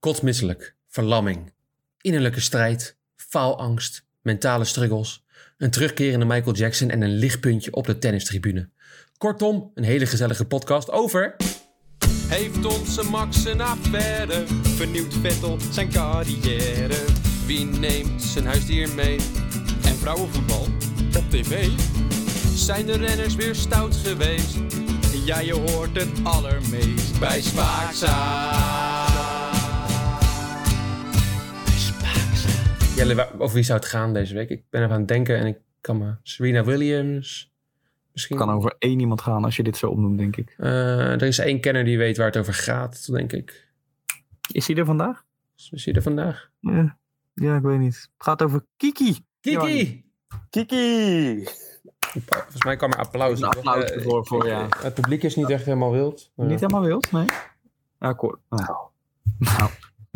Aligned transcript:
Kotsmisselijk, 0.00 0.74
verlamming, 0.88 1.52
innerlijke 2.00 2.40
strijd, 2.40 2.96
faalangst, 3.16 4.04
mentale 4.22 4.64
struggles, 4.64 5.24
een 5.58 5.70
terugkerende 5.70 6.24
Michael 6.24 6.54
Jackson 6.54 6.90
en 6.90 7.02
een 7.02 7.14
lichtpuntje 7.16 7.72
op 7.72 7.86
de 7.86 7.98
tennistribune. 7.98 8.68
Kortom, 9.18 9.70
een 9.74 9.84
hele 9.84 10.06
gezellige 10.06 10.44
podcast 10.44 10.90
over... 10.90 11.36
Heeft 12.28 12.64
onze 12.64 13.02
Max 13.10 13.44
een 13.44 13.60
affaire? 13.60 14.44
Vernieuwt 14.62 15.14
Vettel 15.14 15.58
zijn 15.70 15.90
carrière? 15.90 17.04
Wie 17.46 17.64
neemt 17.64 18.22
zijn 18.22 18.46
huisdier 18.46 18.94
mee? 18.94 19.16
En 19.84 19.96
vrouwenvoetbal 19.96 20.66
op 21.16 21.30
tv? 21.30 21.68
Zijn 22.54 22.86
de 22.86 22.96
renners 22.96 23.34
weer 23.34 23.54
stout 23.54 23.96
geweest? 23.96 24.56
Ja, 25.24 25.40
je 25.40 25.54
hoort 25.54 25.96
het 25.96 26.10
allermeest 26.22 27.18
bij 27.18 27.40
Spaakza. 27.40 28.85
Jelle, 32.96 33.14
waar- 33.14 33.38
over 33.38 33.54
wie 33.54 33.64
zou 33.64 33.78
het 33.78 33.88
gaan 33.88 34.12
deze 34.12 34.34
week? 34.34 34.48
Ik 34.48 34.62
ben 34.70 34.80
even 34.82 34.92
aan 34.92 34.98
het 34.98 35.08
denken 35.08 35.38
en 35.38 35.46
ik 35.46 35.58
kan 35.80 35.98
me... 35.98 36.14
Serena 36.22 36.64
Williams... 36.64 37.54
Misschien... 38.12 38.36
Het 38.36 38.46
kan 38.46 38.54
over 38.54 38.76
één 38.78 39.00
iemand 39.00 39.20
gaan 39.20 39.44
als 39.44 39.56
je 39.56 39.62
dit 39.62 39.76
zo 39.76 39.90
opnoemt, 39.90 40.18
denk 40.18 40.36
ik. 40.36 40.54
Eh, 40.58 41.12
er 41.12 41.22
is 41.22 41.38
één 41.38 41.60
kenner 41.60 41.84
die 41.84 41.98
weet 41.98 42.16
waar 42.16 42.26
het 42.26 42.36
over 42.36 42.54
gaat, 42.54 43.12
denk 43.12 43.32
ik. 43.32 43.68
Is 44.52 44.66
hij 44.66 44.76
er 44.76 44.84
vandaag? 44.84 45.24
Is 45.70 45.84
hij 45.84 45.94
er 45.94 46.02
vandaag? 46.02 46.50
Ja, 46.60 46.98
ja 47.34 47.56
ik 47.56 47.62
weet 47.62 47.78
niet. 47.78 47.94
Het 47.94 48.26
gaat 48.26 48.42
over 48.42 48.64
Kiki. 48.76 49.16
Kiki! 49.40 50.04
Kiki! 50.50 51.44
Volgens 52.00 52.64
mij 52.64 52.76
kwam 52.76 52.92
er 52.92 52.98
applaus. 52.98 53.40
Een 53.40 53.48
applaus 53.48 53.92
voor, 54.28 54.46
ja. 54.46 54.66
Het 54.78 54.94
publiek 54.94 55.22
is 55.22 55.36
niet 55.36 55.50
echt 55.50 55.64
helemaal 55.64 55.92
wild. 55.92 56.30
Niet 56.34 56.60
helemaal 56.60 56.82
wild, 56.82 57.12
nee. 57.12 57.26
Hoor. 57.98 58.38
Nou. 58.48 58.76
Nou. 59.38 59.70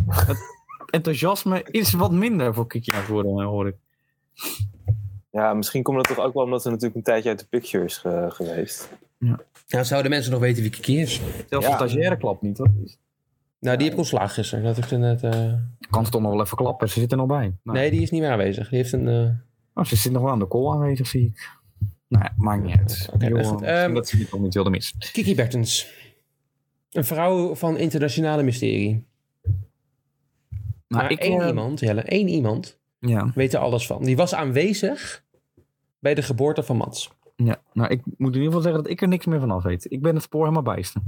Het 0.06 0.38
enthousiasme 0.90 1.62
is 1.70 1.92
wat 1.92 2.12
minder 2.12 2.54
voor 2.54 2.66
Kiki 2.66 2.92
aan 2.92 2.98
het 3.00 3.08
worden, 3.08 3.44
hoor 3.44 3.66
ik. 3.66 3.74
Ja, 5.30 5.54
misschien 5.54 5.82
komt 5.82 5.96
dat 5.96 6.16
toch 6.16 6.24
ook 6.24 6.34
wel 6.34 6.42
omdat 6.44 6.62
ze 6.62 6.68
natuurlijk 6.68 6.96
een 6.96 7.02
tijdje 7.02 7.28
uit 7.28 7.38
de 7.38 7.46
picture 7.50 7.84
is 7.84 7.96
ge- 7.98 8.26
geweest. 8.28 8.88
Ja, 9.66 9.84
zouden 9.84 10.10
mensen 10.10 10.32
nog 10.32 10.40
weten 10.40 10.62
wie 10.62 10.70
Kiki 10.70 11.00
is? 11.00 11.20
Zelfs 11.48 11.66
Ja. 11.66 11.70
de 11.72 11.76
stagiaire 11.88 12.16
klapt 12.16 12.42
niet, 12.42 12.58
hoor. 12.58 12.70
Nou, 13.60 13.76
die 13.76 13.86
heeft 13.86 13.98
ontslagen 13.98 14.30
gisteren. 14.30 14.64
Dat 14.64 14.76
heeft 14.76 14.90
net, 14.90 15.22
eh, 15.22 15.52
Kan 15.90 16.04
ze 16.04 16.10
toch 16.10 16.20
nog 16.20 16.30
wel 16.32 16.40
even 16.40 16.56
klappen, 16.56 16.88
ze 16.88 17.00
zit 17.00 17.10
er 17.10 17.16
nog 17.16 17.26
bij. 17.26 17.54
Nou. 17.62 17.78
Nee, 17.78 17.90
die 17.90 18.02
is 18.02 18.10
niet 18.10 18.20
meer 18.20 18.30
aanwezig. 18.30 18.68
Die 18.68 18.78
heeft 18.78 18.92
een... 18.92 19.08
eh, 19.08 19.28
Oh, 19.74 19.84
ze 19.84 19.96
zit 19.96 20.12
nog 20.12 20.22
wel 20.22 20.30
aan 20.30 20.38
de 20.38 20.48
call 20.48 20.70
aanwezig, 20.72 21.06
zie 21.06 21.26
ik. 21.26 21.48
Nou 22.08 22.24
ja, 22.24 22.34
maakt 22.36 22.62
niet 22.62 22.76
uit. 22.78 23.08
Ehm, 23.62 23.94
dat 23.94 24.08
ze 24.08 24.16
het 24.16 24.30
nog 24.32 24.40
niet 24.40 24.54
wilde 24.54 24.70
missen. 24.70 24.98
Kiki 25.12 25.34
Bertens. 25.34 25.92
Een 26.90 27.04
vrouw 27.04 27.54
van 27.54 27.76
internationale 27.76 28.42
mysterie. 28.42 29.06
Maar 30.90 31.10
ik, 31.10 31.18
één 31.18 31.40
eh, 31.40 31.46
iemand, 31.48 31.80
Jelle, 31.80 32.00
één 32.00 32.28
iemand 32.28 32.78
Ja, 32.98 33.30
weet 33.34 33.52
er 33.54 33.60
alles 33.60 33.86
van. 33.86 34.02
Die 34.04 34.16
was 34.16 34.34
aanwezig 34.34 35.24
bij 35.98 36.14
de 36.14 36.22
geboorte 36.22 36.62
van 36.62 36.76
Mats. 36.76 37.10
ja, 37.36 37.60
nou 37.72 37.90
ik 37.90 38.00
moet 38.04 38.34
in 38.34 38.40
ieder 38.42 38.42
geval 38.46 38.60
zeggen 38.60 38.82
dat 38.82 38.92
ik 38.92 39.00
er 39.00 39.08
niks 39.08 39.26
meer 39.26 39.40
van 39.40 39.50
af 39.50 39.62
weet. 39.62 39.86
Ik 39.92 40.02
ben 40.02 40.14
het 40.14 40.22
spoor 40.22 40.40
helemaal 40.42 40.74
bijster. 40.74 41.00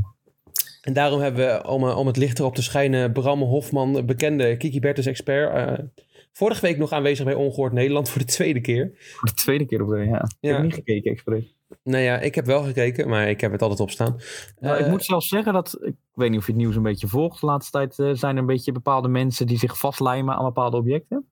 En 0.82 0.92
daarom 0.92 1.20
hebben 1.20 1.46
we, 1.46 1.66
om, 1.68 1.88
eh, 1.88 1.98
om 1.98 2.06
het 2.06 2.16
licht 2.16 2.38
erop 2.38 2.54
te 2.54 2.62
schijnen, 2.62 3.12
Bram 3.12 3.40
Hofman, 3.42 4.06
bekende 4.06 4.56
Kiki 4.56 4.80
Bertens 4.80 5.06
expert. 5.06 5.54
eh, 5.78 5.84
vorige 6.32 6.60
week 6.60 6.78
nog 6.78 6.92
aanwezig 6.92 7.24
bij 7.24 7.34
Ongehoord 7.34 7.72
Nederland 7.72 8.08
voor 8.10 8.20
de 8.20 8.26
tweede 8.26 8.60
keer. 8.60 8.90
Voor 8.98 9.28
de 9.28 9.34
tweede 9.34 9.66
keer 9.66 9.82
op 9.82 9.88
de, 9.88 9.96
ja. 9.96 10.22
Ik 10.24 10.30
Ja. 10.40 10.52
heb 10.54 10.62
niet 10.62 10.74
gekeken, 10.74 11.10
expres. 11.12 11.56
Nou 11.82 12.02
ja, 12.02 12.18
ik 12.18 12.34
heb 12.34 12.46
wel 12.46 12.62
gekeken, 12.62 13.08
maar 13.08 13.28
ik 13.28 13.40
heb 13.40 13.52
het 13.52 13.62
altijd 13.62 13.80
op 13.80 13.90
staan. 13.90 14.16
Nou, 14.60 14.76
Eh, 14.78 14.84
ik 14.84 14.90
moet 14.90 15.04
zelfs 15.04 15.28
zeggen 15.28 15.52
dat, 15.52 15.78
ik 15.82 15.94
weet 16.14 16.30
niet 16.30 16.38
of 16.38 16.46
je 16.46 16.52
het 16.52 16.60
nieuws 16.60 16.76
een 16.76 16.82
beetje 16.82 17.08
volgt, 17.08 17.40
de 17.40 17.46
laatste 17.46 17.70
tijd 17.70 17.98
eh, 17.98 18.10
zijn 18.12 18.34
er 18.34 18.40
een 18.40 18.46
beetje 18.46 18.72
bepaalde 18.72 19.08
mensen 19.08 19.46
die 19.46 19.58
zich 19.58 19.78
vastlijmen 19.78 20.34
aan 20.36 20.44
bepaalde 20.44 20.76
objecten. 20.76 21.26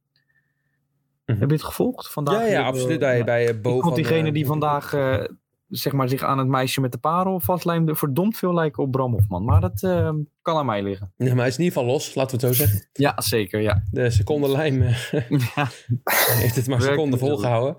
Mhm. 1.26 1.38
Heb 1.40 1.48
je 1.48 1.54
het 1.54 1.64
gevolgd? 1.64 2.12
Vandaag 2.12 2.40
ja, 2.40 2.46
ja, 2.46 2.60
eh, 2.60 2.66
absoluut. 2.66 2.98
Bij, 2.98 3.24
bij 3.24 3.48
eh, 3.48 3.60
Bo 3.60 3.68
ik 3.76 3.82
vond 3.82 3.84
van, 3.84 3.94
diegene 3.94 4.28
eh, 4.28 4.34
die 4.34 4.46
vandaag 4.46 4.92
eh, 4.94 5.24
zeg 5.68 5.92
maar, 5.92 6.08
zich 6.08 6.22
aan 6.22 6.38
het 6.38 6.48
meisje 6.48 6.80
met 6.80 6.92
de 6.92 6.98
parel 6.98 7.40
vastlijmde 7.40 7.94
verdomd 7.94 8.36
veel 8.36 8.54
lijken 8.54 8.82
op 8.82 8.90
Bram 8.90 9.12
Hofman. 9.12 9.44
Maar 9.44 9.60
dat 9.60 9.82
eh, 9.82 10.10
kan 10.42 10.56
aan 10.56 10.66
mij 10.66 10.82
liggen. 10.82 11.12
Maar 11.16 11.28
hij 11.36 11.46
is 11.46 11.56
in 11.58 11.64
ieder 11.64 11.78
geval 11.78 11.92
los, 11.94 12.14
laten 12.14 12.40
we 12.40 12.46
het 12.46 12.56
zo 12.56 12.64
zeggen. 12.64 12.88
Ja, 12.92 13.14
zeker, 13.16 13.60
ja. 13.60 13.82
De 13.90 14.10
secondenlijm 14.10 14.82
eh, 14.82 15.10
ja. 15.54 15.68
heeft 16.40 16.56
het 16.56 16.66
maar 16.66 16.80
seconden 16.82 17.18
volgehouden. 17.18 17.76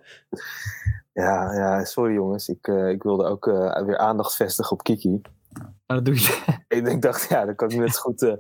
Ja, 1.22 1.54
ja 1.54 1.86
sorry 1.86 2.14
jongens. 2.14 2.48
Ik, 2.48 2.68
eh, 2.68 2.90
ik 2.90 3.04
wilde 3.04 3.26
ook 3.26 3.48
eh, 3.48 3.86
weer 3.86 3.98
aandacht 3.98 4.36
vestigen 4.36 4.72
op 4.72 4.84
Kiki. 4.84 5.22
Maar 5.88 5.98
dat 5.98 6.06
doe 6.06 6.16
je. 6.16 6.44
Ik 6.78 6.84
denk, 6.86 7.02
dacht, 7.02 7.30
ja, 7.30 7.46
dan 7.46 7.56
kan 7.56 7.70
ik 7.70 7.78
net 7.78 7.96
zo 7.96 8.02
goed 8.02 8.22
eh, 8.22 8.34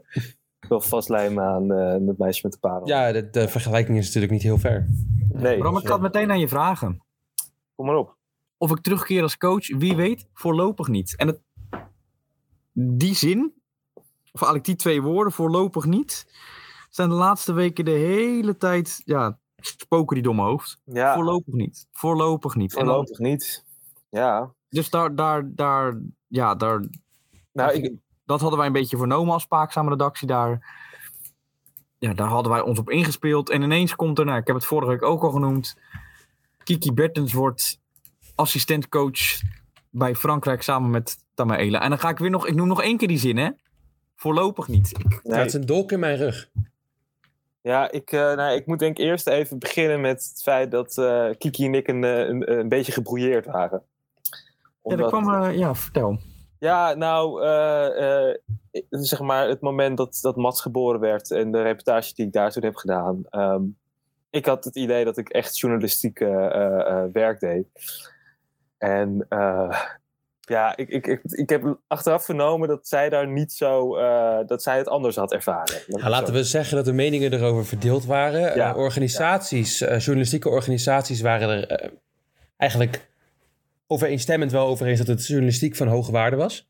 wel 0.70 0.82
vastlijmen 0.82 1.44
aan 1.44 1.72
eh 1.72 2.08
het 2.08 2.18
meisje 2.18 2.42
met 2.44 2.52
de 2.52 2.60
parel. 2.60 2.88
Ja, 2.88 3.12
de, 3.12 3.30
de 3.30 3.48
vergelijking 3.48 3.98
is 3.98 4.06
natuurlijk 4.06 4.32
niet 4.32 4.42
heel 4.42 4.58
ver. 4.58 4.88
nee, 5.32 5.58
Bram, 5.58 5.78
ik 5.78 5.88
ga 5.88 5.94
het 5.94 6.02
meteen 6.02 6.32
aan 6.32 6.40
je 6.40 6.48
vragen. 6.48 7.04
kom 7.76 7.86
maar 7.86 7.96
op. 7.96 8.18
Of 8.58 8.72
ik 8.72 8.82
terugkeer 8.82 9.22
als 9.22 9.38
coach, 9.38 9.78
wie 9.78 9.96
weet, 9.96 10.28
voorlopig 10.34 10.88
niet. 10.88 11.16
En 11.16 11.28
het, 11.28 11.42
die 12.74 13.16
zin, 13.16 13.54
of 14.32 14.42
eigenlijk 14.42 14.66
die 14.66 14.76
twee 14.76 15.02
woorden, 15.02 15.34
voorlopig 15.34 15.86
niet, 15.86 16.26
zijn 16.90 17.10
de 17.10 17.16
laatste 17.16 17.54
weken 17.54 17.86
de 17.86 17.92
hele 17.92 18.58
tijd, 18.58 19.02
ja, 19.06 19.40
spoken 19.66 20.16
die 20.16 20.24
domme 20.24 20.42
hoofd. 20.44 20.80
Ja, 20.86 21.14
Voorlopig 21.14 21.54
niet. 21.54 21.88
Voorlopig 21.92 22.56
niet. 22.56 22.72
Dan- 22.72 22.84
voorlopig 22.86 23.18
niet. 23.20 23.66
Ja, 24.10 24.52
dus 24.70 24.90
daar, 24.90 25.16
daar, 25.16 25.44
daar, 25.56 25.98
ja, 26.28 26.56
daar, 26.56 26.84
nou, 27.54 27.72
ik, 27.74 27.94
dat 28.26 28.40
hadden 28.40 28.58
wij 28.58 28.68
een 28.68 28.74
beetje 28.74 28.98
vernomen 28.98 29.34
als 29.34 29.44
spaakzame 29.44 29.90
redactie 29.90 30.28
daar. 30.28 30.80
Ja, 31.98 32.14
daar 32.14 32.28
hadden 32.28 32.52
wij 32.52 32.62
ons 32.62 32.80
op 32.80 32.90
ingespeeld. 32.90 33.50
En 33.50 33.62
ineens 33.62 33.96
komt 33.96 34.20
er, 34.20 34.26
nou, 34.26 34.38
ik 34.40 34.48
heb 34.48 34.56
het 34.56 34.66
vorige 34.66 34.92
week 34.92 35.04
ook 35.04 35.24
al 35.24 35.32
genoemd. 35.32 35.78
Kiki 36.64 36.92
Bertens 36.94 37.34
wordt 37.34 37.80
assistentcoach 38.36 39.20
bij 39.90 40.16
Frankrijk 40.16 40.62
samen 40.62 40.90
met 40.90 41.18
Tamaela. 41.34 41.82
En 41.82 41.90
dan 41.90 42.00
ga 42.00 42.10
ik 42.10 42.18
weer 42.18 42.30
nog, 42.30 42.48
ik 42.48 42.56
noem 42.56 42.68
nog 42.68 42.82
één 42.82 42.98
keer 42.98 43.08
die 43.08 43.18
zin, 43.18 43.38
hè? 43.38 43.50
Voorlopig 44.16 44.68
niet. 44.68 44.92
Ik- 45.00 45.20
het 45.24 45.46
is 45.46 45.54
een 45.54 45.66
dolk 45.66 45.92
in 45.92 46.00
mijn 46.00 46.18
rug. 46.18 46.50
Ja, 47.62 47.92
ik, 47.92 48.12
eh, 48.12 48.36
nou, 48.36 48.56
ik 48.56 48.66
moet 48.66 48.80
denk 48.80 48.98
ik 48.98 49.06
eerst 49.06 49.28
even 49.28 49.60
beginnen 49.60 50.02
met 50.02 50.30
het 50.32 50.42
feit 50.44 50.72
dat 50.72 50.98
eh, 50.98 51.30
Kiki 51.38 51.66
en 51.66 51.74
ik 51.74 51.88
een, 51.88 52.04
eh, 52.04 52.28
een, 52.28 52.52
een 52.60 52.70
beetje 52.70 52.92
gebrouilleerd 52.92 53.46
waren. 53.46 53.84
ja, 54.84 54.96
dat 54.96 55.08
kwam, 55.08 55.52
ja, 55.52 55.76
vertel. 55.76 56.20
Ja, 56.60 56.94
nou, 56.94 57.42
zeg 58.90 59.20
maar 59.20 59.48
het 59.48 59.62
moment 59.62 59.98
dat, 59.98 60.20
dat 60.22 60.36
Mats 60.36 60.62
geboren 60.62 61.00
werd 61.00 61.32
en 61.32 61.52
de 61.52 61.62
reportage 61.62 62.14
die 62.14 62.26
ik 62.26 62.34
daar 62.34 62.52
toen 62.52 62.64
heb 62.64 62.76
gedaan. 62.76 63.22
ehm, 63.30 63.64
ik 64.30 64.46
had 64.46 64.64
het 64.64 64.76
idee 64.76 65.06
dat 65.06 65.18
ik 65.18 65.30
echt 65.30 65.60
journalistiek 65.60 66.20
werk 67.12 67.40
deed. 67.40 67.68
En 68.78 69.28
ja, 70.42 70.78
ik, 70.78 70.90
ik, 70.90 71.08
ik, 71.08 71.22
ik 71.24 71.50
heb 71.50 71.80
achteraf 71.88 72.26
vernomen 72.26 72.68
dat 72.68 72.88
zij 72.88 73.10
daar 73.10 73.28
niet 73.28 73.52
zo, 73.52 73.96
eh, 73.96 74.48
dat 74.48 74.64
zij 74.64 74.78
het 74.78 74.88
anders 74.88 75.16
had 75.16 75.34
ervaren. 75.34 75.76
Ja, 75.88 76.10
laten 76.10 76.34
we 76.34 76.44
zeggen 76.44 76.76
dat 76.76 76.86
de 76.86 76.94
meningen 76.94 77.34
erover 77.34 77.66
verdeeld 77.66 78.06
waren. 78.06 78.56
Ja. 78.56 78.70
Eh, 78.70 78.78
organisaties, 78.78 79.82
eh, 79.82 80.00
journalistieke 80.00 80.50
organisaties 80.50 81.22
waren 81.22 81.70
er 81.70 81.92
eigenlijk 82.58 83.10
overeenstemmend 83.88 84.52
wel 84.52 84.68
over 84.68 84.88
eens 84.88 84.98
dat 84.98 85.08
het 85.08 85.28
journalistiek 85.28 85.76
van 85.76 85.88
hoge 85.88 86.12
waarde 86.12 86.36
was. 86.36 86.70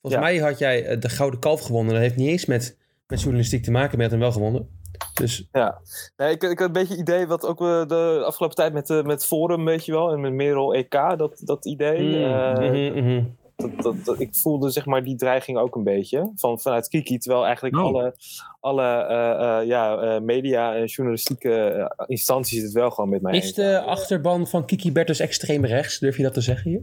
Volgens 0.00 0.22
mij 0.22 0.38
had 0.38 0.58
jij 0.58 0.98
de 0.98 1.08
Gouden 1.08 1.40
Kalf 1.40 1.60
gewonnen. 1.60 1.92
Dat 1.92 2.02
heeft 2.02 2.16
niet 2.16 2.28
eens 2.28 2.44
met, 2.44 2.76
met 3.06 3.20
journalistiek 3.20 3.62
te 3.62 3.70
maken, 3.70 3.98
maar 3.98 4.06
je 4.06 4.12
had 4.12 4.20
hem 4.20 4.20
wel 4.20 4.32
gewonnen. 4.32 4.82
Dus 5.14 5.48
Ja, 5.52 5.78
nee, 6.16 6.30
ik, 6.32 6.42
ik 6.42 6.58
had 6.58 6.66
een 6.66 6.72
beetje 6.72 6.92
het 6.92 7.00
idee 7.08 7.26
wat 7.26 7.46
ook 7.46 7.60
eh, 7.60 7.86
de 7.86 8.22
afgelopen 8.26 8.56
tijd 8.56 8.72
met, 8.72 8.90
eh, 8.90 9.02
met 9.02 9.26
Forum, 9.26 9.64
weet 9.64 9.84
je 9.84 9.92
wel, 9.92 10.12
en 10.12 10.20
met 10.20 10.32
Merel 10.32 10.74
EK, 10.74 10.90
dat, 11.16 11.40
dat 11.44 11.66
idee. 11.66 12.16
mm, 12.16 12.24
eh, 12.24 12.70
mhm, 12.92 13.04
mhm. 13.04 13.24
dat, 13.56 13.82
dat, 13.82 14.04
dat- 14.04 14.20
ik 14.20 14.34
voelde 14.36 14.70
zeg 14.70 14.86
maar 14.86 15.04
die 15.04 15.16
dreiging 15.16 15.58
ook 15.58 15.76
een 15.76 15.84
beetje 15.84 16.32
van, 16.36 16.60
vanuit 16.60 16.88
Kiki. 16.88 17.18
Terwijl 17.18 17.44
eigenlijk 17.44 17.76
Oh. 17.76 17.82
alle, 17.84 18.14
alle 18.60 18.82
eh, 18.82 19.58
eh, 19.60 19.66
ja, 19.66 19.96
eh, 19.98 20.20
media 20.20 20.74
en 20.74 20.84
journalistieke 20.84 21.90
instanties 22.06 22.62
het 22.62 22.72
wel 22.72 22.90
gewoon 22.90 23.10
met 23.10 23.22
mij 23.22 23.36
Is 23.36 23.54
de 23.54 23.80
achterban 23.82 24.46
van 24.46 24.64
Kiki 24.66 24.92
Bertens 24.92 25.20
extreem 25.20 25.64
rechts? 25.64 25.98
Durf 25.98 26.16
je 26.16 26.22
dat 26.22 26.34
te 26.34 26.40
zeggen 26.40 26.70
hier? 26.70 26.82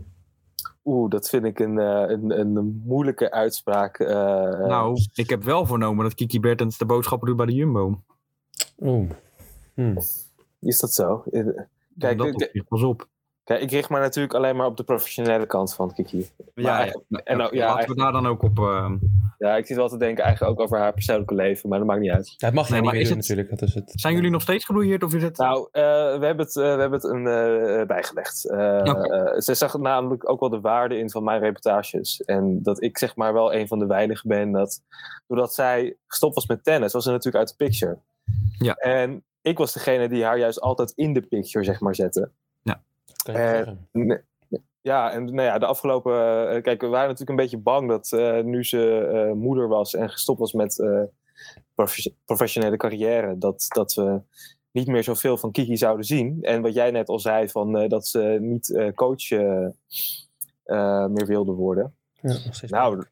Oeh, 0.86 1.10
dat 1.10 1.30
vind 1.30 1.46
ik 1.46 1.60
een, 1.60 1.80
eh, 1.80 2.04
een, 2.08 2.40
een 2.40 2.82
moeilijke 2.86 3.32
uitspraak. 3.32 4.00
eh, 4.00 4.10
nou, 4.68 4.98
ik 5.14 5.30
heb 5.30 5.44
wel 5.44 5.66
vernomen 5.66 6.04
dat 6.04 6.14
Kiki 6.14 6.40
Bertens 6.40 6.78
de 6.78 6.86
boodschappen 6.86 7.28
doet 7.28 7.38
bij 7.38 7.46
de 7.46 7.54
Jumbo. 7.54 8.02
Oeh. 8.80 9.10
Hm. 9.74 9.98
Is 10.60 10.80
dat 10.80 10.94
zo? 10.94 11.24
Eh, 11.32 11.46
Kijk, 11.98 12.18
dat 12.18 12.42
ik- 12.54 12.64
pas 12.68 12.84
op. 12.84 13.08
Kijk, 13.44 13.62
ik 13.62 13.72
richt 13.72 13.90
me 13.90 14.00
natuurlijk 14.00 14.34
alleen 14.34 14.56
maar 14.56 14.66
op 14.66 14.78
de 14.78 14.84
professionele 14.84 15.46
kant 15.46 15.74
van 15.74 15.94
Kiki. 15.94 16.30
Maar 16.54 16.66
eigenlijk- 16.80 17.28
en 17.28 17.38
nou, 17.38 17.56
ja, 17.56 17.74
laten 17.74 17.90
we 17.90 17.96
daar 17.96 18.12
dan 18.12 18.28
ook 18.28 18.42
op... 18.44 18.60
eh, 18.60 18.92
Ja, 19.38 19.56
ik 19.58 19.66
zit 19.66 19.78
wel 19.78 19.90
te 19.90 19.98
denken 19.98 20.24
eigenlijk 20.24 20.54
ook 20.60 20.66
over 20.66 20.78
haar 20.80 20.94
persoonlijke 20.94 21.36
leven, 21.36 21.70
maar 21.70 21.78
dat 21.78 21.88
maakt 21.88 22.00
niet 22.02 22.12
uit. 22.12 22.34
Ja, 22.38 22.46
het 22.48 22.56
mag 22.56 22.70
Nee, 22.70 22.74
niet 22.76 22.84
maar 22.84 22.94
meer 22.94 23.02
is 23.04 23.10
doen 23.10 23.18
het- 23.18 23.28
natuurlijk. 23.28 23.60
Dat 23.60 23.70
is 23.70 23.76
het. 23.76 23.92
Zijn 23.96 24.14
jullie 24.16 24.30
nog 24.30 24.42
steeds 24.42 24.66
gebrouilleerd 24.66 25.04
of 25.04 25.14
is 25.14 25.24
het... 25.24 25.38
Nou, 25.38 25.68
eh, 25.72 25.82
we 26.20 26.26
hebben 26.26 26.46
het, 26.46 26.56
eh, 26.58 26.64
we 26.64 26.80
hebben 26.82 26.92
het 26.92 27.04
een, 27.04 27.28
eh, 27.28 27.86
bijgelegd. 27.88 28.50
Eh, 28.50 28.88
eh, 28.88 29.40
ze 29.40 29.54
zag 29.56 29.78
namelijk 29.78 30.30
ook 30.30 30.40
wel 30.40 30.50
de 30.50 30.60
waarde 30.62 30.98
in 30.98 31.10
van 31.10 31.24
mijn 31.24 31.40
reportages. 31.42 32.22
En 32.22 32.64
dat 32.64 32.84
ik 32.84 32.98
zeg 32.98 33.16
maar 33.16 33.34
wel 33.34 33.54
een 33.54 33.68
van 33.68 33.80
de 33.80 33.86
weinigen 33.86 34.30
ben 34.30 34.52
dat... 34.52 34.82
Doordat 35.28 35.54
zij 35.54 35.96
gestopt 36.08 36.36
was 36.36 36.46
met 36.48 36.64
tennis, 36.64 36.94
was 36.94 37.04
ze 37.04 37.10
natuurlijk 37.10 37.38
uit 37.46 37.58
de 37.58 37.66
picture. 37.66 37.98
Ja. 38.58 38.74
En 38.76 39.24
ik 39.42 39.58
was 39.58 39.74
degene 39.74 40.10
die 40.10 40.24
haar 40.24 40.38
juist 40.38 40.62
altijd 40.62 40.92
in 40.96 41.14
de 41.14 41.22
picture, 41.22 41.66
zeg 41.66 41.80
maar, 41.80 41.96
zette. 41.96 42.30
Kan 43.24 43.34
je 43.34 43.40
zeggen. 43.40 43.88
Nee. 43.92 44.20
Ja, 44.82 45.12
en 45.12 45.26
nou 45.26 45.42
ja, 45.42 45.58
de 45.58 45.66
afgelopen. 45.66 46.14
eh, 46.50 46.62
kijk, 46.62 46.82
we 46.82 46.88
waren 46.88 47.08
natuurlijk 47.08 47.30
een 47.30 47.36
beetje 47.46 47.58
bang 47.58 47.90
dat 47.90 48.12
eh, 48.12 48.40
nu 48.44 48.64
ze 48.64 48.98
eh, 49.14 49.32
moeder 49.34 49.68
was 49.68 49.94
en 49.96 50.10
gestopt 50.10 50.40
was 50.40 50.54
met 50.54 50.80
eh, 50.80 51.02
profe- 51.76 52.14
professionele 52.26 52.78
carrière, 52.78 53.38
dat, 53.38 53.66
dat 53.68 53.94
we 53.94 54.22
niet 54.72 54.88
meer 54.88 55.04
zoveel 55.04 55.38
van 55.38 55.52
Kiki 55.52 55.78
zouden 55.78 56.06
zien. 56.06 56.38
En 56.42 56.62
wat 56.62 56.74
jij 56.74 56.92
net 56.92 57.08
al 57.08 57.20
zei, 57.20 57.50
van, 57.50 57.78
eh, 57.78 57.90
dat 57.90 58.08
ze 58.08 58.38
niet 58.42 58.76
eh, 58.76 58.92
coach 58.94 59.30
meer 61.10 61.26
wilde 61.26 61.52
worden. 61.52 61.96
Ja, 62.22 62.38
Nou, 62.68 63.04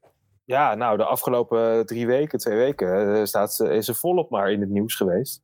ja, 0.50 0.75
nou, 0.75 0.98
de 0.98 1.04
afgelopen 1.06 1.86
drie 1.86 2.07
weken, 2.07 2.40
twee 2.40 2.57
weken, 2.57 3.16
eh, 3.16 3.24
staat 3.25 3.54
ze, 3.54 3.69
is 3.74 3.86
ze 3.86 3.94
volop 3.96 4.30
maar 4.30 4.51
in 4.51 4.60
het 4.62 4.69
nieuws 4.69 4.96
geweest. 4.96 5.42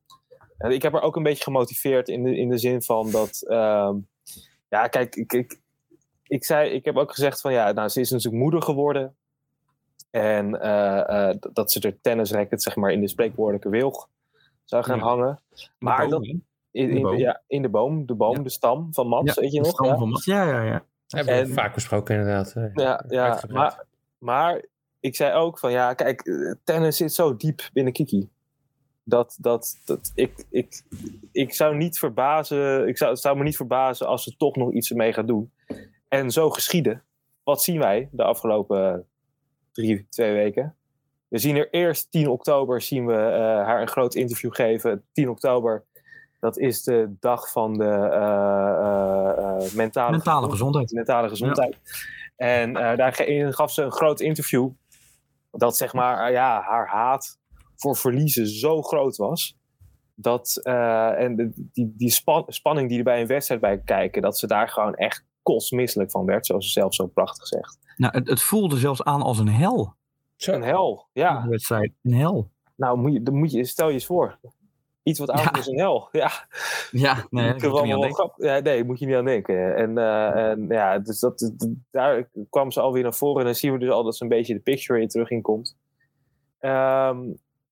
En 0.58 0.70
ik 0.70 0.82
heb 0.82 0.92
haar 0.92 1.02
ook 1.02 1.16
een 1.16 1.22
beetje 1.22 1.42
gemotiveerd 1.42 2.08
in 2.08 2.22
de, 2.22 2.36
in 2.36 2.48
de 2.48 2.58
zin 2.58 2.82
van 2.82 3.10
dat. 3.10 3.42
ehm, 3.48 3.94
ja, 4.68 4.86
kijk, 4.88 5.16
ik, 5.16 5.32
ik, 5.32 5.60
ik, 6.22 6.44
zei, 6.44 6.70
ik 6.70 6.84
heb 6.84 6.96
ook 6.96 7.10
gezegd 7.14 7.40
van 7.40 7.52
ja, 7.52 7.72
nou, 7.72 7.88
ze 7.88 8.00
is 8.00 8.10
natuurlijk 8.10 8.42
moeder 8.42 8.62
geworden. 8.62 9.16
En 10.10 10.60
eh, 10.60 11.28
eh, 11.28 11.36
dat 11.52 11.72
ze 11.72 11.80
de 11.80 12.00
tennisracket, 12.00 12.62
zeg 12.62 12.76
maar, 12.76 12.92
in 12.92 13.00
de 13.00 13.08
spreekwoordelijke 13.08 13.68
wilg 13.68 14.08
zou 14.64 14.84
gaan 14.84 14.98
Ja. 14.98 15.04
hangen. 15.04 15.40
Maar 15.78 15.98
boom, 16.00 16.10
dat, 16.10 16.26
hè? 16.26 16.34
in, 16.70 17.02
de 17.02 17.16
ja, 17.16 17.42
in 17.46 17.62
de 17.62 17.68
boom, 17.68 18.06
de 18.06 18.14
boom, 18.14 18.36
Ja. 18.36 18.42
de 18.42 18.50
stam 18.50 18.94
van 18.94 19.08
Mats, 19.08 19.34
Ja, 19.34 19.40
weet 19.40 19.52
je 19.52 19.58
de 19.58 19.64
nog? 19.64 19.72
stam 19.74 19.86
Ja. 19.86 19.96
van 19.96 20.08
Mats. 20.08 20.24
Ja, 20.24 20.42
ja, 20.48 20.62
ja. 20.62 20.84
Hebben 21.06 21.34
we 21.34 21.40
En- 21.40 21.52
vaak 21.52 21.74
besproken 21.74 22.16
inderdaad. 22.16 22.52
eh, 22.56 22.74
Ja, 22.74 23.04
ja 23.08 23.42
maar, 23.48 23.84
maar 24.18 24.64
ik 25.06 25.16
zei 25.16 25.34
ook 25.34 25.58
van 25.58 25.72
ja, 25.72 25.94
kijk, 25.94 26.20
eh, 26.20 26.52
tennis 26.64 26.96
zit 26.96 27.12
zo 27.12 27.36
diep 27.36 27.68
binnen 27.72 27.92
Kiki. 27.92 28.28
Dat, 29.04 29.36
dat, 29.40 29.80
dat 29.84 30.12
ik, 30.14 30.44
ik, 30.50 30.82
ik 31.32 31.54
zou 31.54 31.76
niet 31.76 31.98
verbazen, 31.98 32.88
ik 32.88 32.96
zou, 32.96 33.10
het 33.10 33.20
zou 33.20 33.36
me 33.36 33.42
niet 33.42 33.56
verbazen 33.56 34.06
als 34.06 34.22
ze 34.22 34.36
toch 34.36 34.56
nog 34.56 34.72
iets 34.72 34.90
ermee 34.90 35.12
gaat 35.12 35.26
doen. 35.26 35.50
En 36.08 36.30
zo 36.30 36.50
geschieden. 36.50 37.02
Wat 37.44 37.62
zien 37.62 37.78
wij 37.78 38.08
de 38.12 38.22
afgelopen 38.22 39.06
drie, 39.72 40.06
twee 40.10 40.32
weken? 40.32 40.74
We 41.28 41.38
zien 41.38 41.56
er 41.56 41.70
eerst 41.70 42.10
10 42.10 42.28
oktober 42.28 42.82
zien 42.82 43.06
we 43.06 43.14
eh, 43.14 43.40
haar 43.40 43.80
een 43.80 43.88
groot 43.88 44.14
interview 44.14 44.54
geven. 44.54 45.04
10 45.12 45.28
oktober, 45.28 45.84
dat 46.40 46.58
is 46.58 46.82
de 46.82 47.14
dag 47.20 47.50
van 47.52 47.78
de 47.78 47.84
eh, 47.84 48.70
eh, 48.78 49.64
eh, 49.66 49.72
mentale, 49.74 50.10
Mentale 50.10 50.50
gezondheid. 50.50 50.92
mentale 50.92 51.28
gezondheid. 51.28 51.76
En 52.36 52.76
eh, 52.76 52.96
daar 52.96 53.12
gaf 53.54 53.72
ze 53.72 53.82
een 53.82 53.92
groot 53.92 54.20
interview. 54.20 54.68
Dat 55.56 55.76
zeg 55.76 55.92
maar, 55.92 56.26
eh, 56.26 56.32
ja, 56.32 56.60
haar 56.60 56.86
haat 56.88 57.38
voor 57.76 57.96
verliezen 57.96 58.46
zo 58.46 58.82
groot 58.82 59.16
was. 59.16 59.56
Dat, 60.14 60.60
eh, 60.62 61.20
en 61.22 61.36
de- 61.36 61.50
die, 61.72 61.94
die 61.96 62.10
span- 62.10 62.44
spanning 62.46 62.88
die 62.88 62.98
er 62.98 63.04
bij 63.04 63.20
een 63.20 63.26
wedstrijd 63.26 63.60
bij 63.60 63.78
kijken, 63.84 64.22
dat 64.22 64.38
ze 64.38 64.46
daar 64.46 64.68
gewoon 64.68 64.94
echt 64.94 65.24
kostmisselijk 65.42 66.10
van 66.10 66.24
werd, 66.24 66.46
zoals 66.46 66.64
ze 66.66 66.72
zelf 66.72 66.94
zo 66.94 67.06
prachtig 67.06 67.46
zegt. 67.46 67.78
Nou, 67.96 68.18
het, 68.18 68.28
het 68.28 68.42
voelde 68.42 68.76
zelfs 68.76 69.04
aan 69.04 69.22
als 69.22 69.38
een 69.38 69.48
hel. 69.48 69.94
Een 70.36 70.62
hel, 70.62 71.06
ja. 71.12 71.42
De 71.42 71.48
wedstrijd. 71.48 71.92
Een 72.02 72.14
hel. 72.14 72.50
Nou, 72.76 72.98
moet 72.98 73.12
je, 73.12 73.22
dan 73.22 73.34
moet 73.34 73.52
je, 73.52 73.64
stel 73.64 73.86
je 73.88 73.92
eens 73.94 74.06
voor. 74.06 74.38
Iets 75.06 75.18
wat 75.18 75.30
oud 75.30 75.42
Ja. 75.44 75.58
is 75.58 75.66
een 75.66 75.78
hel. 75.78 76.08
Ja, 76.12 76.30
Ja, 76.90 77.26
nee, 77.30 77.46
Ik 77.54 77.62
moet 77.62 77.62
wel 77.62 77.70
niet 77.72 77.80
aan 77.82 77.88
wel 77.88 78.00
denken. 78.00 78.14
grap- 78.16 78.34
ja, 78.42 78.58
nee, 78.58 78.84
moet 78.84 78.98
je 78.98 79.06
niet 79.06 79.14
aan 79.14 79.24
denken. 79.24 79.76
En, 79.76 79.98
eh, 79.98 80.48
en 80.50 80.66
ja, 80.68 80.98
dus 80.98 81.20
dat, 81.20 81.52
daar 81.90 82.28
kwam 82.50 82.70
ze 82.70 82.80
alweer 82.80 83.02
naar 83.02 83.14
voren. 83.14 83.38
En 83.40 83.44
dan 83.44 83.54
zien 83.54 83.72
we 83.72 83.78
dus 83.78 83.90
al 83.90 84.04
dat 84.04 84.16
ze 84.16 84.22
een 84.22 84.28
beetje 84.28 84.54
de 84.54 84.60
picture 84.60 85.00
in 85.00 85.08
terug 85.08 85.30
in 85.30 85.42
komt. 85.42 85.76
Ehm, 86.58 87.18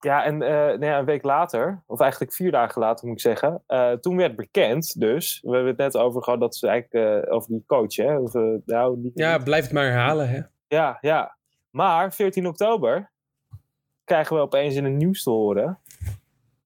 ja, 0.01 0.25
en 0.25 0.43
eh, 0.43 0.51
nou 0.51 0.85
ja, 0.85 0.99
een 0.99 1.05
week 1.05 1.23
later, 1.25 1.83
of 1.87 2.01
eigenlijk 2.01 2.33
vier 2.33 2.51
dagen 2.51 2.81
later 2.81 3.07
moet 3.07 3.17
ik 3.17 3.23
zeggen. 3.23 3.63
eh, 3.67 3.93
toen 3.93 4.17
werd 4.17 4.37
bekend 4.37 5.01
dus, 5.01 5.41
we 5.43 5.51
hebben 5.51 5.69
het 5.69 5.77
net 5.79 5.97
over 5.97 6.23
gehad 6.23 6.41
dat 6.41 6.57
ze 6.57 6.69
eigenlijk, 6.69 7.33
over 7.33 7.51
die 7.51 7.65
coach, 7.67 7.97
hè. 7.97 8.19
Of, 8.19 8.33
nou, 8.65 9.01
die, 9.03 9.11
Ja, 9.15 9.39
blijf 9.39 9.63
het 9.65 9.73
maar 9.73 9.85
herhalen. 9.85 10.29
Hè? 10.29 10.41
ja, 10.67 10.99
ja. 11.01 11.37
Maar 11.71 12.13
14 12.13 12.47
oktober 12.47 13.11
krijgen 14.05 14.37
we 14.37 14.43
opeens 14.43 14.75
in 14.75 14.85
het 14.85 14.93
nieuws 14.93 15.23
te 15.23 15.31
horen. 15.31 15.79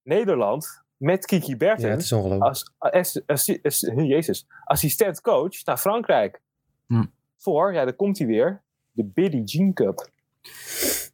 Nederland 0.08 0.82
met 0.96 1.24
Kiki 1.26 1.50
Ja, 1.50 1.56
Bertens 1.56 1.88
het 1.90 2.00
is 2.00 2.12
ongelooflijk. 2.12 2.42
als, 2.78 3.22
assi- 3.26 3.58
as- 3.62 3.80
Jezus, 3.96 4.46
assistent 4.64 5.20
coach 5.20 5.64
naar 5.64 5.76
Frankrijk. 5.78 6.40
Hm. 6.86 7.04
Voor, 7.36 7.72
ja, 7.72 7.84
daar 7.84 7.94
komt 7.96 8.18
hij 8.18 8.26
weer, 8.26 8.62
de 8.92 9.04
Biddy 9.04 9.42
Jean 9.44 9.72
Cup. 9.72 10.08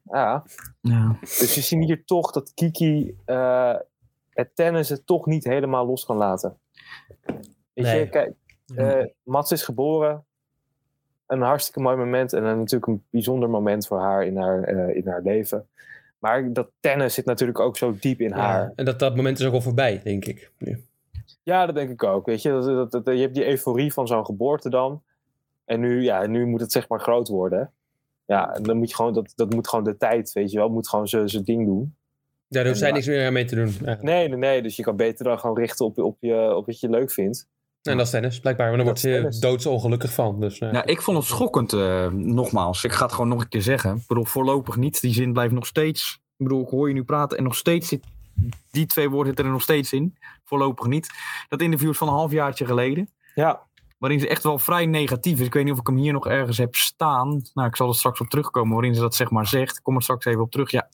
Ja, 0.03 0.45
Ja. 0.81 1.17
dus 1.21 1.55
we 1.55 1.61
zien 1.61 1.83
hier 1.83 2.05
toch 2.05 2.31
dat 2.33 2.55
Kiki 2.55 3.17
eh, 3.25 3.75
het 4.31 4.57
tennis 4.57 4.89
het 4.89 5.07
toch 5.07 5.27
niet 5.27 5.45
helemaal 5.45 5.87
los 5.87 6.05
kan 6.05 6.17
laten. 6.17 6.59
Weet 7.25 7.45
Nee. 7.75 7.99
je, 8.01 8.09
kijk, 8.09 8.35
eh, 8.75 9.05
Mats 9.23 9.53
is 9.53 9.63
geboren. 9.63 10.25
Een 11.27 11.41
hartstikke 11.41 11.81
mooi 11.81 11.97
moment 11.97 12.33
en 12.33 12.45
een, 12.45 12.59
natuurlijk 12.59 12.87
een 12.87 13.05
bijzonder 13.11 13.51
moment 13.51 13.87
voor 13.87 14.01
haar 14.01 14.25
in 14.27 14.37
haar, 14.37 14.63
eh, 14.63 14.97
in 14.97 15.09
haar 15.09 15.23
leven. 15.23 15.69
Maar 16.25 16.53
dat 16.53 16.71
tennis 16.81 17.15
zit 17.15 17.25
natuurlijk 17.25 17.59
ook 17.61 17.77
zo 17.77 17.97
diep 18.01 18.21
in 18.21 18.33
haar. 18.33 18.61
Ja, 18.63 18.73
en 18.77 18.85
dat, 18.85 18.99
dat 18.99 19.17
moment 19.17 19.39
is 19.39 19.47
ook 19.47 19.53
al 19.53 19.61
voorbij, 19.61 20.01
denk 20.05 20.25
ik. 20.25 20.51
Nu. 20.59 20.85
Ja, 21.43 21.67
dat 21.67 21.75
denk 21.75 21.91
ik 21.91 22.03
ook. 22.03 22.27
Weet 22.27 22.43
je, 22.43 22.51
dat, 22.51 22.91
dat, 22.91 23.05
dat- 23.05 23.15
je 23.15 23.21
hebt 23.21 23.35
die 23.35 23.47
euforie 23.49 23.93
van 23.93 24.07
zo'n 24.07 24.25
geboorte 24.27 24.71
dan. 24.71 25.03
En 25.65 25.81
nu, 25.81 26.03
ja, 26.03 26.27
nu 26.27 26.47
moet 26.47 26.61
het 26.61 26.73
zeg 26.73 26.89
maar 26.89 27.01
groot 27.01 27.29
worden. 27.29 27.71
Ja, 28.27 28.55
en 28.55 28.63
dan 28.63 28.77
moet 28.77 28.89
je 28.89 28.95
gewoon, 28.95 29.13
dat, 29.13 29.33
dat 29.37 29.55
moet 29.55 29.69
gewoon 29.69 29.85
de 29.85 29.97
tijd, 29.97 30.33
weet 30.33 30.51
je 30.51 30.59
wel, 30.59 30.69
moet 30.69 30.89
gewoon 30.89 31.09
zijn 31.09 31.45
ding 31.45 31.67
doen. 31.67 31.95
Ja, 32.49 32.59
daar 32.61 32.67
hoeft 32.67 32.79
zij 32.79 32.89
Ja. 32.89 32.95
niks 32.95 33.07
meer 33.07 33.33
mee 33.33 33.45
te 33.45 33.55
doen. 33.55 33.65
eigenlijk. 33.67 34.03
Nee, 34.03 34.29
nee, 34.29 34.39
nee. 34.39 34.63
Dus 34.63 34.77
je 34.77 34.83
kan 34.83 34.97
beter 34.97 35.25
dan 35.25 35.39
gewoon 35.39 35.57
richten 35.59 35.85
op, 35.85 35.99
op, 35.99 36.17
je, 36.21 36.55
op 36.57 36.67
wat 36.67 36.81
je 36.81 36.89
leuk 36.91 37.11
vindt. 37.11 37.49
En 37.85 37.97
dat 37.97 38.07
is 38.07 38.13
tennis, 38.13 38.41
blijkbaar. 38.41 38.69
Maar 38.69 38.77
dan 38.77 38.87
Dat 38.87 39.01
wordt 39.03 39.17
tennis. 39.17 39.39
doodsongelukkig 39.41 40.13
van. 40.13 40.41
Dus, 40.41 40.59
Ja, 40.59 40.85
ik 40.85 41.03
vond 41.03 41.17
het 41.17 41.27
schokkend, 41.27 41.73
eh, 41.73 42.07
nogmaals. 42.11 42.85
Ik 42.85 42.93
ga 42.93 43.03
het 43.05 43.13
gewoon 43.13 43.29
nog 43.29 43.41
een 43.41 43.49
keer 43.49 43.63
zeggen. 43.63 43.97
Ik 43.97 44.07
bedoel, 44.07 44.25
voorlopig 44.25 44.77
niet. 44.77 45.01
Die 45.01 45.13
zin 45.15 45.33
blijft 45.33 45.53
nog 45.55 45.67
steeds... 45.67 46.21
Ik 46.37 46.45
bedoel, 46.47 46.63
ik 46.63 46.69
hoor 46.69 46.89
je 46.89 46.95
nu 46.95 47.05
praten 47.05 47.39
en 47.39 47.45
nog 47.45 47.57
steeds 47.57 47.89
zit... 47.89 48.03
Die 48.71 48.87
twee 48.87 49.09
woorden 49.09 49.27
zitten 49.27 49.45
er 49.45 49.51
nog 49.51 49.63
steeds 49.63 49.93
in. 49.93 50.17
Voorlopig 50.45 50.87
niet. 50.87 51.11
Dat 51.49 51.61
interview 51.61 51.91
is 51.91 51.97
van 51.99 52.09
een 52.09 52.15
halfjaartje 52.15 52.67
geleden. 52.67 53.09
Ja, 53.35 53.61
Waarin 53.99 54.21
ze 54.21 54.29
echt 54.29 54.43
wel 54.43 54.59
vrij 54.59 54.87
negatief 54.87 55.41
is. 55.41 55.47
Ik 55.47 55.53
weet 55.55 55.65
niet 55.65 55.73
of 55.73 55.79
ik 55.79 55.87
hem 55.87 55.97
hier 55.97 56.13
nog 56.13 56.27
ergens 56.27 56.59
heb 56.59 56.75
staan. 56.75 57.43
Nou, 57.55 57.69
ik 57.69 57.77
zal 57.77 57.89
er 57.89 57.95
straks 57.95 58.21
op 58.21 58.29
terugkomen 58.29 58.73
waarin 58.73 58.95
ze 58.95 59.01
dat 59.01 59.15
zeg 59.15 59.31
maar 59.31 59.47
zegt. 59.47 59.77
Ik 59.77 59.83
kom 59.83 59.97
er 59.97 60.03
straks 60.03 60.25
even 60.25 60.41
op 60.41 60.51
terug. 60.51 60.71
Ja. 60.71 60.89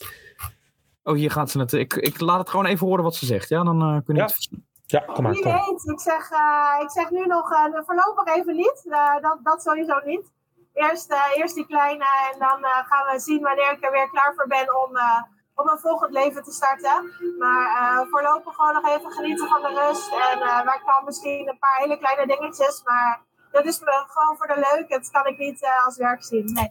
Oh, 1.02 1.14
hier 1.14 1.31
gaat 1.31 1.50
ze 1.50 1.58
het. 1.58 1.72
Ik, 1.72 1.94
ik 1.94 2.20
laat 2.20 2.38
het 2.38 2.50
gewoon 2.50 2.66
even 2.66 2.87
horen 2.87 3.04
wat 3.04 3.14
ze 3.14 3.26
zegt. 3.26 3.48
Ja, 3.48 3.62
dan 3.64 3.80
eh 3.82 3.97
kun 4.04 4.14
je 4.14 4.20
Ja. 4.20 4.26
het 4.26 4.49
ja, 4.90 5.00
kom 5.00 5.23
maar. 5.23 5.32
Wie 5.32 5.42
Kom. 5.42 5.52
weet, 5.52 5.88
ik 5.94 6.00
zeg, 6.00 6.30
eh, 6.30 6.82
ik 6.82 6.90
zeg 6.90 7.11
nu 7.11 7.26
nog 7.26 7.52
eh, 7.52 7.64
voorlopig 7.87 8.35
even 8.37 8.56
niet. 8.56 8.87
Eh, 8.88 9.16
dat, 9.20 9.38
dat 9.42 9.62
sowieso 9.62 10.00
niet. 10.04 10.32
Eerst, 10.75 11.11
eh, 11.11 11.37
eerst 11.37 11.54
die 11.54 11.66
kleine 11.66 12.04
en 12.32 12.38
dan 12.38 12.64
eh, 12.64 12.70
gaan 12.90 13.06
we 13.12 13.20
zien 13.20 13.40
wanneer 13.42 13.73
ik 13.73 13.85
er 13.85 13.92
weer 13.92 14.09
klaar 14.11 14.32
voor 14.37 14.47
ben 14.47 14.68
om, 14.85 14.97
eh, 14.97 15.23
om 15.54 15.68
een 15.68 15.78
volgend 15.78 16.12
leven 16.12 16.42
te 16.42 16.52
starten. 16.52 16.97
Maar 17.38 17.66
eh, 17.76 18.11
voorlopig 18.11 18.54
gewoon 18.54 18.73
nog 18.75 18.88
even 18.88 19.11
genieten 19.12 19.49
van 19.49 19.62
de 19.62 19.68
rust. 19.80 20.11
En 20.12 20.38
uh, 20.38 20.64
wij 20.64 20.80
kan 20.85 21.04
misschien 21.04 21.49
een 21.49 21.59
paar 21.59 21.78
hele 21.78 21.99
kleine 21.99 22.26
dingetjes, 22.26 22.82
maar 22.85 23.20
dat 23.52 23.64
is 23.64 23.80
me 23.80 24.04
gewoon 24.06 24.37
voor 24.37 24.47
de 24.47 24.66
leuk. 24.73 24.88
Het 24.88 25.11
kan 25.11 25.26
ik 25.26 25.38
niet 25.38 25.62
eh, 25.62 25.87
als 25.87 25.97
werk 25.97 26.25
zien. 26.25 26.44
Nee. 26.44 26.70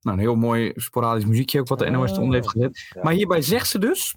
Nou, 0.00 0.16
een 0.16 0.22
heel 0.22 0.34
mooi 0.34 0.72
sporadisch 0.74 1.24
muziekje 1.26 1.60
ook 1.60 1.68
wat 1.68 1.78
de 1.78 1.90
NOS 1.90 2.12
eronder 2.12 2.34
heeft 2.34 2.50
gezet. 2.50 2.98
Maar 3.02 3.12
hierbij 3.12 3.42
zegt 3.42 3.68
ze 3.68 3.78
dus... 3.78 4.16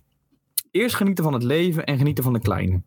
Eerst 0.71 0.95
genieten 0.95 1.23
van 1.23 1.33
het 1.33 1.43
leven 1.43 1.85
en 1.85 1.97
genieten 1.97 2.23
van 2.23 2.33
de 2.33 2.39
kleine. 2.39 2.81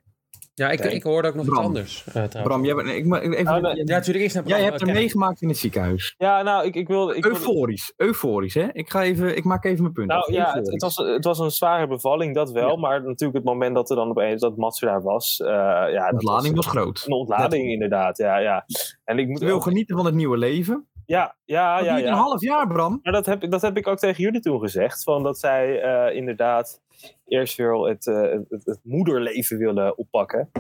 Ja, 0.59 0.71
ik, 0.71 0.81
ik 0.85 1.03
hoorde 1.03 1.29
ook 1.29 1.35
nog 1.35 1.45
iets 1.45 1.53
Bram. 1.55 1.65
anders. 1.65 2.05
eh. 2.13 2.43
Bram, 2.43 2.65
jij, 2.65 2.75
bent, 2.75 2.89
ik, 2.89 3.07
maar 3.07 3.21
even, 3.23 3.55
Oh, 3.57 3.63
nee. 3.63 3.77
Ja, 3.77 3.85
natuurlijk 3.85 4.25
eerst 4.25 4.35
naar 4.35 4.47
jij 4.47 4.63
hebt 4.63 4.81
er 4.81 4.87
Kijk. 4.87 4.99
meegemaakt 4.99 5.43
in 5.43 5.49
het 5.49 5.57
ziekenhuis. 5.57 6.15
ja 6.19 6.43
nou, 6.43 6.67
ik, 6.67 6.75
ik 6.75 6.89
wil... 6.89 7.09
Ik 7.11 7.23
wilde- 7.23 7.39
Euforisch, 7.39 7.93
euforisch 7.97 8.55
hè. 8.55 8.67
Ik, 8.73 8.91
ga 8.91 9.03
even, 9.03 9.37
ik 9.37 9.45
maak 9.45 9.65
even 9.65 9.83
mijn 9.83 9.93
punt. 9.95 10.11
af. 10.11 10.29
Nou 10.29 10.33
ja, 10.41 10.53
het, 10.53 10.83
was, 10.83 10.97
het 10.97 11.25
was 11.25 11.39
een 11.39 11.51
zware 11.51 11.87
bevalling, 11.87 12.35
dat 12.35 12.51
wel. 12.51 12.69
Ja. 12.71 12.77
Maar 12.77 13.03
natuurlijk 13.03 13.35
het 13.39 13.45
moment 13.45 13.75
dat 13.75 13.91
er 13.91 13.97
dan 13.97 14.09
opeens 14.09 14.41
dat 14.41 14.57
Mats 14.57 14.81
daar 14.81 15.03
was. 15.03 15.41
eh 15.41 15.49
ja, 15.93 16.07
De 16.09 16.13
ontlading 16.13 16.57
was 16.57 16.65
was 16.67 16.75
groot. 16.75 17.03
een 17.07 17.13
ontlading 17.13 17.69
inderdaad, 17.71 18.19
ja, 18.19 18.39
ja. 18.39 18.65
En 19.05 19.19
ik 19.19 19.29
moet 19.29 19.41
Ik 19.41 19.47
wil 19.47 19.57
ook- 19.57 19.63
genieten 19.63 19.97
van 19.97 20.05
het 20.07 20.15
nieuwe 20.15 20.37
leven. 20.37 20.87
Ja, 21.09 21.37
ja, 21.45 21.77
Dat 21.77 21.85
ja, 21.85 21.93
duurt 21.93 22.05
ja. 22.05 22.11
een 22.13 22.19
half 22.19 22.41
jaar, 22.43 22.67
Bram. 22.67 23.01
Maar 23.03 23.13
dat 23.13 23.27
heb, 23.27 23.43
ik- 23.43 23.51
dat 23.51 23.63
heb 23.63 23.77
ik 23.77 23.87
ook 23.87 23.99
tegen 23.99 24.23
jullie 24.23 24.41
toen 24.41 24.61
gezegd. 24.61 25.03
Van 25.03 25.23
dat 25.23 25.39
zij 25.39 25.81
eh, 25.81 26.17
inderdaad 26.17 26.81
eerst 27.27 27.57
weer 27.57 27.75
het, 27.75 28.07
eh, 28.07 28.21
het, 28.49 28.63
het 28.65 28.81
moederleven 28.83 29.59
willen 29.59 29.99
oppakken. 29.99 30.51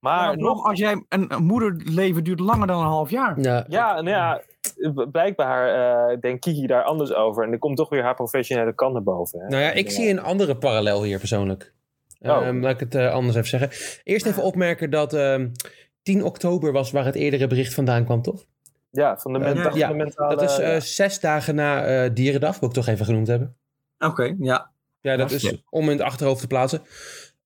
Maar 0.00 0.32
Bram, 0.36 0.44
nog, 0.44 0.66
als 0.66 0.78
jij 0.78 1.04
een, 1.08 1.32
een 1.34 1.44
moederleven 1.44 2.24
duurt 2.24 2.40
langer 2.40 2.66
dan 2.66 2.80
een 2.80 2.86
half 2.86 3.10
jaar. 3.10 3.40
Ja, 3.40 3.64
ja, 3.68 4.00
nou 4.00 4.08
ja, 4.16 4.42
blijkbaar 5.10 5.68
eh, 6.10 6.20
denkt 6.20 6.40
Kiki 6.40 6.66
daar 6.66 6.82
anders 6.82 7.12
over. 7.14 7.44
En 7.44 7.52
er 7.52 7.58
komt 7.58 7.76
toch 7.76 7.88
weer 7.88 8.02
haar 8.02 8.14
professionele 8.14 8.74
kant 8.74 8.92
naar 8.92 9.02
boven. 9.02 9.40
Hè? 9.40 9.46
Nou 9.48 9.62
ja, 9.62 9.70
ik 9.70 9.90
zie 9.90 10.08
een 10.10 10.20
andere 10.20 10.56
parallel 10.56 11.02
hier 11.02 11.18
persoonlijk. 11.18 11.74
Oh. 12.20 12.30
Ehm, 12.46 12.60
laat 12.60 12.80
ik 12.80 12.92
het 12.92 12.94
anders 13.12 13.36
even 13.36 13.48
zeggen. 13.58 14.00
Eerst 14.04 14.26
even 14.26 14.42
opmerken 14.42 14.90
dat 14.90 15.12
ehm 15.14 15.48
10 16.02 16.24
oktober 16.24 16.72
was 16.72 16.90
waar 16.90 17.04
het 17.04 17.14
eerdere 17.14 17.46
bericht 17.46 17.74
vandaan 17.74 18.04
kwam, 18.04 18.22
toch? 18.22 18.44
Ja, 18.90 19.18
van 19.18 19.32
de, 19.32 19.38
Ja, 19.38 19.44
menta- 19.54 19.74
ja, 19.74 19.88
van 19.88 19.98
de 19.98 20.04
mentale... 20.04 20.36
Dat 20.36 20.50
is 20.50 20.58
eh, 20.58 20.72
ja. 20.72 20.80
zes 20.80 21.20
dagen 21.20 21.54
na 21.54 21.84
eh, 22.04 22.10
Dierendag, 22.14 22.58
wil 22.58 22.68
ik 22.68 22.74
toch 22.74 22.86
even 22.86 23.04
genoemd 23.04 23.26
hebben. 23.26 23.56
Oké, 23.98 24.34
ja. 24.38 24.70
Ja, 25.00 25.16
dat 25.16 25.30
is 25.30 25.62
om 25.70 25.84
in 25.84 25.90
het 25.96 26.00
achterhoofd 26.00 26.40
te 26.40 26.46
plaatsen. 26.46 26.82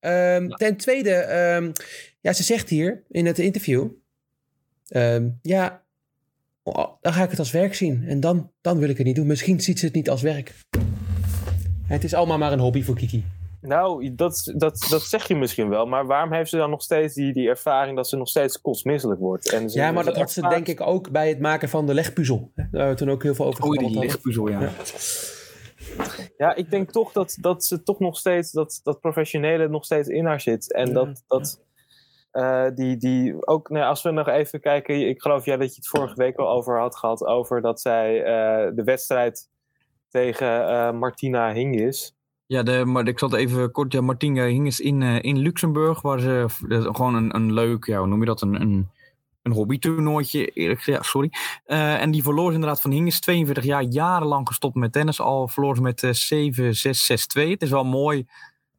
Ehm, 0.00 0.49
Ten 0.49 0.76
tweede, 0.76 1.11
ehm, 1.14 1.72
ja, 2.20 2.32
ze 2.32 2.42
zegt 2.42 2.68
hier 2.68 3.02
in 3.08 3.26
het 3.26 3.38
interview... 3.38 3.88
ehm, 4.88 5.28
ja, 5.42 5.82
oh, 6.62 6.92
dan 7.00 7.12
ga 7.12 7.22
ik 7.22 7.30
het 7.30 7.38
als 7.38 7.50
werk 7.50 7.75
zien. 7.75 8.04
En 8.08 8.20
dan, 8.20 8.50
dan 8.61 8.78
wil 8.78 8.88
ik 8.88 8.96
het 8.96 9.06
niet 9.06 9.16
doen. 9.16 9.26
Misschien 9.26 9.61
ziet 9.61 9.78
ze 9.78 9.84
het 9.87 9.94
niet 9.94 10.11
als 10.11 10.22
werk. 10.22 10.54
Het 11.87 12.04
is 12.04 12.14
allemaal 12.14 12.38
maar 12.38 12.52
een 12.52 12.58
hobby 12.58 12.82
voor 12.82 12.94
Kiki. 12.96 13.25
Nou, 13.62 14.14
dat, 14.14 14.52
dat, 14.57 14.87
dat 14.90 15.02
zeg 15.02 15.28
je 15.28 15.37
misschien 15.37 15.69
wel. 15.69 15.87
Maar 15.87 16.07
waarom 16.07 16.33
heeft 16.33 16.50
ze 16.50 16.57
dan 16.57 16.71
nog 16.71 16.83
steeds 16.83 17.14
die, 17.14 17.33
die 17.33 17.49
ervaring 17.49 17.97
dat 17.97 18.09
ze 18.09 18.16
nog 18.16 18.28
steeds 18.28 18.61
kotsmisselijk 18.61 19.21
wordt? 19.21 19.52
En 19.52 19.71
ze- 19.71 19.78
Ja, 19.78 19.92
maar 19.92 20.04
dat 20.04 20.14
ze 20.14 20.21
had 20.21 20.31
ze 20.31 20.49
denk 20.49 20.66
ik 20.69 20.81
ook 20.81 21.11
bij 21.11 21.28
het 21.28 21.40
maken 21.40 21.69
van 21.69 21.87
de 21.87 21.95
legpuzzel. 21.95 22.50
Daar 22.54 22.66
hebben 22.71 22.88
we 22.88 22.95
toen 22.95 23.11
ook 23.11 23.23
heel 23.23 23.35
veel 23.35 23.47
over 23.47 23.64
Oei, 23.64 23.78
gebabbeld 23.78 24.02
die 24.02 24.11
hadden. 24.11 24.47
lichtpuzzel, 24.47 24.49
ja. 24.49 24.71
Ja, 26.37 26.54
ik 26.54 26.71
denk 26.71 26.90
toch 26.90 27.12
dat, 27.12 27.37
dat 27.40 27.64
ze 27.64 27.83
toch 27.83 27.99
nog 27.99 28.16
steeds, 28.16 28.52
dat, 28.52 28.81
dat 28.83 29.00
professionele 29.00 29.69
nog 29.69 29.85
steeds 29.85 30.09
in 30.09 30.25
haar 30.26 30.40
zit. 30.40 30.73
En 30.73 30.87
Ja, 30.87 30.92
dat, 30.92 31.25
dat 31.26 31.61
eh, 32.31 32.66
die, 32.75 32.97
die 32.97 33.47
ook, 33.47 33.69
nou, 33.69 33.83
ja, 33.83 33.88
als 33.88 34.02
we 34.02 34.11
nog 34.11 34.28
even 34.28 34.61
kijken, 34.61 35.09
ik 35.09 35.21
geloof 35.23 35.45
jij 35.45 35.57
dat 35.57 35.69
je 35.69 35.75
het 35.76 35.88
vorige 35.88 36.14
week 36.16 36.37
al 36.37 36.49
over 36.49 36.78
had 36.81 36.97
gehad, 36.97 37.25
over 37.25 37.61
dat 37.61 37.81
zij 37.81 38.23
eh, 38.25 38.71
de 38.75 38.83
wedstrijd 38.85 39.49
tegen 40.09 40.69
eh, 40.69 40.92
Martina 40.92 41.52
Hingis. 41.52 42.16
Ja, 42.52 42.62
de, 42.62 42.85
maar 42.85 43.09
ik 43.09 43.18
zal 43.18 43.30
het 43.30 43.38
even 43.38 43.71
kort. 43.71 43.92
Ja, 43.92 44.00
Martina 44.00 44.44
Hingis 44.44 44.80
in, 44.80 45.02
eh, 45.02 45.23
in 45.23 45.38
Luxemburg, 45.38 46.00
waar 46.00 46.21
ze 46.21 46.47
eh, 46.68 46.82
gewoon 46.82 47.14
een, 47.14 47.35
een 47.35 47.52
leuk, 47.52 47.85
ja, 47.85 47.99
hoe 47.99 48.06
noem 48.06 48.21
je 48.21 48.26
dat? 48.26 48.42
Een, 48.42 48.61
een, 48.61 48.88
een 49.42 49.52
hobbytoernooitje, 49.52 50.47
eerlijk 50.47 50.80
ja, 50.80 51.02
sorry. 51.02 51.32
Eh, 51.64 52.00
en 52.00 52.11
die 52.11 52.23
verloor 52.23 52.49
ze 52.49 52.54
inderdaad 52.54 52.80
van 52.80 52.90
Hingis, 52.90 53.21
42 53.21 53.64
jaar, 53.64 53.82
jarenlang 53.82 54.49
gestopt 54.49 54.75
met 54.75 54.92
tennis. 54.92 55.21
Al 55.21 55.49
verloor 55.49 55.76
ze 55.76 55.82
met 55.82 56.02
eh 56.02 56.11
7-6-6-2. 57.47 57.50
Het 57.50 57.62
is 57.62 57.71
wel 57.71 57.85
mooi 57.85 58.26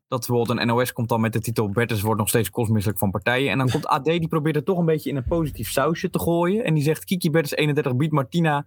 dat 0.08 0.28
bijvoorbeeld 0.28 0.60
een 0.60 0.68
NOS 0.68 0.94
komt 0.94 1.10
dan 1.10 1.22
met 1.22 1.34
de 1.34 1.40
titel 1.40 1.70
Bertens 1.70 2.02
wordt 2.02 2.20
nog 2.20 2.30
steeds 2.30 2.50
kostmisselijk 2.50 3.00
van 3.00 3.12
partijen. 3.12 3.52
En 3.52 3.58
dan 3.58 3.70
komt 3.70 3.88
AD, 3.88 4.06
die 4.06 4.28
probeert 4.28 4.56
het 4.56 4.66
toch 4.66 4.78
een 4.78 4.86
beetje 4.86 5.10
in 5.10 5.16
een 5.16 5.28
positief 5.28 5.70
sausje 5.70 6.10
te 6.10 6.20
gooien. 6.20 6.64
En 6.64 6.74
die 6.74 6.84
zegt, 6.84 7.06
Kiki 7.06 7.30
Bertens 7.30 7.56
31 7.56 7.96
biedt 7.96 8.14
Martina 8.14 8.66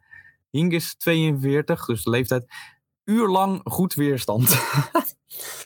Hingis 0.51 0.97
42, 0.97 1.85
dus 1.85 2.03
de 2.03 2.11
leeftijd, 2.11 2.47
uurlang 3.07 3.61
goed 3.65 3.95
weerstand. 3.95 4.49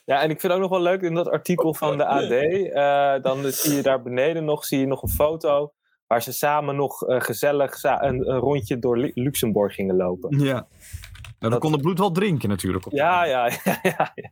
Ja, 0.05 0.23
en 0.23 0.31
ik 0.31 0.41
vind 0.41 0.53
ook 0.53 0.61
nog 0.61 0.71
wel 0.71 0.81
leuk 0.81 1.01
in 1.03 1.15
dat 1.15 1.29
artikel 1.29 1.75
van 1.75 1.97
de 1.97 2.07
AD, 2.07 2.31
eh, 2.31 3.23
dan 3.23 3.53
zie 3.53 3.75
je 3.75 3.83
daar 3.83 4.03
beneden 4.03 4.45
nog, 4.45 4.65
zie 4.65 4.79
je 4.81 4.87
nog 4.87 5.03
een 5.03 5.09
foto 5.09 5.73
waar 6.07 6.23
ze 6.23 6.33
samen 6.33 6.77
nog 6.77 7.07
eh, 7.07 7.21
gezellig 7.21 7.75
sa- 7.79 8.03
een, 8.03 8.31
een 8.31 8.39
rondje 8.39 8.79
door 8.79 8.99
Lu- 8.99 9.11
Luxemburg 9.15 9.75
gingen 9.75 9.97
lopen. 9.97 10.39
Ja. 10.39 10.67
Nou, 11.39 11.53
dan 11.53 11.59
kon 11.59 11.73
de 11.73 11.79
bloed 11.79 11.99
wel 11.99 12.11
drinken 12.11 12.49
natuurlijk. 12.49 12.87
op- 12.87 12.93
Ja, 12.93 13.25
ja, 13.25 13.47
ja, 13.65 13.79
ja, 13.83 14.13
ja. 14.15 14.31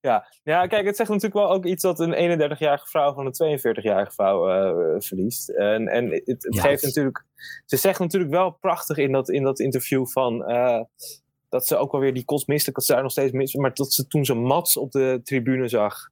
Ja, 0.00 0.26
ja 0.42 0.66
kijk, 0.66 0.86
het 0.86 0.96
zegt 0.96 1.08
natuurlijk 1.08 1.34
wel 1.40 1.50
ook 1.50 1.64
iets 1.64 1.82
dat 1.82 2.00
een 2.00 2.40
31-jarige 2.40 2.86
vrouw 2.86 3.14
van 3.14 3.26
een 3.26 3.58
42-jarige 3.58 4.12
vrouw 4.12 4.48
eh, 4.48 5.00
verliest. 5.00 5.48
En, 5.48 5.88
en 5.88 6.10
het, 6.10 6.22
het 6.24 6.46
Ja, 6.54 6.60
geeft 6.62 6.74
het- 6.74 6.84
natuurlijk. 6.84 7.24
Ze 7.64 7.76
zegt 7.76 7.98
natuurlijk 7.98 8.32
wel 8.32 8.50
prachtig 8.50 8.96
in 8.96 9.12
dat, 9.12 9.28
in 9.28 9.42
dat 9.42 9.58
interview 9.58 10.06
van. 10.06 10.44
Dat 11.48 11.66
ze 11.66 11.76
ook 11.76 11.92
wel 11.92 12.00
weer 12.00 12.14
die 12.14 12.24
kostmisselijk, 12.24 12.76
dat 12.76 12.86
ze 12.86 12.92
daar 12.92 13.02
nog 13.02 13.10
steeds 13.10 13.32
mis. 13.32 13.54
Maar 13.54 13.74
dat 13.74 13.92
ze 13.92 14.06
toen 14.06 14.24
ze 14.24 14.34
Mats 14.34 14.76
op 14.76 14.92
de 14.92 15.20
tribune 15.24 15.68
zag. 15.68 16.08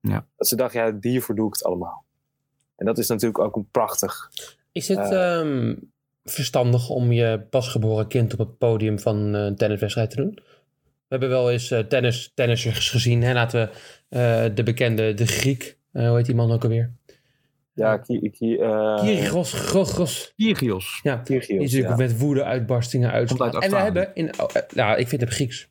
Ja. 0.00 0.26
Dat 0.36 0.48
ze 0.48 0.56
dacht, 0.56 0.72
ja, 0.72 0.96
hiervoor 1.00 1.34
doe 1.34 1.46
ik 1.46 1.52
het 1.52 1.64
allemaal. 1.64 2.04
En 2.76 2.86
dat 2.86 2.98
is 2.98 3.08
natuurlijk 3.08 3.38
ook 3.38 3.56
een 3.56 3.68
prachtig. 3.70 4.30
Is 4.72 4.88
het 4.88 4.98
Eh. 4.98 5.38
ehm, 5.38 5.74
verstandig 6.24 6.88
om 6.88 7.12
je 7.12 7.46
pasgeboren 7.50 8.06
kind 8.06 8.32
op 8.32 8.38
het 8.38 8.58
podium 8.58 8.98
van 8.98 9.34
eh, 9.34 9.44
een 9.44 9.56
tenniswedstrijd 9.56 10.10
te 10.10 10.16
doen? 10.16 10.38
We 11.08 11.18
hebben 11.18 11.28
wel 11.28 11.50
eens 11.50 11.70
eh, 11.70 11.78
tennis, 11.78 12.32
tennissers 12.34 12.90
gezien. 12.90 13.22
Hè? 13.22 13.32
Laten 13.32 13.60
we 13.60 13.78
eh, 14.18 14.54
de 14.54 14.62
bekende, 14.62 15.14
de 15.14 15.26
Griek, 15.26 15.78
hoe 15.92 16.16
heet 16.16 16.26
die 16.26 16.34
man 16.34 16.52
ook 16.52 16.62
alweer? 16.62 16.92
Ja, 17.74 17.96
ki, 17.98 18.30
ki, 18.30 18.56
eh, 18.56 19.00
Kyrgios, 19.00 19.52
Grogos. 19.52 20.32
Kyrgios. 20.36 21.00
Ja, 21.02 21.16
die 21.16 21.24
Kyrgios, 21.24 21.64
is 21.64 21.72
natuurlijk 21.72 22.00
ja. 22.00 22.06
met 22.06 22.18
woede-uitbarstingen 22.18 23.10
uit. 23.10 23.28
Komt 23.28 23.40
uit 23.40 23.64
En 23.64 23.70
we 23.70 23.76
hebben 23.76 24.10
in, 24.14 24.40
oh, 24.40 24.48
eh, 24.52 24.62
nou, 24.74 24.98
ik 24.98 25.08
vind 25.08 25.20
het 25.20 25.30
Grieks. 25.30 25.70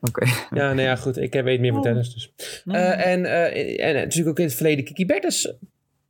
Oké. 0.00 0.26
Ja, 0.50 0.72
nou 0.72 0.80
ja, 0.80 0.96
goed. 0.96 1.16
Ik 1.16 1.32
weet 1.32 1.60
meer 1.60 1.72
van 1.72 1.82
tennis. 1.82 2.14
Dus. 2.14 2.32
Eh, 2.64 3.06
en, 3.06 3.24
eh, 3.24 3.86
en 3.86 3.94
natuurlijk 3.94 4.28
ook 4.28 4.38
in 4.38 4.44
het 4.44 4.54
verleden 4.54 4.84
Kiki 4.84 5.06
Bertens 5.06 5.54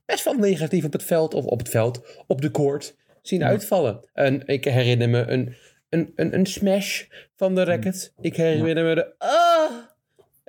best 0.04 0.24
wel 0.24 0.34
negatief 0.34 0.84
op 0.84 0.92
het 0.92 1.02
veld, 1.02 1.34
of 1.34 1.44
op 1.44 1.58
het 1.58 1.68
veld, 1.68 2.22
op 2.26 2.40
de 2.40 2.50
court 2.50 2.96
zien 3.22 3.44
uitvallen. 3.44 4.08
En 4.12 4.46
ik 4.46 4.64
herinner 4.64 5.08
me 5.08 5.26
een, 5.26 5.54
een, 5.88 6.12
een, 6.16 6.34
een 6.34 6.46
smash 6.46 7.02
van 7.36 7.54
de 7.54 7.64
racket. 7.64 8.12
Ik 8.20 8.36
herinner 8.36 8.84
me 8.84 8.94
de 8.94 9.14
ah! 9.18 9.70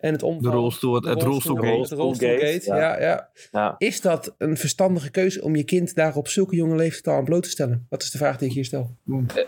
En 0.04 0.12
het 0.12 0.24
omvallen. 0.24 0.52
De 0.52 0.58
rolstoel, 0.62 0.94
het- 0.94 1.04
De 1.04 1.10
het 1.10 1.22
rolstoelgate. 1.24 1.80
Het 1.80 1.92
rolstoelgate, 1.92 2.62
Ja. 2.66 2.76
ja. 2.76 3.00
Ja, 3.00 3.30
Ja. 3.52 3.76
Is 3.78 4.02
dat 4.02 4.36
een 4.38 4.58
verstandige 4.58 5.12
keuze 5.12 5.44
om 5.44 5.56
je 5.56 5.64
kind 5.64 5.96
daar 5.96 6.16
op 6.16 6.28
zulke 6.28 6.56
jonge 6.56 6.76
leeftijd 6.76 7.08
al 7.08 7.14
aan 7.20 7.24
bloot 7.26 7.44
te 7.44 7.50
stellen? 7.50 7.86
Dat 7.90 8.02
is 8.02 8.12
de 8.12 8.18
vraag 8.18 8.38
die 8.38 8.48
ik 8.48 8.54
hier 8.54 8.66
stel. 8.66 8.90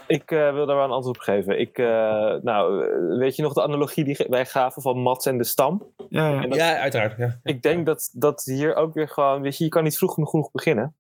Ik 0.08 0.32
eh, 0.32 0.54
wil 0.54 0.66
daar 0.66 0.76
wel 0.76 0.86
een 0.86 0.92
antwoord 0.92 1.18
op 1.18 1.24
geven. 1.24 1.60
Ik, 1.60 1.78
eh, 1.78 1.86
nou, 2.42 2.86
eh, 2.86 3.18
weet 3.18 3.36
je 3.36 3.42
nog 3.42 3.54
de 3.54 3.62
analogie 3.64 4.04
die 4.04 4.18
wij 4.30 4.46
gaven 4.46 4.82
van 4.82 4.98
Mats 5.00 5.26
en 5.26 5.38
de 5.38 5.44
stam? 5.44 5.94
Ja, 6.10 6.30
ja. 6.30 6.42
En 6.44 6.50
dat- 6.50 6.58
Ja, 6.58 6.78
uiteraard. 6.78 7.18
Ja. 7.18 7.40
Ik 7.44 7.62
denk 7.62 7.86
dat, 7.86 8.10
dat 8.14 8.44
hier 8.44 8.76
ook 8.76 8.94
weer 8.94 9.10
gewoon, 9.10 9.42
weet 9.42 9.58
je, 9.58 9.64
je 9.64 9.70
kan 9.70 9.84
niet 9.84 9.98
vroeg 9.98 10.14
genoeg, 10.14 10.30
genoeg 10.30 10.52
beginnen. 10.52 10.96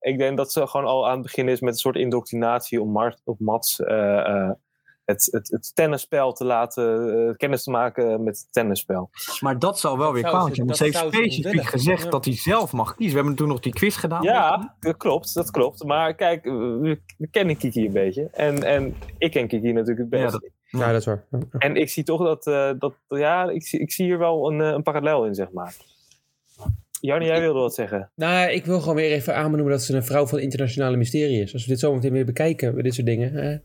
Ik 0.00 0.18
denk 0.18 0.36
dat 0.36 0.52
ze 0.52 0.66
gewoon 0.66 0.86
al 0.86 1.06
aan 1.06 1.12
het 1.12 1.22
begin 1.22 1.48
is 1.48 1.60
met 1.60 1.72
een 1.72 1.78
soort 1.78 1.96
indoctrinatie 1.96 2.80
om 2.80 2.90
Mart, 2.90 3.20
op 3.24 3.40
Mats 3.40 3.80
eh, 3.80 4.18
eh, 4.18 4.50
het, 5.04 5.28
het, 5.30 5.48
het 5.50 5.74
tennisspel 5.74 6.32
te 6.32 6.44
laten, 6.44 7.14
eh, 7.28 7.36
kennis 7.36 7.62
te 7.62 7.70
maken 7.70 8.22
met 8.24 8.38
het 8.38 8.46
tennisspel. 8.52 9.10
Maar 9.40 9.58
dat 9.58 9.78
zou 9.80 9.98
wel 9.98 10.12
weer 10.12 10.22
kwaad 10.22 10.54
zijn. 10.54 10.56
Want 10.56 10.68
dat 10.68 10.76
ze 10.76 10.84
heeft 10.84 10.96
specifiek 10.96 11.64
gezegd 11.64 12.02
Ja. 12.04 12.10
dat 12.10 12.24
hij 12.24 12.34
zelf 12.34 12.72
mag 12.72 12.94
kiezen. 12.94 13.12
We 13.14 13.18
hebben 13.18 13.36
toen 13.38 13.48
nog 13.48 13.60
die 13.60 13.72
quiz 13.72 13.96
gedaan. 13.98 14.22
Ja, 14.22 14.76
dat 14.80 14.96
klopt, 14.96 15.34
dat 15.34 15.50
klopt. 15.50 15.84
Maar 15.84 16.14
kijk, 16.14 16.44
we, 16.44 16.98
we 17.18 17.28
kennen 17.30 17.56
Kiki 17.56 17.86
een 17.86 17.92
beetje. 17.92 18.28
En, 18.32 18.62
en 18.62 18.94
ik 19.18 19.30
ken 19.30 19.48
Kiki 19.48 19.72
natuurlijk 19.72 20.10
het 20.10 20.20
Ja, 20.20 20.24
best. 20.24 20.50
ja, 20.66 20.92
dat 20.92 21.00
is 21.00 21.06
waar. 21.06 21.24
Ja. 21.30 21.38
En 21.58 21.76
ik 21.76 21.88
zie 21.88 22.04
toch 22.04 22.22
dat, 22.22 22.46
eh, 22.46 22.70
dat 22.78 22.94
ja, 23.08 23.50
ik 23.50 23.66
zie, 23.66 23.80
ik 23.80 23.92
zie 23.92 24.04
hier 24.04 24.18
wel 24.18 24.50
een, 24.52 24.60
eh, 24.60 24.68
een 24.68 24.82
parallel 24.82 25.24
in, 25.26 25.34
zeg 25.34 25.50
maar. 25.50 25.74
Janne, 27.00 27.24
jij 27.26 27.40
wilde 27.40 27.58
wat 27.60 27.74
zeggen. 27.74 28.10
Nou, 28.14 28.50
ik 28.50 28.64
wil 28.64 28.80
gewoon 28.80 28.94
weer 28.96 29.10
even 29.12 29.36
aanbenoemen 29.36 29.72
dat 29.74 29.82
ze 29.82 29.94
een 29.96 30.04
vrouw 30.04 30.26
van 30.26 30.38
internationale 30.38 30.96
mysterie 30.96 31.42
is. 31.42 31.52
Als 31.52 31.62
we 31.64 31.70
dit 31.70 31.80
zo 31.80 31.94
meteen 31.94 32.12
weer 32.12 32.24
bekijken, 32.24 32.82
dit 32.82 32.94
soort 32.94 33.06
dingen. 33.06 33.32
Hè? 33.32 33.56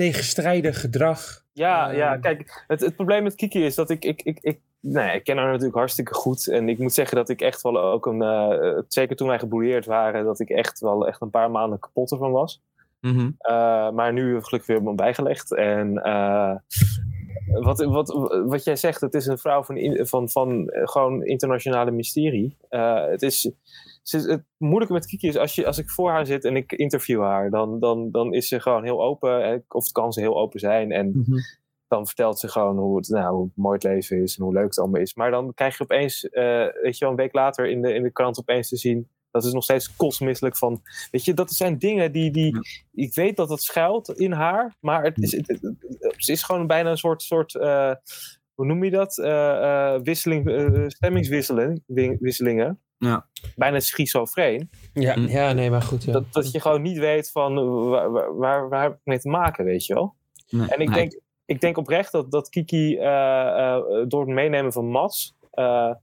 Tegenstrijdig 0.00 0.80
gedrag. 0.80 1.44
Ja, 1.52 1.90
Eh, 1.90 1.96
ja 1.96 2.16
kijk, 2.16 2.64
het, 2.66 2.80
het 2.80 2.96
probleem 2.96 3.22
met 3.22 3.34
Kiki 3.34 3.64
is 3.64 3.74
dat 3.74 3.90
ik, 3.90 4.04
ik, 4.04 4.22
ik, 4.22 4.38
ik, 4.40 4.60
nee, 4.80 5.14
ik 5.14 5.24
ken 5.24 5.36
haar 5.36 5.46
natuurlijk 5.46 5.76
hartstikke 5.76 6.14
goed. 6.14 6.48
En 6.48 6.68
ik 6.68 6.78
moet 6.78 6.92
zeggen 6.92 7.16
dat 7.16 7.28
ik 7.28 7.40
echt 7.40 7.62
wel 7.62 7.80
ook 7.80 8.06
een, 8.06 8.22
eh, 8.22 8.78
zeker 8.88 9.16
toen 9.16 9.28
wij 9.28 9.38
gebrouilleerd 9.38 9.86
waren, 9.86 10.24
dat 10.24 10.40
ik 10.40 10.48
echt 10.48 10.80
wel 10.80 11.06
echt 11.06 11.20
een 11.20 11.30
paar 11.30 11.50
maanden 11.50 11.78
kapot 11.78 12.10
ervan 12.12 12.30
was. 12.32 12.62
Mhm. 13.00 13.30
Eh, 13.38 13.90
maar 13.90 14.12
nu 14.12 14.42
gelukkig 14.42 14.66
weer 14.66 14.76
op 14.76 14.82
me 14.82 14.94
bijgelegd. 14.94 15.54
En 15.54 16.02
eh, 16.02 16.54
wat, 17.52 17.84
wat, 17.84 18.08
wat 18.46 18.64
jij 18.64 18.76
zegt, 18.76 19.00
het 19.00 19.14
is 19.14 19.26
een 19.26 19.38
vrouw 19.38 19.62
van, 19.62 19.98
van, 20.06 20.28
van 20.28 20.68
eh, 20.68 20.88
gewoon 20.88 21.24
internationale 21.24 21.90
mysterie. 21.90 22.56
Eh, 22.68 23.06
het 23.06 23.22
is, 23.22 23.50
het 24.10 24.44
moeilijke 24.56 24.92
met 24.92 25.06
Kiki 25.06 25.26
is, 25.28 25.36
als, 25.36 25.54
je, 25.54 25.66
als 25.66 25.78
ik 25.78 25.90
voor 25.90 26.10
haar 26.10 26.26
zit 26.26 26.44
en 26.44 26.56
ik 26.56 26.72
interview 26.72 27.22
haar, 27.22 27.50
dan, 27.50 27.78
dan, 27.80 28.10
dan 28.10 28.32
is 28.34 28.48
ze 28.48 28.60
gewoon 28.60 28.84
heel 28.84 29.02
open. 29.02 29.64
Of 29.68 29.92
kan 29.92 30.12
ze 30.12 30.20
heel 30.20 30.38
open 30.38 30.60
zijn. 30.60 30.92
En 30.92 31.06
Mhm. 31.14 31.38
dan 31.88 32.06
vertelt 32.06 32.38
ze 32.38 32.48
gewoon 32.48 32.78
hoe, 32.78 32.96
het, 32.96 33.08
nou, 33.08 33.34
hoe 33.34 33.50
mooi 33.54 33.74
het 33.74 33.84
leven 33.84 34.22
is 34.22 34.36
en 34.38 34.44
hoe 34.44 34.52
leuk 34.52 34.64
het 34.64 34.78
allemaal 34.78 35.00
is. 35.00 35.14
Maar 35.14 35.30
dan 35.30 35.54
krijg 35.54 35.76
je 35.78 35.82
opeens, 35.82 36.28
eh, 36.28 36.66
weet 36.82 36.98
je 36.98 37.04
wel, 37.04 37.10
een 37.10 37.16
week 37.16 37.32
later 37.34 37.66
in 37.70 37.82
de, 37.82 37.94
in 37.94 38.02
de 38.02 38.10
krant 38.12 38.38
opeens 38.38 38.68
te 38.68 38.76
zien. 38.76 39.08
Dat 39.30 39.44
is 39.44 39.52
nog 39.52 39.62
steeds 39.62 39.96
kostmisselijk 39.96 40.56
van. 40.56 40.82
Weet 41.10 41.24
je, 41.24 41.34
dat 41.34 41.50
zijn 41.50 41.78
dingen 41.78 42.12
die. 42.12 42.30
die 42.30 42.58
Ik 42.94 43.14
weet 43.14 43.36
dat 43.36 43.48
het 43.48 43.62
schuilt 43.62 44.08
in 44.08 44.32
haar, 44.32 44.74
maar 44.80 45.02
het 45.02 45.18
is, 45.18 45.32
het, 45.32 45.46
het- 45.48 45.62
het- 45.62 46.14
ze 46.16 46.32
is 46.32 46.42
gewoon 46.42 46.66
bijna 46.66 46.90
een 46.90 46.96
soort. 46.96 47.22
soort 47.22 47.54
eh, 47.54 47.94
hoe 48.54 48.66
noem 48.66 48.84
je 48.84 48.90
dat? 48.90 49.18
Eh, 49.18 49.98
wisseling, 50.02 50.48
eh, 50.50 50.84
stemmingswisseling, 50.86 51.82
wi- 51.86 52.16
wisselingen. 52.20 52.80
Ja. 53.00 53.26
Bijna 53.56 53.80
schizofreen. 53.80 54.70
Ja, 54.94 55.14
Hm. 55.14 55.26
ja 55.26 55.52
nee, 55.52 55.70
maar 55.70 55.82
goed. 55.82 56.04
Ja. 56.04 56.12
Dat, 56.12 56.32
dat 56.32 56.52
je 56.52 56.60
gewoon 56.60 56.82
niet 56.82 56.98
weet 56.98 57.30
van 57.30 57.58
eh, 57.58 57.90
waar, 57.90 58.34
waar, 58.36 58.68
waar, 58.68 58.82
heb 58.82 58.92
ik 58.92 58.98
mee 59.04 59.18
te 59.20 59.28
maken, 59.28 59.64
weet 59.64 59.86
je 59.86 59.94
wel. 59.94 60.14
Nee, 60.50 60.68
En 60.68 60.80
ik 60.80 60.88
nee. 60.88 60.98
denk, 60.98 61.20
ik 61.44 61.60
denk 61.60 61.76
oprecht 61.78 62.12
dat, 62.12 62.30
dat 62.30 62.48
Kiki 62.48 62.96
eh, 62.98 63.74
eh, 63.74 63.82
door 64.08 64.20
het 64.20 64.30
meenemen 64.34 64.72
van 64.72 64.86
Mats. 64.86 65.34
eh, 65.50 65.94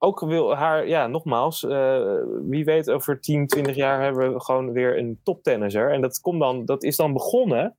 ook 0.00 0.20
wil 0.20 0.54
haar, 0.56 0.88
ja, 0.88 1.06
nogmaals, 1.06 1.64
eh, 1.64 2.00
wie 2.42 2.64
weet 2.64 2.90
over 2.90 3.20
10, 3.20 3.46
20 3.46 3.74
jaar 3.76 4.02
hebben 4.02 4.32
we 4.32 4.40
gewoon 4.40 4.72
weer 4.72 4.98
een 4.98 5.20
toptennisser. 5.22 5.92
En 5.92 6.00
dat, 6.00 6.20
komt 6.20 6.40
dan, 6.40 6.64
dat 6.64 6.82
is 6.82 6.96
dan 6.96 7.12
begonnen 7.12 7.76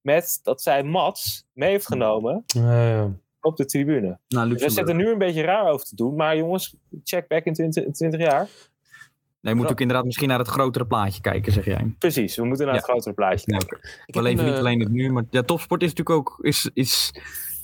met 0.00 0.40
dat 0.42 0.62
zij 0.62 0.82
Mats 0.82 1.46
mee 1.52 1.70
heeft 1.70 1.86
genomen 1.86 2.42
Ja, 2.46 2.86
ja. 2.88 3.10
Op 3.44 3.56
de 3.56 3.64
tribune. 3.64 4.18
Nou, 4.28 4.48
Dus 4.48 4.62
we 4.62 4.70
zitten 4.70 4.96
nu 4.96 5.08
een 5.10 5.18
beetje 5.18 5.42
raar 5.42 5.66
over 5.70 5.86
te 5.86 5.96
doen. 5.96 6.14
Maar 6.14 6.36
jongens, 6.36 6.74
check 7.04 7.28
back 7.28 7.44
in 7.44 7.52
20, 7.52 7.92
20 7.92 8.20
jaar. 8.20 8.48
Nee, 9.40 9.54
je 9.54 9.60
moet 9.60 9.70
ook 9.70 9.80
inderdaad 9.80 10.04
misschien 10.04 10.28
naar 10.28 10.38
het 10.38 10.48
grotere 10.48 10.86
plaatje 10.86 11.20
kijken, 11.20 11.52
zeg 11.52 11.64
jij. 11.64 11.94
Precies, 11.98 12.36
we 12.36 12.44
moeten 12.44 12.66
naar 12.66 12.74
het 12.74 12.84
grotere 12.84 13.14
plaatje 13.14 13.52
Ja. 13.52 13.58
kijken. 13.58 13.78
Ik 14.06 14.14
We 14.14 14.22
leven 14.22 14.38
een, 14.38 14.44
niet 14.44 14.54
eh, 14.54 14.60
alleen 14.60 14.80
het 14.80 14.90
nu, 14.90 15.12
maar 15.12 15.24
ja, 15.30 15.42
topsport 15.42 15.82
is 15.82 15.88
natuurlijk 15.94 16.16
ook 16.18 16.38
is, 16.44 16.70
is, 16.74 17.14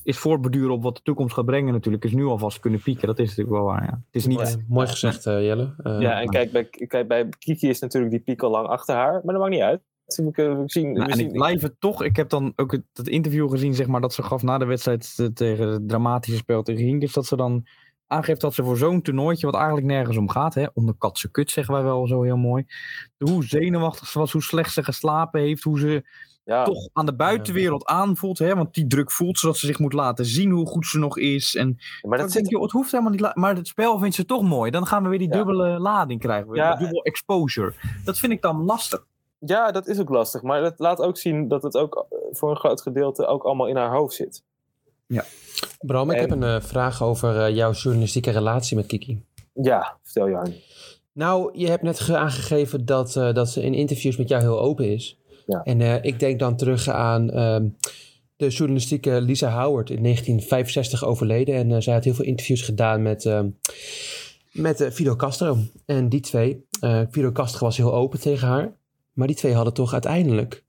is 0.04 0.18
voortbeduren 0.18 0.70
op 0.70 0.82
wat 0.82 0.96
de 0.96 1.02
toekomst 1.02 1.34
gaat 1.34 1.44
brengen 1.44 1.72
natuurlijk. 1.72 2.04
Is 2.04 2.12
nu 2.12 2.25
alvast 2.25 2.60
kunnen 2.60 2.80
pieken, 2.82 3.06
dat 3.06 3.18
is 3.18 3.28
natuurlijk 3.28 3.56
wel 3.56 3.64
waar. 3.66 3.82
Ja. 3.82 3.90
Het 3.90 4.02
is 4.10 4.26
niet... 4.26 4.37
mooi- 4.38 4.64
mooi 4.68 4.87
gezegd, 4.87 5.26
eh, 5.26 5.42
Jelle. 5.44 5.75
Eh, 5.82 6.00
Ja, 6.00 6.20
en 6.20 6.28
kijk 6.28 6.52
bij, 6.52 6.64
kijk, 6.64 7.08
bij 7.08 7.28
Kiki 7.38 7.68
is 7.68 7.80
natuurlijk 7.80 8.12
die 8.12 8.20
piek 8.22 8.42
al 8.42 8.50
lang 8.50 8.66
achter 8.66 8.94
haar. 8.94 9.12
Maar 9.12 9.34
dat 9.34 9.38
maakt 9.38 9.50
niet 9.54 9.62
uit. 9.62 9.80
We, 10.17 10.31
kunnen- 10.31 10.59
we 10.62 10.62
zien, 10.67 10.93
Nou, 10.93 11.05
we 11.05 11.11
en 11.11 11.17
zien, 11.17 11.26
ik 11.26 11.33
blijf 11.33 11.62
het 11.62 11.75
toch. 11.79 12.02
Ik 12.05 12.17
heb 12.17 12.29
dan 12.29 12.52
ook 12.57 12.73
het, 12.73 12.83
het 12.93 13.09
interview 13.09 13.50
gezien, 13.50 13.75
zeg 13.75 13.87
maar, 13.87 14.00
dat 14.00 14.14
ze 14.14 14.23
gaf 14.23 14.43
na 14.43 14.59
de 14.59 14.64
wedstrijd 14.64 15.14
eh, 15.17 15.26
tegen 15.26 15.69
het 15.69 15.88
dramatische 15.88 16.38
spel 16.38 16.62
tegen 16.62 16.85
Hinkers. 16.85 17.12
Dat 17.12 17.26
ze 17.26 17.37
dan 17.37 17.67
aangeeft 18.07 18.40
dat 18.40 18.55
ze 18.55 18.64
voor 18.64 18.76
zo'n 18.76 19.02
toernooitje, 19.02 19.47
wat 19.47 19.55
eigenlijk 19.55 19.87
nergens 19.87 20.17
om 20.17 20.29
gaat, 20.31 20.55
hè, 20.55 20.67
om 20.75 20.87
de 20.87 20.95
katse 20.99 21.31
kut 21.31 21.50
zeggen 21.50 21.75
wij 21.75 21.83
wel 21.83 22.07
zo 22.07 22.23
heel 22.23 22.37
mooi. 22.37 22.64
Hoe 23.19 23.45
zenuwachtig 23.45 24.07
ze 24.09 24.19
was, 24.19 24.33
hoe 24.33 24.43
slecht 24.43 24.73
ze 24.73 24.85
geslapen 24.85 25.40
heeft, 25.40 25.62
hoe 25.62 25.79
ze 25.79 26.02
ja, 26.45 26.64
toch 26.64 26.88
aan 26.93 27.07
de 27.07 27.14
buitenwereld 27.14 27.85
aanvoelt. 27.87 28.38
Hè, 28.38 28.55
want 28.55 28.75
die 28.75 28.87
druk 28.87 29.11
voelt 29.11 29.38
ze 29.38 29.47
dat 29.47 29.57
ze 29.57 29.67
zich 29.67 29.79
moet 29.79 29.93
laten 29.93 30.25
zien 30.25 30.50
hoe 30.50 30.67
goed 30.67 30.87
ze 30.87 30.99
nog 30.99 31.19
is. 31.19 31.55
En 31.55 31.67
maar 32.02 32.19
dat 32.19 32.33
denk, 32.33 32.45
zit, 32.45 32.50
joh, 32.50 32.62
het 32.62 32.71
hoeft 32.71 32.90
helemaal 32.90 33.12
niet. 33.12 33.35
Maar 33.35 33.57
het 33.57 33.67
spel 33.67 33.99
vindt 33.99 34.14
ze 34.14 34.25
toch 34.25 34.43
mooi. 34.43 34.71
Dan 34.71 34.87
gaan 34.87 35.02
we 35.02 35.09
weer 35.09 35.19
die 35.19 35.29
Ja. 35.29 35.37
dubbele 35.37 35.79
lading 35.79 36.21
krijgen. 36.21 36.50
Weer, 36.50 36.76
dubbel 36.79 37.02
exposure. 37.02 37.73
Dat 38.05 38.19
vind 38.19 38.33
ik 38.33 38.43
dan 38.43 38.64
lastig. 38.64 39.07
Ja, 39.40 39.70
dat 39.70 39.87
is 39.87 40.00
ook 40.00 40.09
lastig. 40.09 40.42
Maar 40.42 40.61
dat 40.62 40.75
laat 40.78 41.00
ook 41.00 41.18
zien 41.18 41.49
dat 41.49 41.62
het 41.62 41.76
ook 41.76 42.06
eh, 42.11 42.18
voor 42.32 42.50
een 42.50 42.56
groot 42.56 42.82
gedeelte 42.82 43.26
ook 43.26 43.42
allemaal 43.42 43.66
in 43.66 43.76
haar 43.76 43.97
hoofd 43.97 44.14
zit. 44.14 44.42
Bram, 45.80 46.11
ik 46.11 46.16
En- 46.16 46.20
heb 46.23 46.30
een 46.30 46.42
eh, 46.42 46.61
vraag 46.61 47.02
over 47.02 47.40
eh, 47.44 47.54
jouw 47.54 47.73
journalistieke 47.73 48.30
relatie 48.30 48.76
met 48.76 48.87
Kiki. 48.87 49.25
Ja, 49.52 49.97
vertel 50.02 50.28
Jan. 50.28 50.52
Nou, 51.12 51.59
je 51.59 51.68
hebt 51.68 51.82
net 51.82 52.00
ge- 52.00 52.16
aangegeven 52.16 52.85
dat, 52.87 53.16
eh, 53.16 53.32
dat 53.35 53.49
ze 53.50 53.62
in 53.62 53.75
interviews 53.75 54.16
met 54.16 54.28
jou 54.28 54.42
heel 54.42 54.61
open 54.61 54.92
is. 54.92 55.18
Ja. 55.47 55.62
En 55.64 55.80
eh, 55.80 56.04
ik 56.04 56.18
denk 56.18 56.38
dan 56.38 56.56
terug 56.56 56.88
aan 56.88 57.30
ehm, 57.30 57.68
de 58.37 58.49
journalistieke 58.49 59.20
Lisa 59.20 59.50
Howard 59.62 59.90
in 59.90 60.02
1965 60.02 61.04
overleden. 61.04 61.54
En 61.54 61.73
eh, 61.73 61.80
zij 61.80 61.94
had 61.94 62.04
heel 62.04 62.14
veel 62.14 62.25
interviews 62.25 62.62
gedaan 62.62 63.02
met, 63.02 63.25
ehm, 63.26 63.49
met 64.52 64.88
Fidel 64.92 65.16
Castro. 65.16 65.56
En 65.87 66.09
die 66.09 66.20
twee, 66.20 66.66
eh, 66.80 67.00
Fidel 67.11 67.32
Castro 67.32 67.66
was 67.66 67.76
heel 67.76 67.94
open 67.94 68.20
tegen 68.20 68.49
haar. 68.49 68.78
Maar 69.21 69.29
die 69.29 69.39
twee 69.39 69.55
hadden 69.55 69.75
toch 69.75 69.93
uiteindelijk, 69.93 70.65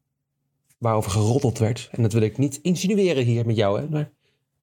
waarover 0.77 1.11
geroddeld 1.11 1.57
werd. 1.57 1.89
En 1.91 2.01
dat 2.01 2.13
wil 2.13 2.21
ik 2.21 2.37
niet 2.37 2.59
insinueren 2.61 3.23
hier 3.23 3.45
met 3.45 3.55
jou, 3.55 3.79
hè, 3.79 3.89
maar 3.89 4.09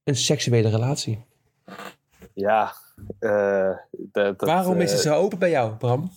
een 0.05 0.17
seksuele 0.17 0.69
relatie. 0.69 1.25
Ja, 2.35 2.73
eh, 3.19 3.71
dat, 3.91 4.39
dat, 4.39 4.49
Waarom 4.49 4.81
is 4.81 4.89
eh, 4.89 4.93
het 4.93 5.01
zo 5.05 5.15
open 5.15 5.39
bij 5.39 5.51
jou, 5.51 5.75
Bram? 5.75 6.11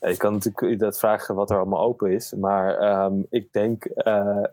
Je 0.00 0.16
kan 0.16 0.32
natuurlijk 0.32 0.80
dat 0.80 0.98
vragen 0.98 1.34
wat 1.34 1.50
er 1.50 1.56
allemaal 1.56 1.82
open 1.82 2.10
is. 2.12 2.32
Maar 2.32 2.78
ehm, 2.78 3.14
ik 3.30 3.52
denk 3.52 3.84
eh, 3.84 4.44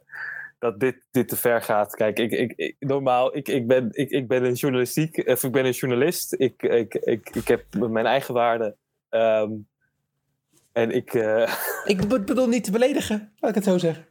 dat 0.59 0.79
dit, 0.79 0.95
dit 1.11 1.27
te 1.27 1.35
ver 1.35 1.61
gaat. 1.61 1.95
Kijk, 1.95 2.19
ik, 2.19 2.31
ik, 2.31 2.53
ik- 2.55 2.75
normaal, 2.79 3.35
ik, 3.35 3.47
ik, 3.47 3.67
ben, 3.67 3.89
ik, 3.91 4.09
ik 4.09 4.27
ben 4.27 4.43
een 4.43 4.53
journalistiek, 4.53 5.27
of 5.27 5.43
ik 5.43 5.51
ben 5.51 5.65
een 5.65 5.71
journalist. 5.71 6.33
Ik, 6.37 6.63
ik, 6.63 6.93
ik, 6.93 7.29
ik 7.35 7.47
heb 7.47 7.65
mijn 7.73 8.05
eigen 8.05 8.33
waarden. 8.33 8.75
Ehm, 9.09 9.51
en 10.71 10.91
ik, 10.95 11.13
eh, 11.13 11.53
Ik 11.85 12.07
be- 12.07 12.19
bedoel 12.21 12.47
niet 12.47 12.63
te 12.63 12.71
beledigen, 12.71 13.31
laat 13.39 13.49
ik 13.49 13.55
het 13.55 13.63
zo 13.63 13.77
zeggen. 13.77 14.07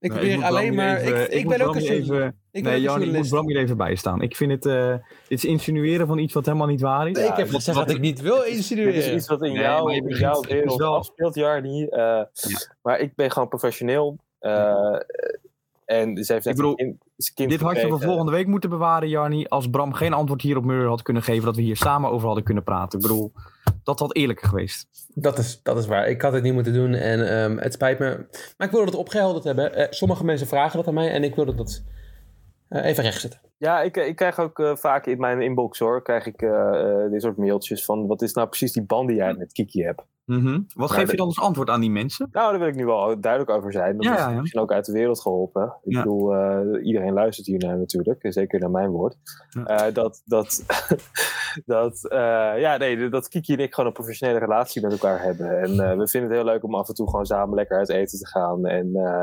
Ik 0.00 0.10
Nee, 0.12 0.18
probeer 0.18 0.44
alleen 0.46 0.74
maar... 0.74 0.96
even- 0.96 1.22
ik, 1.22 1.28
ik 1.28 1.48
ben 1.48 1.60
ook 1.60 1.74
een 1.74 1.80
even- 1.80 2.38
Ik 2.50 2.62
nee, 2.62 2.80
Jan, 2.80 3.02
ik 3.02 3.12
moet. 3.12 3.28
Bram 3.28 3.46
hier 3.48 3.56
even 3.58 3.76
bijstaan. 3.76 4.20
Ik 4.22 4.36
vind 4.36 4.50
het, 4.50 4.66
eh, 4.66 4.88
dit 5.28 5.38
is 5.38 5.44
insinueren 5.44 6.06
van 6.06 6.18
iets 6.18 6.32
wat 6.32 6.44
helemaal 6.44 6.66
niet 6.66 6.80
waar 6.80 7.08
is. 7.08 7.16
Nee, 7.16 7.26
ik 7.28 7.36
heb 7.36 7.46
wat- 7.46 7.54
gezegd 7.54 7.76
wat- 7.76 7.86
dat 7.86 7.96
ik 7.96 8.02
niet 8.02 8.20
wil 8.20 8.36
dit 8.36 8.46
is 8.46 8.56
insinueren. 8.56 9.14
iets 9.14 9.28
wat 9.28 9.42
in 9.42 9.52
Nee, 9.52 9.62
jouw, 9.62 9.84
begint- 9.84 10.36
het 10.36 10.44
is 10.44 10.52
wereld 10.52 10.78
wel- 10.78 10.94
afspeelt, 10.94 11.34
Jarni. 11.34 11.84
Eh, 11.86 12.22
Maar 12.82 12.98
ik 13.00 13.14
ben 13.14 13.30
gewoon 13.30 13.48
professioneel. 13.48 14.18
eh, 14.38 14.96
En 15.84 16.24
ze 16.24 16.32
heeft 16.32 16.46
Ik 16.46 16.56
bedoel, 16.56 16.70
een 16.70 16.76
kind, 16.76 16.96
zijn 17.16 17.34
kind 17.34 17.50
Dit 17.50 17.60
had 17.60 17.80
je 17.80 17.88
voor 17.88 18.00
volgende 18.00 18.32
week 18.32 18.46
moeten 18.46 18.70
bewaren, 18.70 19.08
Jarni. 19.08 19.44
Als 19.48 19.70
Bram 19.70 19.92
geen 19.92 20.12
antwoord 20.12 20.42
hier 20.42 20.56
op 20.56 20.64
had 20.70 21.02
kunnen 21.02 21.22
geven, 21.22 21.44
dat 21.44 21.56
we 21.56 21.62
hier 21.62 21.76
samen 21.76 22.10
over 22.10 22.26
hadden 22.26 22.44
kunnen 22.44 22.62
praten. 22.64 22.98
Ik 22.98 23.06
bedoel, 23.06 23.32
dat 23.84 23.98
had 23.98 24.16
eerlijker 24.16 24.48
geweest. 24.48 24.88
Dat 25.14 25.38
is, 25.38 25.62
dat 25.62 25.78
is 25.78 25.86
waar. 25.86 26.08
Ik 26.08 26.22
had 26.22 26.32
het 26.32 26.42
niet 26.42 26.52
moeten 26.52 26.72
doen 26.72 26.94
en 26.94 27.28
ehm, 27.28 27.56
het 27.56 27.72
spijt 27.72 27.98
me. 27.98 28.26
Maar 28.56 28.66
ik 28.66 28.72
wilde 28.72 28.86
het 28.86 28.94
opgehelderd 28.94 29.44
hebben. 29.44 29.74
Eh, 29.74 29.86
sommige 29.90 30.24
mensen 30.24 30.46
vragen 30.46 30.76
dat 30.76 30.86
aan 30.86 30.94
mij 30.94 31.10
en 31.10 31.24
ik 31.24 31.34
wilde 31.34 31.54
dat 31.54 31.82
eh, 32.68 32.84
even 32.84 33.02
rechtzetten. 33.02 33.40
Ja, 33.64 33.82
ik, 33.82 33.96
ik 33.96 34.16
krijg 34.16 34.38
ook 34.38 34.58
eh, 34.58 34.76
vaak 34.76 35.06
in 35.06 35.18
mijn 35.18 35.42
inbox 35.42 35.78
hoor, 35.78 36.02
krijg 36.02 36.26
ik 36.26 36.42
eh, 36.42 36.50
eh, 36.50 37.10
dit 37.10 37.22
soort 37.22 37.36
mailtjes 37.36 37.84
van 37.84 38.06
wat 38.06 38.22
is 38.22 38.32
nou 38.32 38.48
precies 38.48 38.72
die 38.72 38.82
band 38.82 39.08
die 39.08 39.16
jij 39.16 39.34
met 39.34 39.52
Kiki 39.52 39.82
hebt. 39.82 40.02
Mhm. 40.24 40.60
Wat 40.74 40.90
geef 40.90 41.10
je 41.10 41.16
dan 41.16 41.26
als 41.26 41.40
antwoord 41.40 41.70
aan 41.70 41.80
die 41.80 41.90
mensen? 41.90 42.28
Nou, 42.32 42.50
daar 42.50 42.58
wil 42.58 42.68
ik 42.68 42.74
nu 42.74 42.84
wel 42.86 43.20
duidelijk 43.20 43.50
over 43.52 43.72
zijn. 43.72 43.96
Dat 43.96 44.04
Ja, 44.04 44.12
is 44.14 44.18
ja, 44.18 44.30
ja. 44.30 44.40
misschien 44.40 44.60
ook 44.60 44.72
uit 44.72 44.84
de 44.84 44.92
wereld 44.92 45.20
geholpen. 45.20 45.74
Ik 45.82 45.92
Ja. 45.92 46.02
bedoel, 46.02 46.34
eh, 46.34 46.86
iedereen 46.86 47.12
luistert 47.12 47.46
hier 47.46 47.58
naar 47.58 47.78
natuurlijk, 47.78 48.22
en 48.22 48.32
zeker 48.32 48.60
naar 48.60 48.70
mijn 48.70 48.90
woord. 48.90 49.16
Ja. 49.50 49.64
Eh, 49.64 49.94
dat, 49.94 50.22
dat, 50.24 50.64
dat, 51.66 52.08
eh, 52.10 52.18
ja, 52.60 52.76
nee, 52.76 53.08
dat 53.08 53.28
Kiki 53.28 53.52
en 53.52 53.58
ik 53.58 53.74
gewoon 53.74 53.86
een 53.88 53.96
professionele 53.96 54.38
relatie 54.38 54.82
met 54.82 54.92
elkaar 54.92 55.22
hebben. 55.22 55.60
En 55.60 55.70
eh, 55.70 55.96
we 55.96 56.08
vinden 56.08 56.30
het 56.30 56.38
heel 56.38 56.48
leuk 56.52 56.64
om 56.64 56.74
af 56.74 56.88
en 56.88 56.94
toe 56.94 57.10
gewoon 57.10 57.26
samen 57.26 57.54
lekker 57.54 57.78
uit 57.78 57.88
eten 57.90 58.18
te 58.18 58.26
gaan. 58.26 58.66
En 58.66 58.94
eh, 58.94 59.22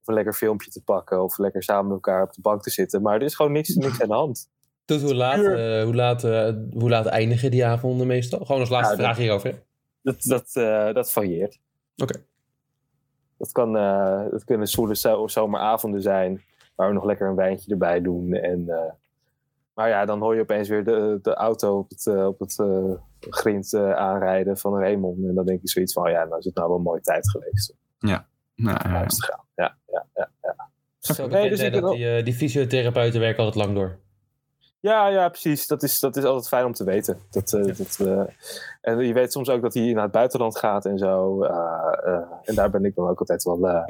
of 0.00 0.06
een 0.08 0.14
lekker 0.14 0.32
filmpje 0.34 0.70
te 0.70 0.82
pakken, 0.84 1.22
of 1.22 1.38
lekker 1.38 1.62
samen 1.62 1.84
met 1.84 1.92
elkaar 1.94 2.22
op 2.22 2.32
de 2.32 2.40
bank 2.40 2.62
te 2.62 2.70
zitten. 2.70 3.02
Maar 3.02 3.14
er 3.14 3.22
is 3.22 3.34
gewoon 3.34 3.52
niks, 3.52 3.74
niks 3.74 4.02
aan 4.02 4.08
de 4.08 4.14
hand. 4.14 4.48
Tot 4.84 5.02
hoe 5.02 5.14
laat, 5.14 5.38
eh, 5.38 5.82
hoe, 5.84 5.94
laat, 5.94 6.24
eh, 6.24 6.52
hoe 6.72 6.88
laat 6.90 7.06
eindigen 7.06 7.50
die 7.50 7.66
avonden 7.66 8.06
meestal? 8.06 8.44
Gewoon 8.44 8.60
als 8.60 8.70
laatste 8.70 8.90
Ja, 8.90 8.96
dat- 8.96 9.06
vraag 9.06 9.16
hierover. 9.18 9.62
Dat, 10.02 10.22
dat, 10.22 10.50
eh, 10.54 10.92
dat 10.92 11.12
varieert. 11.12 11.58
Oké. 11.96 12.24
Dat, 13.36 13.52
kan, 13.52 13.76
eh, 13.76 14.30
dat 14.30 14.44
kunnen 14.44 14.68
zoele 14.68 14.96
zo- 14.96 15.26
zomeravonden 15.28 16.02
zijn, 16.02 16.42
waar 16.74 16.88
we 16.88 16.94
nog 16.94 17.04
lekker 17.04 17.28
een 17.28 17.34
wijntje 17.34 17.70
erbij 17.70 18.00
doen. 18.00 18.32
En, 18.32 18.68
eh, 18.68 18.92
maar 19.74 19.88
ja, 19.88 20.04
dan 20.04 20.20
hoor 20.20 20.34
je 20.34 20.40
opeens 20.40 20.68
weer 20.68 20.84
de, 20.84 21.18
de 21.22 21.34
auto 21.34 21.78
op 21.78 21.88
het, 21.90 22.06
eh, 22.06 22.26
op 22.26 22.38
het 22.40 22.58
eh, 22.58 22.92
grind 23.20 23.72
eh, 23.72 23.92
aanrijden 23.92 24.56
van 24.58 24.78
Raymond. 24.78 25.24
En 25.24 25.34
dan 25.34 25.46
denk 25.46 25.60
ik 25.62 25.68
zoiets 25.70 25.92
van, 25.92 26.10
ja, 26.10 26.24
nou 26.24 26.38
is 26.38 26.44
het 26.44 26.54
nou 26.54 26.68
wel 26.68 26.76
een 26.76 26.82
mooie 26.82 27.00
tijd 27.00 27.30
geweest 27.30 27.70
om 27.70 27.76
Nou, 28.56 28.78
ja. 28.88 29.06
Ja, 29.54 29.76
ja, 30.14 30.30
ja. 30.42 30.70
Zo 30.98 31.12
Nee, 31.26 31.30
bekend, 31.30 31.50
dus 31.72 31.80
dat 31.80 31.92
die, 31.92 32.16
eh, 32.16 32.24
die 32.24 32.34
fysiotherapeuten 32.34 33.20
werken 33.20 33.44
altijd 33.44 33.64
lang 33.64 33.76
door. 33.76 33.98
Ja, 34.80 35.06
ja, 35.08 35.28
precies. 35.28 35.66
Dat 35.66 35.82
is, 35.82 36.00
dat 36.00 36.16
is 36.16 36.24
altijd 36.24 36.48
fijn 36.48 36.64
om 36.64 36.72
te 36.72 36.84
weten. 36.84 37.18
Dat, 37.30 37.52
eh, 37.52 37.64
dat, 37.64 37.98
eh, 38.00 38.22
en 38.80 38.98
je 39.06 39.12
weet 39.12 39.32
soms 39.32 39.48
ook 39.48 39.62
dat 39.62 39.74
hij 39.74 39.92
naar 39.92 40.02
het 40.02 40.12
buitenland 40.12 40.58
gaat 40.58 40.84
en 40.86 40.98
zo. 40.98 41.42
eh, 41.42 42.22
en 42.42 42.54
daar 42.54 42.70
ben 42.70 42.84
ik 42.84 42.94
dan 42.94 43.08
ook 43.08 43.18
altijd 43.18 43.42
wel. 43.42 43.86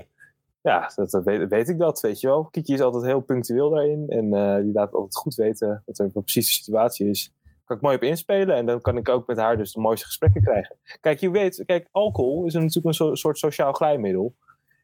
ja, 0.62 0.90
dat, 0.94 1.11
dat 1.11 1.24
weet, 1.24 1.48
weet 1.48 1.68
ik 1.68 1.79
dat, 1.79 2.00
weet 2.00 2.20
je 2.20 2.26
wel. 2.26 2.44
Kiki 2.44 2.72
is 2.72 2.81
altijd 2.81 3.05
heel 3.05 3.20
punctueel 3.20 3.70
daarin. 3.70 4.09
En 4.09 4.31
die 4.62 4.72
laat 4.72 4.92
altijd 4.92 5.16
goed 5.16 5.35
weten 5.35 5.83
wat 5.87 5.98
er 5.98 6.11
precies 6.11 6.46
de 6.46 6.53
situatie 6.53 7.09
is. 7.09 7.33
Daar 7.42 7.64
kan 7.64 7.76
ik 7.76 7.83
mooi 7.83 7.96
op 7.96 8.03
inspelen. 8.03 8.57
En 8.57 8.66
dan 8.66 8.81
kan 8.81 8.96
ik 8.96 9.09
ook 9.09 9.26
met 9.26 9.37
haar 9.38 9.57
dus 9.57 9.72
de 9.72 9.81
mooiste 9.81 10.07
gesprekken 10.07 10.42
krijgen. 10.42 10.76
Kijk, 11.00 11.20
je 11.20 11.31
weet, 11.31 11.62
kijk, 11.66 11.88
alcohol 11.90 12.46
is 12.46 12.55
natuurlijk 12.55 12.87
een 12.87 12.94
so- 12.94 13.14
soort 13.14 13.38
sociaal 13.38 13.72
glijmiddel. 13.72 14.35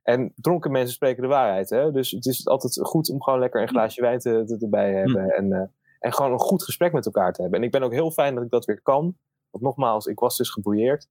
En 0.02 0.32
dronken 0.36 0.70
mensen 0.70 0.94
spreken 0.94 1.22
de 1.22 1.28
waarheid. 1.28 1.70
Hè? 1.70 1.92
Dus 1.92 2.10
het 2.10 2.26
is 2.26 2.46
altijd 2.46 2.78
goed 2.82 3.10
om 3.10 3.22
gewoon 3.22 3.38
lekker 3.38 3.62
een 3.62 3.68
glaasje 3.68 4.00
wijn 4.00 4.18
te, 4.18 4.42
te, 4.46 4.56
erbij 4.60 4.90
te 4.92 4.98
hebben. 4.98 5.30
En, 5.30 5.72
en 6.00 6.12
gewoon 6.12 6.32
een 6.32 6.38
goed 6.38 6.62
gesprek 6.62 6.92
met 6.92 7.06
elkaar 7.06 7.32
te 7.32 7.40
hebben. 7.42 7.60
En 7.60 7.66
ik 7.66 7.72
ben 7.72 7.82
ook 7.82 7.92
heel 7.92 8.10
fijn 8.10 8.34
dat 8.34 8.44
ik 8.44 8.50
dat 8.50 8.64
weer 8.64 8.80
kan. 8.82 9.16
Want 9.50 9.64
nogmaals, 9.64 10.06
ik 10.06 10.18
was 10.18 10.36
dus 10.36 10.50
gebrouilleerd. 10.50 11.08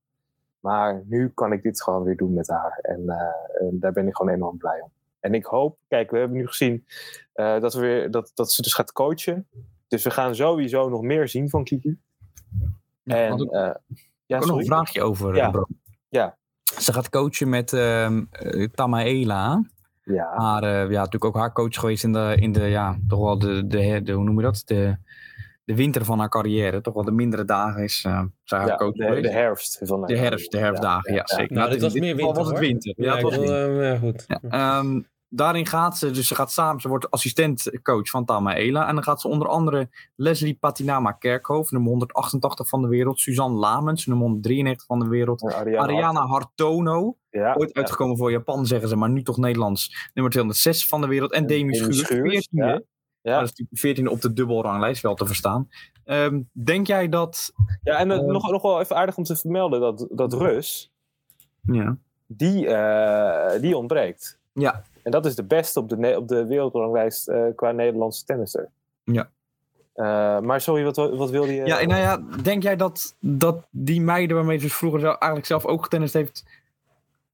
Maar 0.59 1.03
nu 1.05 1.29
kan 1.33 1.51
ik 1.53 1.63
dit 1.63 1.83
gewoon 1.83 2.03
weer 2.03 2.17
doen 2.17 2.33
met 2.33 2.47
haar. 2.47 2.79
En, 2.81 3.09
eh, 3.09 3.67
en 3.67 3.79
daar 3.79 3.91
ben 3.91 4.07
ik 4.07 4.15
gewoon 4.15 4.33
enorm 4.33 4.57
blij 4.57 4.81
om. 4.81 4.89
En 5.19 5.33
ik 5.33 5.45
hoop, 5.45 5.77
kijk, 5.87 6.11
we 6.11 6.17
hebben 6.17 6.37
nu 6.37 6.47
gezien 6.47 6.85
eh, 7.33 7.59
dat, 7.59 7.73
we 7.73 7.79
weer, 7.79 8.11
dat, 8.11 8.31
dat 8.33 8.51
ze 8.51 8.61
dus 8.61 8.73
gaat 8.73 8.91
coachen. 8.91 9.47
Dus 9.87 10.03
we 10.03 10.09
gaan 10.11 10.35
sowieso 10.35 10.89
nog 10.89 11.01
meer 11.01 11.27
zien 11.27 11.49
van 11.49 11.63
Kiki. 11.63 11.99
En, 13.03 13.37
ik- 13.39 13.51
eh, 13.51 13.59
ja, 13.59 13.77
Ik 13.87 14.03
heb 14.25 14.45
nog 14.45 14.57
een 14.57 14.65
vraagje 14.65 15.01
over, 15.01 15.35
Ja. 15.35 15.49
Bram. 15.49 15.67
Ja. 16.09 16.37
Ze 16.79 16.93
gaat 16.93 17.09
coachen 17.09 17.49
met 17.49 17.73
ehm 17.73 18.23
eh, 18.31 18.67
Tamaela. 18.67 19.63
Ja, 20.05 20.33
Haar, 20.35 20.63
eh, 20.63 20.71
ja, 20.91 20.97
natuurlijk 20.97 21.25
ook 21.25 21.35
haar 21.35 21.53
coach 21.53 21.75
geweest 21.79 22.03
in 22.03 22.13
de, 22.13 22.35
in 22.39 22.51
de 22.51 22.63
ja, 22.63 22.97
toch 23.07 23.19
wel 23.19 23.39
de, 23.39 23.67
de, 23.67 24.01
de, 24.03 24.11
hoe 24.11 24.23
noem 24.23 24.35
je 24.37 24.43
dat? 24.43 24.61
De, 24.65 24.95
de 25.65 25.75
winter 25.75 26.05
van 26.05 26.19
haar 26.19 26.29
carrière. 26.29 26.81
Toch 26.81 26.93
wel 26.93 27.03
de 27.03 27.11
mindere 27.11 27.45
dagen 27.45 27.83
is 27.83 28.03
eh 28.07 28.21
zij 28.43 28.57
haar 28.59 28.67
ja, 28.67 28.75
coach 28.75 28.93
de, 28.93 29.03
geweest. 29.03 29.23
de 29.23 29.31
herfst. 29.31 29.79
Van 29.83 30.05
De 30.05 30.17
herfst, 30.17 30.51
de 30.51 30.57
herfstdagen, 30.57 31.13
ja, 31.13 31.21
zeker. 31.25 31.55
Nou, 31.55 31.69
dit 31.69 31.77
in 31.77 31.83
was 31.83 31.93
meer 31.93 32.15
geval 32.15 32.25
winter, 32.33 32.43
was 32.43 32.51
het 32.51 32.59
winter. 32.59 32.93
Ja, 32.97 33.15
ik 33.17 33.21
was 33.23 33.35
winter. 33.37 33.79
eh, 33.79 33.91
ja 33.91 33.97
goed. 33.97 34.25
Ja, 34.27 34.39
ehm, 34.49 35.01
daarin 35.29 35.65
gaat 35.65 35.97
ze, 35.97 36.11
dus 36.11 36.27
ze 36.27 36.35
gaat 36.35 36.51
samen, 36.51 36.81
ze 36.81 36.87
wordt 36.87 37.11
assistentcoach 37.11 38.09
van 38.09 38.25
Tamaela. 38.25 38.87
En 38.87 38.93
dan 38.95 39.03
gaat 39.03 39.21
ze 39.21 39.27
onder 39.27 39.47
andere 39.47 39.89
Leslie 40.15 40.57
Patinama 40.59 41.11
Kerkhoff, 41.11 41.71
nummer 41.71 41.89
188 41.89 42.67
van 42.69 42.81
de 42.81 42.87
wereld. 42.87 43.19
Suzanne 43.19 43.57
Lamens, 43.57 44.05
nummer 44.05 44.25
193 44.25 44.85
van 44.87 44.99
de 44.99 45.07
wereld. 45.07 45.53
Ariana, 45.53 45.83
Ariana 45.83 46.25
Hartono, 46.25 47.15
Ja, 47.35 47.53
ooit 47.57 47.73
uitgekomen 47.73 48.17
voor 48.17 48.31
Japan, 48.31 48.65
zeggen 48.65 48.89
ze, 48.89 48.95
maar 48.95 49.09
nu 49.09 49.23
toch 49.23 49.37
Nederlands. 49.37 50.09
Nummer 50.13 50.31
206 50.31 50.87
van 50.87 51.01
de 51.01 51.07
wereld. 51.07 51.31
En 51.31 51.47
Demi 51.47 51.71
Demi 51.71 51.93
Schuurs, 51.93 51.99
Schuurs, 51.99 52.47
14e. 52.47 52.51
ja. 52.51 52.73
Dat 53.21 53.43
is 53.43 53.49
natuurlijk 53.49 53.69
14 53.79 54.07
op 54.09 54.21
de 54.21 54.33
dubbelranglijst, 54.33 55.01
wel 55.01 55.15
te 55.15 55.25
verstaan. 55.25 55.69
Ehm, 56.05 56.41
denk 56.51 56.87
jij 56.87 57.09
dat... 57.09 57.53
ja, 57.83 57.97
en 57.97 58.11
eh, 58.11 58.17
Eh, 58.17 58.23
nog, 58.23 58.51
nog 58.51 58.61
wel 58.61 58.79
even 58.79 58.95
aardig 58.95 59.17
om 59.17 59.23
te 59.23 59.35
vermelden 59.35 59.79
dat, 59.79 60.07
dat 60.11 60.33
Rus, 60.33 60.91
Ja. 61.61 61.97
die, 62.27 62.67
eh, 62.67 63.61
die 63.61 63.77
ontbreekt. 63.77 64.39
Ja. 64.53 64.83
En 65.03 65.11
dat 65.11 65.25
is 65.25 65.35
de 65.35 65.43
beste 65.43 65.79
op 65.79 65.89
de, 65.89 66.13
op 66.17 66.27
de 66.27 66.45
wereldranglijst 66.45 67.27
eh, 67.27 67.43
qua 67.55 67.71
Nederlandse 67.71 68.25
tennisser. 68.25 68.69
Ja. 69.03 69.29
Maar 70.41 70.61
sorry, 70.61 70.83
wat, 70.83 70.95
wat 70.95 71.29
wilde 71.29 71.53
je? 71.53 71.65
Ja, 71.65 71.79
en 71.79 71.87
nou 71.87 72.01
ja, 72.01 72.41
denk 72.41 72.63
jij 72.63 72.75
dat, 72.75 73.15
dat 73.19 73.65
die 73.69 74.01
meiden 74.01 74.35
waarmee 74.35 74.57
ze 74.57 74.69
vroeger 74.69 75.05
eigenlijk 75.05 75.45
zelf 75.45 75.65
ook 75.65 75.83
getennist 75.83 76.13
heeft... 76.13 76.45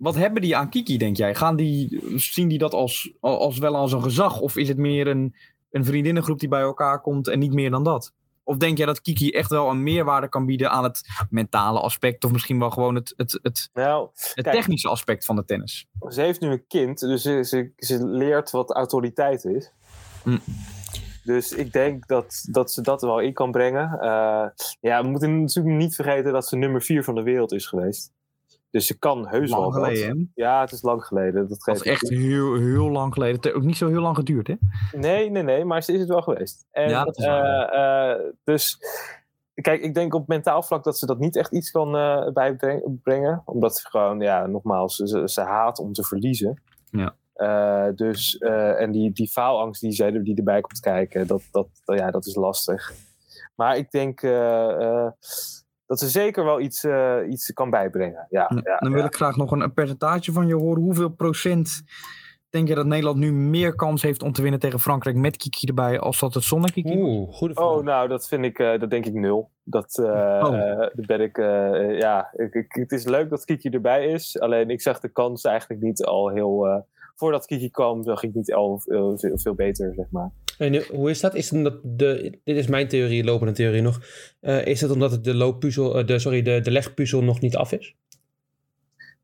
Wat 0.02 0.16
hebben 0.16 0.42
die 0.42 0.56
aan 0.56 0.70
Kiki, 0.70 0.98
denk 0.98 1.18
jij? 1.18 1.36
Gaan 1.36 1.56
die, 1.56 2.02
zien 2.16 2.48
die 2.48 2.58
dat 2.58 2.74
als, 2.74 3.14
als 3.20 3.58
wel 3.58 3.76
als 3.76 3.92
een 3.92 4.04
gezag? 4.04 4.40
Of 4.40 4.58
is 4.58 4.68
het 4.68 4.78
meer 4.78 5.08
een, 5.08 5.36
een 5.72 5.86
vriendinnengroep 5.86 6.40
die 6.40 6.50
bij 6.50 6.62
elkaar 6.62 7.02
komt 7.02 7.28
en 7.28 7.40
niet 7.40 7.54
meer 7.54 7.70
dan 7.70 7.84
dat? 7.84 8.14
Of 8.44 8.58
denk 8.58 8.78
jij 8.78 8.86
dat 8.86 9.02
Kiki 9.02 9.32
echt 9.32 9.50
wel 9.50 9.70
een 9.70 9.84
meerwaarde 9.84 10.30
kan 10.30 10.46
bieden 10.46 10.72
aan 10.72 10.84
het 10.84 11.02
mentale 11.30 11.80
aspect? 11.80 12.24
Of 12.24 12.32
misschien 12.32 12.60
wel 12.60 12.70
gewoon 12.70 12.96
het, 12.96 13.14
het, 13.18 13.40
het, 13.42 13.70
Nou, 13.74 14.10
het 14.14 14.44
Kijk. 14.44 14.56
technische 14.56 14.90
aspect 14.90 15.26
van 15.26 15.36
de 15.36 15.46
tennis? 15.46 15.86
ze 16.10 16.22
heeft 16.22 16.42
nu 16.42 16.48
een 16.48 16.68
kind, 16.68 17.00
dus 17.00 17.22
ze, 17.22 17.44
ze, 17.44 17.72
ze 17.76 18.06
leert 18.06 18.52
wat 18.52 18.72
autoriteit 18.72 19.46
is. 19.46 19.72
Hm. 20.24 20.38
Dus 21.24 21.52
ik 21.52 21.74
denk 21.74 22.08
dat, 22.08 22.48
dat 22.50 22.72
ze 22.72 22.82
dat 22.82 23.02
wel 23.02 23.20
in 23.20 23.34
kan 23.34 23.52
brengen. 23.52 24.00
Eh, 24.00 24.46
ja, 24.80 25.02
we 25.02 25.08
moeten 25.08 25.42
natuurlijk 25.42 25.76
niet 25.76 25.96
vergeten 25.96 26.34
dat 26.34 26.48
ze 26.48 26.56
nummer 26.56 26.82
4 26.82 27.04
van 27.04 27.16
de 27.16 27.24
wereld 27.24 27.52
is 27.52 27.66
geweest. 27.68 28.12
Dus 28.72 28.86
ze 28.86 29.00
kan 29.00 29.28
heus 29.28 29.50
wel 29.50 29.60
Lang 29.60 29.74
wat. 29.74 29.84
geleden? 29.84 30.32
Ja, 30.36 30.62
het 30.62 30.72
is 30.72 30.82
lang 30.82 31.04
geleden. 31.04 31.48
Dat 31.48 31.62
Dat 31.66 31.76
is 31.76 31.82
echt 31.82 32.10
heel, 32.10 32.56
heel 32.56 32.90
lang 32.90 33.14
geleden. 33.14 33.36
Het 33.36 33.44
heeft 33.44 33.56
ook 33.56 33.64
niet 33.64 33.78
zo 33.78 33.88
heel 33.88 34.02
lang 34.02 34.16
geduurd, 34.16 34.48
hè? 34.48 34.56
Nee, 34.92 35.30
nee, 35.30 35.44
nee, 35.44 35.66
maar 35.66 35.84
ze 35.84 35.94
is 35.94 36.00
het 36.00 36.10
wel 36.10 36.22
geweest. 36.22 36.66
En, 36.72 36.90
Ja, 36.90 37.04
dat 37.04 37.18
is 37.18 37.26
waar. 37.26 37.70
eh, 37.70 38.12
eh, 38.12 38.20
dus 38.44 38.78
kijk, 39.54 39.82
ik 39.82 39.94
denk 39.94 40.14
op 40.14 40.28
mentaal 40.28 40.64
vlak 40.64 40.84
dat 40.84 40.98
ze 40.98 41.06
dat 41.06 41.20
niet 41.20 41.36
echt 41.36 41.52
iets 41.52 41.72
kan 41.72 41.96
eh, 41.96 42.28
bijbrengen. 42.34 43.42
Omdat 43.46 43.78
ze 43.78 43.90
gewoon, 43.90 44.20
ja, 44.20 44.46
nogmaals, 44.46 44.96
ze, 44.96 45.22
ze 45.26 45.42
haat 45.42 45.80
om 45.80 45.94
te 45.94 46.04
verliezen. 46.04 46.62
Ja. 46.92 47.16
Dus, 47.96 48.38
en 48.78 48.92
die, 48.92 49.12
die 49.12 49.30
faalangst 49.30 49.82
die, 49.82 49.92
zij, 49.92 50.12
die 50.24 50.36
erbij 50.36 50.62
komt 50.62 50.80
kijken, 50.80 51.28
dat, 51.28 51.42
dat, 51.52 51.68
ja, 51.86 52.12
dat 52.12 52.26
is 52.26 52.36
lastig. 52.36 52.92
Maar 53.56 53.78
ik 53.78 53.92
denk 53.92 54.22
dat 55.92 56.00
ze 56.00 56.10
zeker 56.10 56.44
wel 56.44 56.60
iets, 56.60 56.84
eh, 56.84 57.18
iets 57.30 57.54
kan 57.54 57.70
bijbrengen. 57.70 58.28
Ja, 58.30 58.52
ja, 58.64 58.78
Dan 58.80 58.92
wil 58.92 59.00
ja. 59.00 59.06
ik 59.06 59.16
graag 59.16 59.36
nog 59.36 59.52
een, 59.52 59.62
een 59.62 59.74
percentage 59.74 60.32
van 60.32 60.48
je 60.48 60.56
horen. 60.56 60.82
Hoeveel 60.84 61.10
procent 61.10 61.84
denk 62.50 62.68
je 62.68 62.76
dat 62.76 62.86
Nederland 62.86 63.18
nu 63.18 63.32
meer 63.34 63.76
kans 63.76 64.02
heeft 64.02 64.24
om 64.24 64.32
te 64.32 64.42
winnen 64.42 64.60
tegen 64.60 64.80
Frankrijk 64.80 65.16
met 65.16 65.38
Kiki 65.38 65.68
erbij 65.68 66.00
als 66.00 66.20
dat 66.20 66.34
het 66.34 66.44
zonder 66.44 66.72
Kiki? 66.72 66.98
Oeh, 66.98 67.34
goede 67.34 67.54
vraag. 67.54 67.68
Oh, 67.68 67.84
nou, 67.84 68.08
dat 68.08 68.28
vind 68.28 68.46
ik, 68.46 68.60
eh, 68.60 68.80
dat 68.80 68.90
denk 68.90 69.06
ik 69.06 69.14
nul. 69.14 69.50
Dat, 69.64 69.98
Oh. 70.00 70.80
dat 70.96 71.06
ben 71.06 71.22
ik, 71.22 71.38
eh, 71.38 72.00
ja, 72.00 72.30
ik, 72.36 72.54
ik- 72.54 72.74
het 72.80 72.92
is 72.92 73.06
leuk 73.06 73.30
dat 73.30 73.46
Kiki 73.46 73.70
erbij 73.70 74.06
is. 74.08 74.40
Alleen 74.40 74.70
ik 74.70 74.82
zag 74.82 75.00
de 75.00 75.10
kans 75.12 75.44
eigenlijk 75.44 75.82
niet 75.82 76.04
al 76.06 76.30
heel, 76.30 76.68
eh, 76.68 76.78
voordat 77.16 77.46
Kiki 77.46 77.70
kwam, 77.70 78.04
zag 78.04 78.24
ik 78.24 78.34
niet 78.34 78.54
al 78.54 78.80
veel, 78.80 79.18
veel 79.18 79.54
beter, 79.54 79.94
zeg 79.96 80.06
maar. 80.10 80.32
En 80.58 80.74
eh, 80.74 80.82
hoe 80.82 81.10
is 81.10 81.20
dat? 81.20 81.36
Is 81.36 81.50
het 81.50 81.58
omdat 81.58 81.80
de, 81.84 82.40
dit 82.44 82.58
is 82.58 82.68
mijn 82.68 82.88
theorie, 82.88 83.24
lopende 83.24 83.54
theorie 83.54 83.82
nog. 83.82 84.00
Eh, 84.40 84.66
is 84.66 84.82
het 84.82 84.92
omdat 84.92 85.24
de, 85.24 85.36
looppuzzel, 85.36 85.98
eh, 85.98 86.06
de, 86.06 86.20
sorry, 86.20 86.42
de, 86.42 86.62
de 86.62 86.72
legpuzzel 86.72 87.24
nog 87.24 87.42
niet 87.42 87.56
af 87.56 87.72
is? 87.72 87.96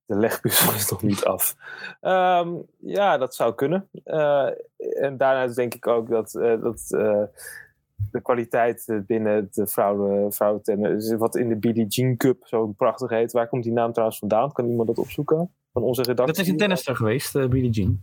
De 0.06 0.16
legpuzzel 0.16 0.74
is 0.74 0.90
nog 0.90 1.04
niet 1.04 1.26
af. 1.26 1.56
Ehm, 2.02 2.50
ja, 2.80 3.18
dat 3.18 3.36
zou 3.36 3.54
kunnen. 3.56 3.90
Eh, 4.04 4.50
en 4.78 5.18
daarna 5.18 5.48
denk 5.48 5.74
ik 5.74 5.88
ook 5.88 6.10
dat, 6.10 6.36
eh, 6.36 6.62
dat 6.62 6.86
eh, 6.90 7.24
de 8.12 8.22
kwaliteit 8.22 9.02
binnen 9.08 9.50
de 9.52 9.68
vrouwen, 9.68 10.34
vrouwentennis, 10.34 11.16
wat 11.16 11.36
in 11.36 11.50
de 11.50 11.56
Billie 11.56 11.88
Jean 11.88 12.18
Cup 12.18 12.38
zo 12.46 12.68
prachtig 12.68 13.10
heet. 13.10 13.32
Waar 13.32 13.48
komt 13.48 13.64
die 13.64 13.74
naam 13.74 13.92
trouwens 13.92 14.20
vandaan? 14.20 14.52
Kan 14.52 14.70
iemand 14.70 14.88
dat 14.88 14.98
opzoeken? 14.98 15.52
Van 15.74 15.84
onze 15.84 16.02
redactie? 16.02 16.36
Dat 16.36 16.46
is 16.46 16.52
een 16.52 16.58
tennister 16.58 16.96
geweest, 16.96 17.36
eh 17.36 17.48
Billie 17.48 17.70
Jean. 17.70 18.02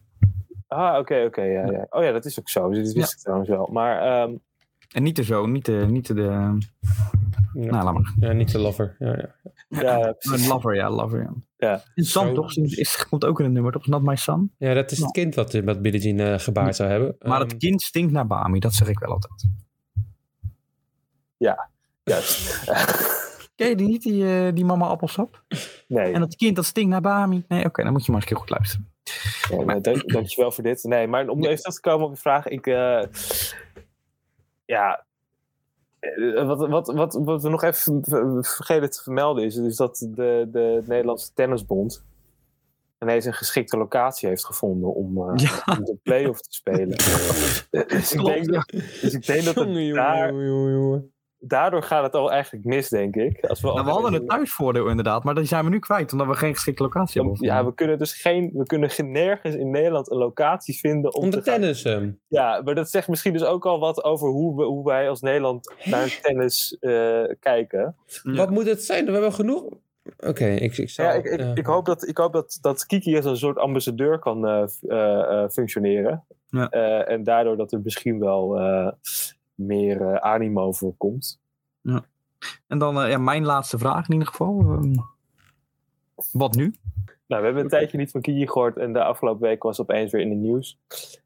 Ah, 0.75 0.99
oké, 0.99 1.25
oké. 1.27 1.43
ja, 1.43 1.71
ja. 1.71 1.87
Oh 1.91 2.03
ja, 2.03 2.13
dat 2.13 2.25
is 2.25 2.39
ook 2.41 2.49
zo. 2.49 2.69
Dus 2.71 2.85
dat 2.87 2.93
wist 2.95 3.13
ik 3.13 3.19
trouwens 3.19 3.49
wel. 3.49 3.69
Maar 3.73 4.03
ehm, 4.03 4.35
En 4.93 5.03
niet 5.03 5.17
de 5.17 5.23
zoon, 5.23 5.53
niet 5.53 5.65
de... 5.65 5.87
Niet 5.89 6.07
de, 6.07 6.15
de 6.15 6.21
Ja, 6.23 7.71
nou, 7.71 7.85
laat 7.85 7.93
maar. 7.95 8.15
ja, 8.21 8.33
niet 8.33 8.53
de 8.53 8.59
lover. 8.59 8.97
Ja, 8.99 9.17
ja. 9.17 9.35
ja, 9.69 10.15
Een 10.33 10.47
lover, 10.47 10.75
ja, 10.75 10.91
lover, 10.91 11.21
ja. 11.23 11.33
Ja. 11.57 11.83
En 11.95 12.05
Sam, 12.05 12.27
Zo. 12.27 12.33
toch? 12.35 12.57
Is, 12.57 12.75
is, 12.75 13.07
komt 13.09 13.25
ook 13.25 13.39
in 13.39 13.45
het 13.45 13.55
nummer, 13.55 13.73
toch? 13.73 13.87
Not 13.87 14.03
My 14.03 14.17
Son? 14.17 14.53
ja, 14.59 14.75
dat 14.75 14.91
is 14.91 14.99
het 14.99 15.11
kind 15.11 15.35
wat, 15.35 15.53
wat 15.53 15.83
Billie 15.83 16.01
Jean 16.01 16.19
eh, 16.33 16.39
gebaard 16.39 16.77
zou 16.77 16.91
hebben. 16.91 17.17
Maar 17.19 17.41
Ehm, 17.41 17.49
het 17.49 17.57
kind 17.57 17.83
stinkt 17.83 18.13
naar 18.13 18.27
Bami, 18.27 18.59
dat 18.59 18.73
zeg 18.75 18.89
ik 18.89 18.99
wel 18.99 19.11
altijd. 19.11 19.45
juist. 22.05 22.65
Ken 23.55 23.69
je 23.69 23.77
die 23.77 23.87
niet, 23.89 24.03
die, 24.03 24.25
eh, 24.47 24.55
die 24.55 24.65
mama 24.65 24.87
appelsap? 24.87 25.43
nee, 25.89 26.13
En 26.13 26.21
dat 26.21 26.37
kind 26.37 26.57
dat 26.57 26.65
stinkt 26.65 26.91
naar 26.91 27.01
Bami? 27.01 27.45
Nee, 27.49 27.65
oké, 27.65 27.83
dan 27.83 27.93
moet 27.93 28.05
je 28.05 28.13
maar 28.13 28.21
eens 28.21 28.31
een 28.31 28.37
keer 28.37 28.47
goed 28.47 28.57
luisteren. 28.57 28.89
ja, 29.51 29.65
nee, 29.73 29.81
dank, 29.81 30.13
dankjewel 30.13 30.53
voor 30.53 30.65
dit. 30.65 30.83
Nee, 30.85 31.07
maar 31.07 31.29
om 31.29 31.45
even 31.45 31.57
terug 31.57 31.75
te 31.75 31.81
komen 31.81 32.07
op 32.07 32.15
je 32.15 32.21
vraag. 32.21 32.47
Ik, 32.49 32.67
eh, 32.67 33.03
ja, 34.65 35.05
eh, 36.01 36.47
wat, 36.47 36.69
wat, 36.69 36.87
wat, 36.93 37.15
wat 37.25 37.43
we 37.43 37.49
nog 37.49 37.63
even 37.63 38.05
vergeten 38.45 38.91
te 38.91 39.03
vermelden 39.03 39.45
is, 39.45 39.57
is 39.57 39.77
dat 39.77 40.07
de, 40.11 40.49
de 40.53 40.83
Nederlandse 40.87 41.33
Tennisbond 41.35 42.05
ineens 43.01 43.25
een 43.25 43.35
geschikte 43.35 43.77
locatie 43.77 44.29
heeft 44.29 44.45
gevonden 44.45 44.95
om, 44.95 45.19
eh, 45.19 45.33
Ja. 45.37 45.77
om 45.79 45.85
de 45.85 45.97
play-off 46.03 46.41
te 46.41 46.53
spelen. 46.53 46.89
dus, 47.89 48.13
ik 48.13 48.25
denk 48.25 48.53
dat, 48.53 48.69
dus 49.01 49.15
ik 49.15 49.27
denk 49.27 49.45
dat 49.45 49.55
het 49.55 49.65
jongen, 49.65 49.83
jongen, 49.87 49.95
daar, 49.95 50.29
jongen, 50.29 50.47
jongen, 50.47 50.73
jongen. 50.73 51.13
Daardoor 51.47 51.83
gaat 51.83 52.03
het 52.03 52.15
al 52.15 52.33
eigenlijk 52.33 52.65
mis, 52.65 52.89
denk 52.89 53.17
ik. 53.17 53.45
Als 53.47 53.61
we, 53.61 53.67
Nou, 53.67 53.85
we 53.85 53.91
hadden 53.91 54.13
het 54.13 54.29
thuisvoordeel 54.29 54.89
inderdaad, 54.89 55.25
maar 55.25 55.35
die 55.35 55.45
zijn 55.45 55.65
we 55.65 55.71
nu 55.71 55.79
kwijt, 55.79 56.13
omdat 56.13 56.27
we 56.27 56.35
geen 56.35 56.55
geschikte 56.55 56.83
locatie 56.83 57.21
hebben. 57.23 57.45
ja, 57.45 57.65
we 57.65 57.75
kunnen 57.75 57.99
dus 57.99 58.13
geen, 58.21 58.51
we 58.55 58.65
kunnen 58.65 58.91
geen- 58.91 59.11
nergens 59.13 59.55
in 59.55 59.71
Nederland 59.71 60.11
een 60.11 60.17
locatie 60.17 60.79
vinden 60.79 61.15
om, 61.15 61.23
Om 61.23 61.31
de 61.31 61.37
te 61.43 61.51
gaan- 61.51 61.61
tennis. 61.61 61.85
ehm. 61.85 62.11
Ja, 62.29 62.61
maar 62.65 62.75
dat 62.75 62.91
zegt 62.91 63.09
misschien 63.09 63.33
dus 63.33 63.45
ook 63.45 63.67
al 63.67 63.79
wat 63.79 64.05
over 64.05 64.29
hoe, 64.29 64.57
we, 64.57 64.63
hoe 64.65 64.85
wij 64.85 65.09
als 65.09 65.21
Nederland 65.21 65.75
naar 65.85 66.19
tennis 66.23 66.77
eh, 66.81 67.23
kijken. 67.41 67.97
Ja. 68.23 68.33
Wat 68.35 68.51
moet 68.51 68.67
het 68.67 68.85
zijn? 68.85 69.05
We 69.07 69.13
hebben 69.13 69.33
genoeg. 69.33 69.65
Oké, 70.27 70.45
ik, 70.47 70.79
ik 70.79 70.91
zou. 70.91 71.09
Ja, 71.09 71.15
ik, 71.15 71.25
ik, 71.25 71.41
eh, 71.41 71.51
ik 71.55 71.67
hoop, 71.67 71.85
dat, 71.87 72.09
ik 72.09 72.17
hoop 72.17 72.33
dat, 72.33 72.59
dat 72.61 72.87
Kiki 72.87 73.17
als 73.17 73.25
een 73.25 73.37
soort 73.37 73.59
ambassadeur 73.59 74.19
kan 74.19 74.47
eh, 74.47 74.63
eh, 74.89 75.43
eh, 75.43 75.49
functioneren. 75.51 76.25
Ja. 76.49 76.69
Eh, 76.71 77.13
en 77.13 77.23
daardoor 77.25 77.57
dat 77.57 77.73
er 77.73 77.81
misschien 77.85 78.19
wel 78.19 78.59
eh, 78.59 78.89
meer 79.55 80.01
eh, 80.03 80.15
animo 80.15 80.73
voor 80.73 80.95
komt. 80.97 81.41
En 82.67 82.79
dan 82.79 83.01
eh, 83.03 83.11
ja, 83.11 83.19
mijn 83.19 83.45
laatste 83.45 83.79
vraag 83.79 84.07
in 84.07 84.13
ieder 84.13 84.29
geval. 84.29 84.61
Ehm, 84.61 84.95
wat 86.33 86.55
nu? 86.55 86.75
Nou, 87.27 87.41
we 87.41 87.47
hebben 87.47 87.63
een 87.63 87.69
tijdje 87.69 87.99
niet 87.99 88.11
van 88.11 88.21
Kiki 88.21 88.47
gehoord 88.49 88.77
en 88.77 88.93
de 88.93 89.05
afgelopen 89.05 89.43
week 89.49 89.63
was 89.63 89.79
het 89.79 89.91
opeens 89.91 90.13
weer 90.13 90.21
in 90.21 90.31
het 90.31 90.39
nieuws. 90.39 90.79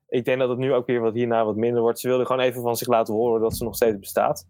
Ik 0.08 0.24
denk 0.24 0.38
dat 0.38 0.48
het 0.48 0.58
nu 0.58 0.72
ook 0.72 0.86
weer 0.86 1.00
wat 1.00 1.14
hierna 1.14 1.44
wat 1.44 1.56
minder 1.56 1.80
wordt. 1.82 1.98
Ze 2.00 2.08
wilde 2.08 2.26
gewoon 2.26 2.42
even 2.42 2.62
van 2.62 2.76
zich 2.76 2.88
laten 2.88 3.14
horen 3.14 3.40
dat 3.40 3.56
ze 3.56 3.64
nog 3.64 3.74
steeds 3.74 3.98
bestaat. 3.98 4.46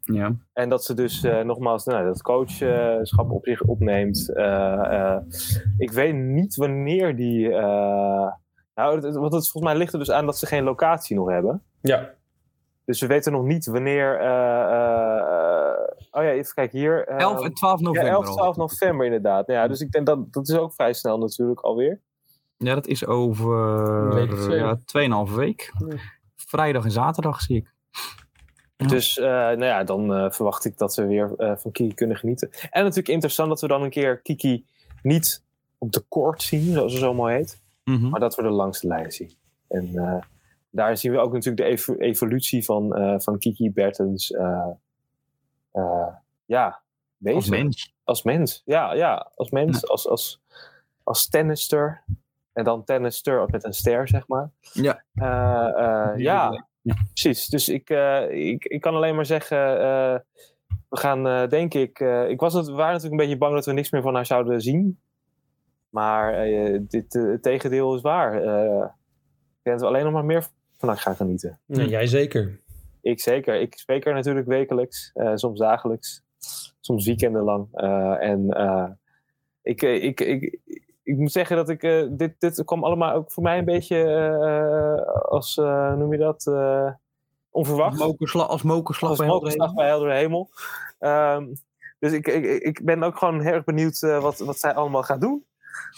Ja. 0.00 0.34
En 0.52 0.68
dat 0.68 0.84
ze 0.84 0.94
dus 0.94 1.22
eh, 1.24 1.40
nogmaals 1.40 1.84
nou, 1.84 2.04
dat 2.04 2.22
coachschap 2.22 3.30
op 3.30 3.44
zich 3.46 3.62
opneemt. 3.62 4.32
Eh, 4.34 5.10
eh, 5.14 5.20
ik 5.78 5.92
weet 5.92 6.14
niet 6.14 6.56
wanneer 6.56 7.16
die. 7.16 7.52
eh, 7.52 8.32
nou, 8.74 8.94
het- 8.94 9.04
het- 9.04 9.16
want 9.16 9.32
het, 9.32 9.48
volgens 9.50 9.72
mij 9.72 9.76
ligt 9.76 9.92
er 9.92 9.98
dus 9.98 10.10
aan 10.10 10.26
dat 10.26 10.38
ze 10.38 10.46
geen 10.46 10.64
locatie 10.64 11.16
nog 11.16 11.28
hebben. 11.30 11.62
Ja. 11.80 12.10
Dus 12.90 13.00
we 13.00 13.06
weten 13.06 13.32
nog 13.32 13.44
niet 13.44 13.66
wanneer. 13.66 14.18
eh, 14.20 14.26
eh, 14.26 15.78
oh 16.10 16.22
ja, 16.22 16.30
even 16.30 16.54
kijken 16.54 16.78
hier. 16.78 17.06
eh, 17.06 17.18
11 17.18 17.44
en 17.44 17.54
12 17.54 17.80
november. 17.80 18.10
ja, 18.10 18.16
11, 18.16 18.26
al. 18.26 18.34
12 18.34 18.56
november 18.56 19.06
inderdaad. 19.06 19.46
Ja, 19.46 19.68
dus 19.68 19.80
ik 19.80 19.90
denk 19.90 20.06
dat 20.06 20.32
dat 20.32 20.48
is 20.48 20.56
ook 20.56 20.72
vrij 20.74 20.92
snel 20.92 21.18
natuurlijk 21.18 21.60
alweer. 21.60 22.00
Ja, 22.56 22.74
dat 22.74 22.86
is 22.86 23.06
over 23.06 24.56
ja, 24.56 24.78
2,5 25.28 25.34
week. 25.34 25.72
Vrijdag 26.36 26.84
en 26.84 26.90
zaterdag 26.90 27.40
zie 27.40 27.56
ik. 27.56 27.74
Ja. 28.76 28.86
Dus 28.86 29.18
eh, 29.18 29.24
nou 29.26 29.64
ja, 29.64 29.84
dan 29.84 30.14
eh, 30.14 30.30
verwacht 30.30 30.64
ik 30.64 30.78
dat 30.78 30.94
we 30.94 31.06
weer 31.06 31.34
eh, 31.36 31.56
van 31.56 31.72
Kiki 31.72 31.94
kunnen 31.94 32.16
genieten. 32.16 32.50
En 32.70 32.80
natuurlijk 32.82 33.08
interessant 33.08 33.48
dat 33.48 33.60
we 33.60 33.66
dan 33.68 33.82
een 33.82 33.90
keer 33.90 34.20
Kiki 34.20 34.64
niet 35.02 35.42
op 35.78 35.92
de 35.92 36.04
court 36.08 36.42
zien, 36.42 36.72
zoals 36.72 36.92
het 36.92 37.00
zo 37.02 37.14
mooi 37.14 37.34
heet. 37.34 37.60
Mhm. 37.84 38.08
maar 38.08 38.20
dat 38.20 38.34
we 38.34 38.42
de 38.42 38.48
langste 38.50 38.86
lijn 38.86 39.10
zien. 39.12 39.32
En 39.68 39.90
eh, 39.94 40.22
daar 40.70 40.96
zien 40.96 41.12
we 41.12 41.18
ook 41.18 41.32
natuurlijk 41.32 41.62
de 41.62 41.68
evo- 41.68 41.94
evolutie 41.98 42.64
van, 42.64 42.94
eh, 42.94 43.14
van 43.18 43.38
Kiki 43.38 43.72
Bertens. 43.72 44.30
eh, 44.30 44.70
eh, 45.72 46.06
ja. 46.44 46.80
Als 47.24 47.48
mens. 47.48 47.94
Als 48.04 48.22
mens. 48.22 48.62
Ja, 48.64 48.92
ja 48.94 49.30
als 49.34 49.50
mens. 49.50 49.88
Als, 49.88 50.08
als, 50.08 50.42
als 51.02 51.28
tennister. 51.28 52.04
En 52.52 52.64
dan 52.64 52.84
tennister 52.84 53.48
met 53.50 53.64
een 53.64 53.72
ster, 53.72 54.08
zeg 54.08 54.28
maar. 54.28 54.50
Ja. 54.72 55.02
Ja, 55.12 56.14
Ja. 56.16 56.94
precies. 57.12 57.46
Dus 57.46 57.68
ik, 57.68 57.90
ik, 58.30 58.64
ik 58.64 58.80
kan 58.80 58.94
alleen 58.94 59.14
maar 59.14 59.26
zeggen, 59.26 59.58
we 60.88 60.96
gaan 60.96 61.48
denk 61.48 61.74
ik... 61.74 61.98
ik 62.28 62.40
was 62.40 62.54
het, 62.54 62.66
we 62.66 62.72
waren 62.72 62.92
natuurlijk 62.92 63.12
een 63.20 63.26
beetje 63.26 63.38
bang 63.38 63.54
dat 63.54 63.66
we 63.66 63.72
niks 63.72 63.90
meer 63.90 64.02
van 64.02 64.14
haar 64.14 64.26
zouden 64.26 64.60
zien. 64.60 65.00
Maar 65.88 66.32
dit, 66.88 67.12
het 67.12 67.42
tegendeel 67.42 67.94
is 67.94 68.00
waar. 68.02 68.34
Ik 68.34 69.62
denk 69.62 69.78
dat 69.78 69.80
we 69.80 69.86
alleen 69.86 70.04
nog 70.04 70.12
maar 70.12 70.24
meer 70.24 70.48
van 70.80 70.96
gaan 70.98 71.16
genieten. 71.16 71.60
Ja, 71.66 71.82
jij 71.84 72.06
zeker. 72.06 72.60
Ik 73.02 73.20
zeker. 73.20 73.60
Ik 73.60 73.74
spreek 73.78 74.06
er 74.06 74.14
natuurlijk 74.14 74.46
wekelijks, 74.46 75.10
eh, 75.14 75.32
soms 75.34 75.58
dagelijks, 75.58 76.22
soms 76.80 77.06
weekendenlang. 77.06 77.68
Eh, 77.72 78.22
en 78.22 78.50
eh, 78.50 78.88
ik, 79.62 79.82
ik, 79.82 80.20
ik, 80.20 80.58
ik 81.02 81.16
moet 81.16 81.32
zeggen 81.32 81.56
dat 81.56 81.68
ik. 81.68 81.82
eh, 81.82 82.06
dit, 82.10 82.34
dit 82.40 82.64
kwam 82.64 82.84
allemaal 82.84 83.14
ook 83.14 83.30
voor 83.32 83.42
mij 83.42 83.58
een 83.58 83.64
beetje 83.64 84.02
eh, 84.02 85.22
als. 85.30 85.56
eh, 85.56 85.94
noem 85.96 86.12
je 86.12 86.18
dat? 86.18 86.46
eh, 86.46 86.90
onverwacht. 87.50 87.98
Mokerslag, 87.98 88.48
als 88.48 88.62
mokerslag 88.62 89.10
Als 89.10 89.18
bij 89.18 89.28
mokerslag 89.28 89.66
Helder 89.66 89.82
bij 89.84 89.88
heldere 89.88 90.14
hemel. 90.14 90.50
Ehm, 90.98 91.46
dus 91.98 92.12
ik, 92.12 92.26
ik, 92.26 92.44
ik 92.62 92.84
ben 92.84 93.02
ook 93.02 93.18
gewoon 93.18 93.40
heel 93.40 93.52
erg 93.52 93.64
benieuwd 93.64 94.02
eh, 94.02 94.22
wat, 94.22 94.38
wat 94.38 94.58
zij 94.58 94.74
allemaal 94.74 95.02
gaat 95.02 95.20
doen 95.20 95.44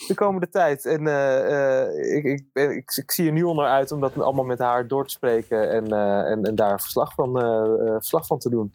de 0.08 0.14
komende 0.14 0.48
tijd. 0.48 0.86
En 0.86 1.06
eh, 1.06 1.82
eh, 1.82 2.16
ik, 2.16 2.24
ik, 2.24 2.44
ben, 2.52 2.70
ik, 2.70 2.92
ik 2.96 3.10
zie 3.10 3.26
er 3.26 3.32
nu 3.32 3.44
al 3.44 3.54
naar 3.54 3.68
uit 3.68 3.92
om 3.92 4.00
dat 4.00 4.18
allemaal 4.18 4.44
met 4.44 4.58
haar 4.58 4.88
door 4.88 5.06
te 5.06 5.12
spreken 5.12 5.70
en, 5.70 5.86
eh, 5.92 6.30
en, 6.30 6.44
en 6.44 6.54
daar 6.54 6.80
verslag 6.80 7.14
van, 7.14 7.40
eh, 7.40 7.86
eh, 7.86 7.94
verslag 7.94 8.26
van 8.26 8.38
te 8.38 8.50
doen. 8.50 8.74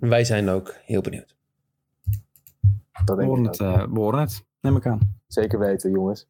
Wij 0.00 0.24
zijn 0.24 0.48
ook 0.48 0.74
heel 0.84 1.00
benieuwd. 1.00 1.36
Dat 3.04 3.16
We 3.16 3.22
denk 3.22 3.28
horen 3.28 3.44
ik 3.44 3.50
het, 3.50 3.60
eh, 3.60 3.86
we 3.92 3.98
horen 3.98 4.20
het. 4.20 4.44
Neem 4.60 4.76
ik 4.76 4.86
aan. 4.86 5.20
Zeker 5.26 5.58
weten, 5.58 5.90
jongens. 5.90 6.28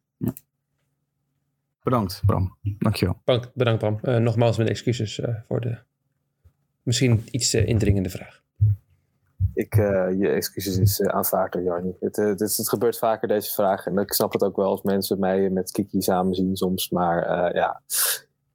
Bedankt, 1.83 2.21
Bram. 2.25 2.57
Dankjewel. 2.61 3.21
Bedankt, 3.23 3.51
bedankt 3.53 3.79
Bram. 3.79 3.99
Eh, 4.01 4.17
nogmaals 4.17 4.57
mijn 4.57 4.69
excuses 4.69 5.19
eh, 5.19 5.35
voor 5.47 5.61
de 5.61 5.77
misschien 6.83 7.23
iets 7.31 7.53
indringende 7.53 8.09
vraag. 8.09 8.43
Ik, 9.55 9.75
eh, 9.75 10.07
je 10.19 10.27
excuses 10.29 10.77
is 10.77 10.99
eh, 10.99 11.15
aanvaard 11.15 11.53
door 11.53 11.61
Jarni. 11.61 11.95
Het, 11.99 12.17
eh, 12.17 12.25
het, 12.25 12.39
het 12.39 12.69
gebeurt 12.69 12.97
vaker, 12.97 13.27
deze 13.27 13.53
vraag. 13.53 13.85
En 13.85 13.97
ik 13.97 14.13
snap 14.13 14.33
het 14.33 14.43
ook 14.43 14.55
wel 14.55 14.69
als 14.69 14.81
mensen 14.81 15.19
mij 15.19 15.49
met 15.49 15.71
Kiki 15.71 16.01
samen 16.01 16.35
zien 16.35 16.55
soms. 16.55 16.89
Maar 16.89 17.23
eh, 17.23 17.53
ja, 17.53 17.81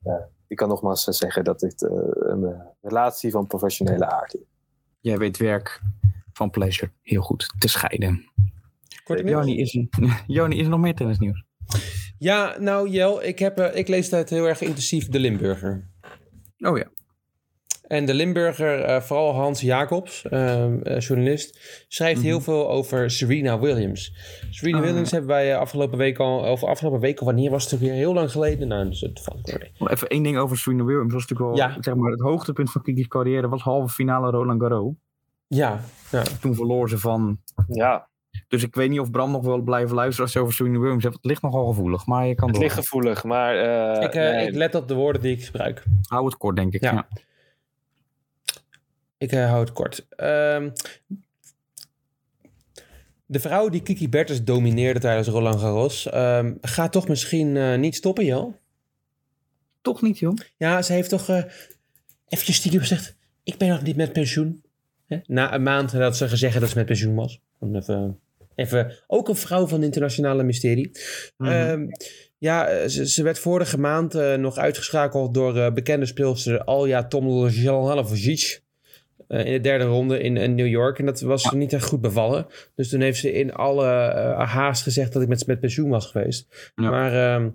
Eh, 0.02 0.14
ik 0.48 0.56
kan 0.56 0.68
nogmaals 0.68 1.04
zeggen 1.04 1.44
dat 1.44 1.60
dit 1.60 1.82
eh, 1.84 1.90
een 2.04 2.44
eh, 2.44 2.60
relatie 2.80 3.30
van 3.30 3.46
professionele 3.46 4.06
aard 4.10 4.34
is. 4.34 4.40
Jij 5.00 5.18
weet 5.18 5.36
werk 5.36 5.80
van 6.32 6.50
pleasure 6.50 6.90
heel 7.02 7.22
goed 7.22 7.54
te 7.58 7.68
scheiden. 7.68 8.30
Joni, 9.04 9.60
is 9.60 9.74
er, 10.00 10.24
Joni, 10.26 10.58
is 10.58 10.64
er 10.64 10.70
nog 10.70 10.80
meer 10.80 10.94
tennisnieuws? 10.94 11.44
Ja, 12.18 12.56
nou 12.58 12.88
Jel, 12.88 13.22
ik, 13.22 13.38
heb, 13.38 13.58
eh, 13.58 13.76
ik 13.76 13.88
lees 13.88 14.08
tijd 14.08 14.30
heel 14.30 14.46
erg 14.48 14.60
intensief 14.60 15.08
De 15.08 15.18
Limburger. 15.18 15.90
Oh 16.58 16.78
ja. 16.78 16.90
En 17.90 18.04
de 18.04 18.14
Limburger, 18.14 18.80
eh, 18.80 19.00
vooral 19.00 19.34
Hans 19.34 19.60
Jacobs, 19.60 20.24
ehm, 20.28 20.80
eh, 20.82 21.00
journalist, 21.00 21.58
schrijft 21.88 22.22
heel 22.22 22.40
veel 22.40 22.70
over 22.70 23.10
Serena 23.10 23.58
Williams. 23.58 24.14
Serena 24.50 24.78
Ah. 24.78 24.84
Williams 24.84 25.10
hebben 25.10 25.30
wij 25.30 25.52
eh, 25.52 25.58
afgelopen 25.58 25.98
week 25.98 26.18
al, 26.18 26.38
of 26.38 26.64
afgelopen 26.64 27.00
week, 27.00 27.20
of 27.20 27.26
wanneer 27.26 27.50
was 27.50 27.70
het 27.70 27.80
weer, 27.80 27.92
heel 27.92 28.12
lang 28.14 28.30
geleden. 28.30 28.68
Nou, 28.68 28.88
dus 28.88 29.00
het 29.00 29.20
valt 29.22 29.50
wel 29.50 29.58
mee. 29.60 29.70
Nog 29.78 29.90
Even 29.90 30.08
één 30.08 30.22
ding 30.22 30.38
over 30.38 30.58
Serena 30.58 30.84
Williams. 30.84 31.12
Dat 31.12 31.20
was 31.20 31.28
natuurlijk 31.28 31.56
wel, 31.58 31.68
Ja. 31.68 31.82
zeg 31.82 31.94
maar, 31.94 32.10
het 32.10 32.20
hoogtepunt 32.20 32.72
van 32.72 32.82
Kiki's 32.82 33.06
carrière 33.08 33.48
was 33.48 33.62
halve 33.62 33.94
finale 33.94 34.30
Roland 34.30 34.60
Garros. 34.62 34.92
Ja, 35.46 35.80
ja. 36.10 36.22
Toen 36.40 36.54
verloor 36.54 36.88
ze 36.88 36.98
van... 36.98 37.38
Ja, 37.68 38.08
Dus 38.48 38.62
ik 38.62 38.74
weet 38.74 38.90
niet 38.90 39.00
of 39.00 39.10
Bram 39.10 39.30
nog 39.30 39.44
wil 39.44 39.60
blijven 39.62 39.94
luisteren 39.94 40.24
als 40.24 40.32
je 40.32 40.40
over 40.40 40.52
Serena 40.54 40.78
Williams 40.78 41.02
hebt. 41.02 41.14
Het 41.16 41.24
ligt 41.24 41.42
nogal 41.42 41.66
gevoelig, 41.66 42.06
maar 42.06 42.26
je 42.26 42.34
kan 42.34 42.46
het 42.46 42.54
door. 42.56 42.64
ligt 42.64 42.76
gevoelig, 42.76 43.24
maar 43.24 43.54
eh, 43.56 44.02
ik, 44.02 44.14
eh, 44.14 44.30
nee, 44.30 44.46
ik 44.48 44.54
let 44.54 44.74
op 44.74 44.88
de 44.88 44.94
woorden 44.94 45.22
die 45.22 45.32
ik 45.36 45.44
gebruik. 45.44 45.84
Hou 46.08 46.24
het 46.24 46.36
kort, 46.36 46.56
denk 46.56 46.72
ik. 46.74 46.82
Ja. 46.82 46.92
Ja. 46.92 47.06
Ik 49.20 49.32
eh, 49.32 49.48
hou 49.48 49.60
het 49.60 49.72
kort. 49.72 50.06
Ehm, 50.16 50.70
de 53.26 53.40
vrouw 53.40 53.68
die 53.68 53.82
Kiki 53.82 54.08
Bertens 54.08 54.44
domineerde 54.44 55.00
tijdens 55.00 55.28
Roland 55.28 55.60
Garros, 55.60 56.08
ehm, 56.10 56.54
gaat 56.60 56.92
toch 56.92 57.08
misschien 57.08 57.56
eh, 57.56 57.78
niet 57.78 57.94
stoppen, 57.94 58.24
Jel? 58.24 58.58
Toch 59.82 60.02
niet, 60.02 60.18
joh. 60.18 60.36
Ja, 60.56 60.82
ze 60.82 60.92
heeft 60.92 61.08
toch 61.08 61.28
eh 61.28 61.44
eventjes 62.28 62.56
stiekem 62.56 62.80
gezegd... 62.80 63.16
ik 63.42 63.56
ben 63.56 63.68
nog 63.68 63.82
niet 63.82 63.96
met 63.96 64.12
pensioen. 64.12 64.62
Hè? 65.06 65.18
Na 65.26 65.54
een 65.54 65.62
maand 65.62 65.92
dat 65.92 66.16
ze 66.16 66.28
gezegd 66.28 66.60
dat 66.60 66.68
ze 66.68 66.76
met 66.76 66.86
pensioen 66.86 67.14
was. 67.14 67.40
Even, 67.72 68.20
even, 68.54 68.98
ook 69.06 69.28
een 69.28 69.36
vrouw 69.36 69.66
van 69.66 69.82
internationale 69.82 70.42
mysterie. 70.42 70.90
Mhm. 71.36 71.50
Ehm, 71.50 71.86
ja, 72.38 72.88
ze, 72.88 73.08
ze 73.08 73.22
werd 73.22 73.38
vorige 73.38 73.78
maand 73.78 74.14
nog 74.38 74.56
uitgeschakeld 74.56 75.34
door 75.34 75.72
bekende 75.72 76.06
speelster 76.06 76.64
Alja 76.64 77.06
Tomljanovic. 77.06 78.68
Eh 79.30 79.46
in 79.46 79.52
de 79.52 79.60
derde 79.60 79.84
ronde 79.84 80.20
in, 80.20 80.36
in 80.36 80.54
New 80.54 80.66
York. 80.66 80.98
En 80.98 81.06
dat 81.06 81.20
was 81.20 81.50
niet 81.50 81.72
echt 81.72 81.84
goed 81.84 82.00
bevallen. 82.00 82.46
Dus 82.74 82.88
toen 82.88 83.00
heeft 83.00 83.18
ze 83.18 83.32
in 83.32 83.52
alle 83.52 83.86
eh, 83.86 84.52
haast 84.52 84.82
gezegd 84.82 85.12
dat 85.12 85.22
ik 85.22 85.28
met, 85.28 85.46
met 85.46 85.60
pensioen 85.60 85.90
was 85.90 86.06
geweest. 86.06 86.72
Ja. 86.74 86.90
Maar 86.90 87.34
ehm, 87.34 87.48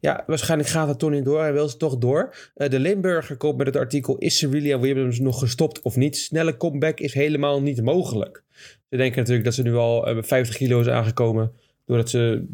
ja, 0.00 0.24
waarschijnlijk 0.26 0.70
gaat 0.70 0.88
het 0.88 0.98
toch 0.98 1.10
niet 1.10 1.24
door 1.24 1.42
en 1.42 1.52
wil 1.52 1.68
ze 1.68 1.76
toch 1.76 1.98
door. 1.98 2.34
Eh, 2.54 2.68
de 2.68 2.78
Limburger 2.78 3.36
komt 3.36 3.56
met 3.56 3.66
het 3.66 3.76
artikel... 3.76 4.16
Is 4.16 4.38
Serena 4.38 4.78
Williams 4.78 5.18
nog 5.18 5.38
gestopt 5.38 5.82
of 5.82 5.96
niet? 5.96 6.16
Snelle 6.16 6.56
comeback 6.56 7.00
is 7.00 7.14
helemaal 7.14 7.62
niet 7.62 7.82
mogelijk. 7.82 8.42
Ze 8.90 8.96
denken 8.96 9.18
natuurlijk 9.18 9.44
dat 9.44 9.54
ze 9.54 9.62
nu 9.62 9.74
al 9.74 10.06
eh, 10.06 10.22
50 10.22 10.56
kilo 10.56 10.80
is 10.80 10.88
aangekomen... 10.88 11.52
doordat 11.86 12.10
ze 12.10 12.46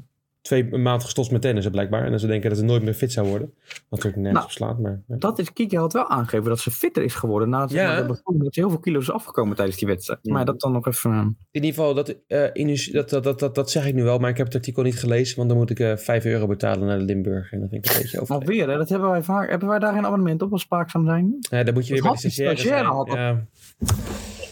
twee 0.49 0.73
een 0.73 0.83
maand 0.83 1.05
gestopt 1.05 1.31
met 1.31 1.41
tennissen 1.43 1.73
blijkbaar. 1.73 2.05
En 2.05 2.11
dat 2.11 2.21
ze 2.21 2.27
denken 2.27 2.49
dat 2.49 2.59
ze 2.59 2.65
nooit 2.65 2.83
meer 2.83 2.95
fit 2.95 3.13
zou 3.13 3.29
worden. 3.29 3.53
Wat 3.67 3.75
natuurlijk 3.91 4.17
nergens 4.23 4.35
Nou, 4.35 4.45
op 4.45 4.51
slaat, 4.51 4.79
maar... 4.79 5.03
ja. 5.09 5.17
Dat 5.19 5.39
is, 5.39 5.53
Kiki 5.53 5.77
had 5.77 5.93
wel 5.93 6.09
aangegeven 6.09 6.49
dat 6.49 6.59
ze 6.59 6.71
fitter 6.71 7.03
is 7.03 7.15
geworden. 7.15 7.49
Nadat 7.49 7.71
Ja. 7.71 7.83
ja. 7.97 8.03
dat, 8.03 8.21
dat 8.25 8.55
ze 8.55 8.61
heel 8.61 8.71
veel 8.71 8.79
kilo's 8.79 9.03
is 9.03 9.11
afgekomen 9.11 9.57
tijdens 9.57 9.79
die 9.79 9.89
wedstrijd. 9.89 10.19
Ja. 10.23 10.33
Maar 10.33 10.45
dat 10.45 10.61
dan 10.61 10.73
nog 10.73 10.87
even... 10.87 11.11
eh, 11.13 11.19
In 11.21 11.37
ieder 11.51 11.71
geval, 11.71 11.95
dat, 11.95 12.15
eh, 12.27 12.45
initi- 12.53 12.93
dat, 12.93 13.09
dat, 13.11 13.25
dat, 13.25 13.39
dat, 13.39 13.55
dat 13.55 13.71
zeg 13.71 13.87
ik 13.87 13.95
nu 13.95 14.03
wel. 14.03 14.19
Maar 14.19 14.31
ik 14.31 14.37
heb 14.37 14.47
het 14.47 14.55
artikel 14.55 14.83
niet 14.83 14.99
gelezen. 14.99 15.37
Want 15.37 15.49
dan 15.49 15.59
moet 15.59 15.71
ik 15.71 15.81
eh 15.81 15.97
5 15.97 16.25
euro 16.25 16.47
betalen 16.47 16.87
naar 16.87 16.99
de 16.99 17.05
Limburg. 17.05 17.53
En 17.53 17.61
dat 17.61 17.69
vind 17.71 17.85
ik 17.87 17.93
een 17.95 18.03
beetje 18.03 18.21
over. 18.21 18.35
Alweer, 18.35 18.69
hè? 18.71 18.77
Dat 18.77 18.89
hebben 18.89 19.11
wij 19.11 19.23
vaak. 19.23 19.51
Hebben 19.51 19.69
wij 19.69 19.79
daar 19.79 19.93
geen 19.93 20.07
abonnement 20.07 20.43
op 20.43 20.53
als 20.53 20.63
spaakzaam 20.63 21.05
zijn? 21.07 21.37
Ja, 21.51 21.63
dan 21.63 21.75
moet 21.75 21.87
je 21.87 21.93
weer 21.93 22.03
bij 22.03 22.13
de 22.13 22.19
stagiaire 22.31 23.07
Ja. 23.15 23.47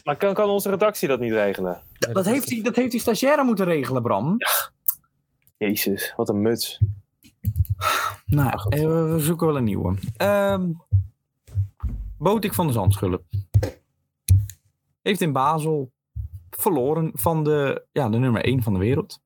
Maar 0.04 0.16
kan, 0.16 0.35
kan 0.35 0.48
onze 0.48 0.70
redactie 0.70 1.09
dat 1.09 1.20
niet 1.20 1.32
regelen? 1.32 1.78
Dat, 1.98 2.14
dat, 2.14 2.24
heeft 2.24 2.48
die, 2.48 2.62
dat 2.62 2.76
heeft 2.76 2.90
die 2.90 3.00
stagiaire 3.00 3.44
moeten 3.44 3.64
regelen, 3.64 4.02
Bram. 4.02 4.37
Jezus, 5.57 6.12
wat 6.16 6.29
een 6.29 6.42
muts. 6.42 6.81
Nou, 8.27 8.61
eh, 8.69 8.81
we, 8.81 9.03
we 9.03 9.21
zoeken 9.21 9.47
wel 9.47 9.57
een 9.57 9.64
nieuwe. 9.64 9.95
Ehm 10.16 10.73
Botik 12.19 12.55
van 12.55 12.66
de 12.66 12.73
Zandschulp. 12.73 13.25
Heeft 15.03 15.21
in 15.21 15.33
Basel 15.33 15.92
verloren 16.51 17.11
van 17.14 17.45
de, 17.45 17.87
ja, 17.92 18.09
de 18.09 18.19
nummer 18.19 18.45
1 18.45 18.62
van 18.62 18.73
de 18.73 18.79
wereld. 18.79 19.23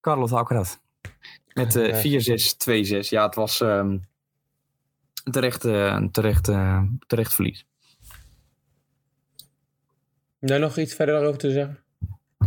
Carlos 0.00 0.32
Alcaraz. 0.32 0.76
Met 1.52 1.76
eh 1.76 2.02
4-6, 2.02 2.56
2-6. 2.56 3.08
Ja, 3.08 3.24
het 3.24 3.34
was 3.34 3.60
ehm 3.60 3.98
terecht, 5.30 5.64
eh, 5.64 6.02
terecht, 6.10 6.48
eh, 6.48 6.82
terecht 7.06 7.34
verlies. 7.34 7.66
Daar 10.38 10.60
nog 10.60 10.78
iets 10.78 10.94
verder 10.94 11.26
over 11.26 11.38
te 11.38 11.50
zeggen? 11.50 11.78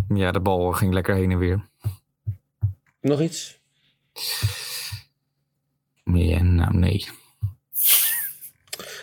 Ja, 0.08 0.32
de 0.32 0.40
bal 0.40 0.72
ging 0.72 0.94
lekker 0.94 1.16
heen 1.16 1.32
en 1.32 1.38
weer. 1.38 1.70
Nog 3.02 3.22
iets? 3.22 3.60
Nee, 6.04 6.40
nou, 6.44 6.78
nee. 6.78 7.06